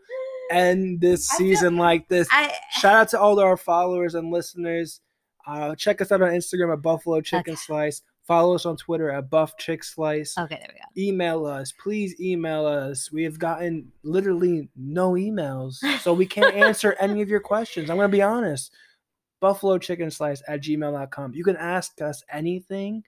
end 0.49 1.01
this 1.01 1.31
I 1.31 1.37
feel- 1.37 1.47
season 1.47 1.77
like 1.77 2.07
this? 2.07 2.27
I, 2.31 2.53
Shout 2.71 2.95
out 2.95 3.09
to 3.09 3.19
all 3.19 3.39
our 3.39 3.57
followers 3.57 4.15
and 4.15 4.31
listeners. 4.31 5.01
Uh, 5.47 5.75
check 5.75 6.01
us 6.01 6.11
out 6.11 6.21
on 6.21 6.29
Instagram 6.29 6.73
at 6.73 6.81
Buffalo 6.81 7.21
Chicken 7.21 7.53
Okay. 7.53 7.55
Slice. 7.55 8.01
Follow 8.27 8.53
us 8.53 8.67
on 8.67 8.77
Twitter 8.77 9.09
at 9.09 9.29
Buff 9.31 9.57
Chick 9.57 9.83
Slice. 9.83 10.37
okay, 10.37 10.57
there 10.59 10.69
we 10.71 11.03
go. 11.05 11.09
Email 11.09 11.45
us, 11.47 11.71
please 11.71 12.19
email 12.21 12.63
us. 12.67 13.11
We 13.11 13.23
have 13.23 13.39
gotten 13.39 13.91
literally 14.03 14.69
no 14.75 15.13
emails, 15.13 15.77
so 16.01 16.13
we 16.13 16.27
can't 16.27 16.53
answer 16.53 16.95
any 16.99 17.23
of 17.23 17.29
your 17.29 17.39
questions. 17.39 17.89
I'm 17.89 17.95
gonna 17.97 18.07
be 18.09 18.21
honest. 18.21 18.71
Buffalo 19.41 19.79
Chicken 19.79 20.11
Slice 20.11 20.43
at 20.47 20.61
gmail.com. 20.61 21.33
You 21.33 21.43
can 21.43 21.55
ask 21.57 21.99
us 22.01 22.21
anything, 22.31 23.01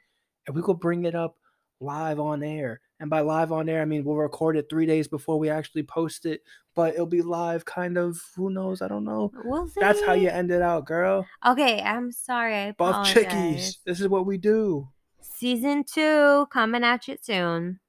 and 0.48 0.56
we 0.56 0.62
will 0.64 0.74
bring 0.74 1.06
it 1.06 1.14
up 1.14 1.36
live 1.80 2.20
on 2.20 2.42
air. 2.42 2.80
And 3.00 3.10
by 3.10 3.20
live 3.20 3.52
on 3.52 3.70
air, 3.70 3.82
I 3.82 3.86
mean 3.86 4.04
we'll 4.04 4.16
record 4.16 4.58
it 4.58 4.68
three 4.72 4.86
days 4.88 5.08
before 5.08 5.38
we 5.38 5.50
actually 5.50 5.84
post 5.84 6.26
it, 6.26 6.42
but 6.76 6.94
it'll 6.94 7.06
be 7.06 7.22
live, 7.22 7.66
kind 7.66 7.98
of. 7.98 8.20
Who 8.36 8.50
knows? 8.50 8.82
I 8.82 8.88
don't 8.88 9.04
know. 9.04 9.32
We'll 9.44 9.68
see. 9.68 9.82
That's 9.82 10.04
how 10.06 10.14
you 10.14 10.30
end 10.30 10.52
it 10.52 10.62
out, 10.62 10.86
girl. 10.86 11.26
Okay, 11.46 11.82
I'm 11.82 12.12
sorry. 12.12 12.56
I 12.56 12.72
Buff 12.72 12.90
apologize. 13.08 13.14
chickies. 13.14 13.78
This 13.86 14.00
is 14.00 14.08
what 14.08 14.26
we 14.26 14.38
do. 14.38 14.88
Season 15.22 15.84
two 15.84 16.48
coming 16.52 16.84
at 16.84 17.08
you 17.08 17.18
soon. 17.22 17.80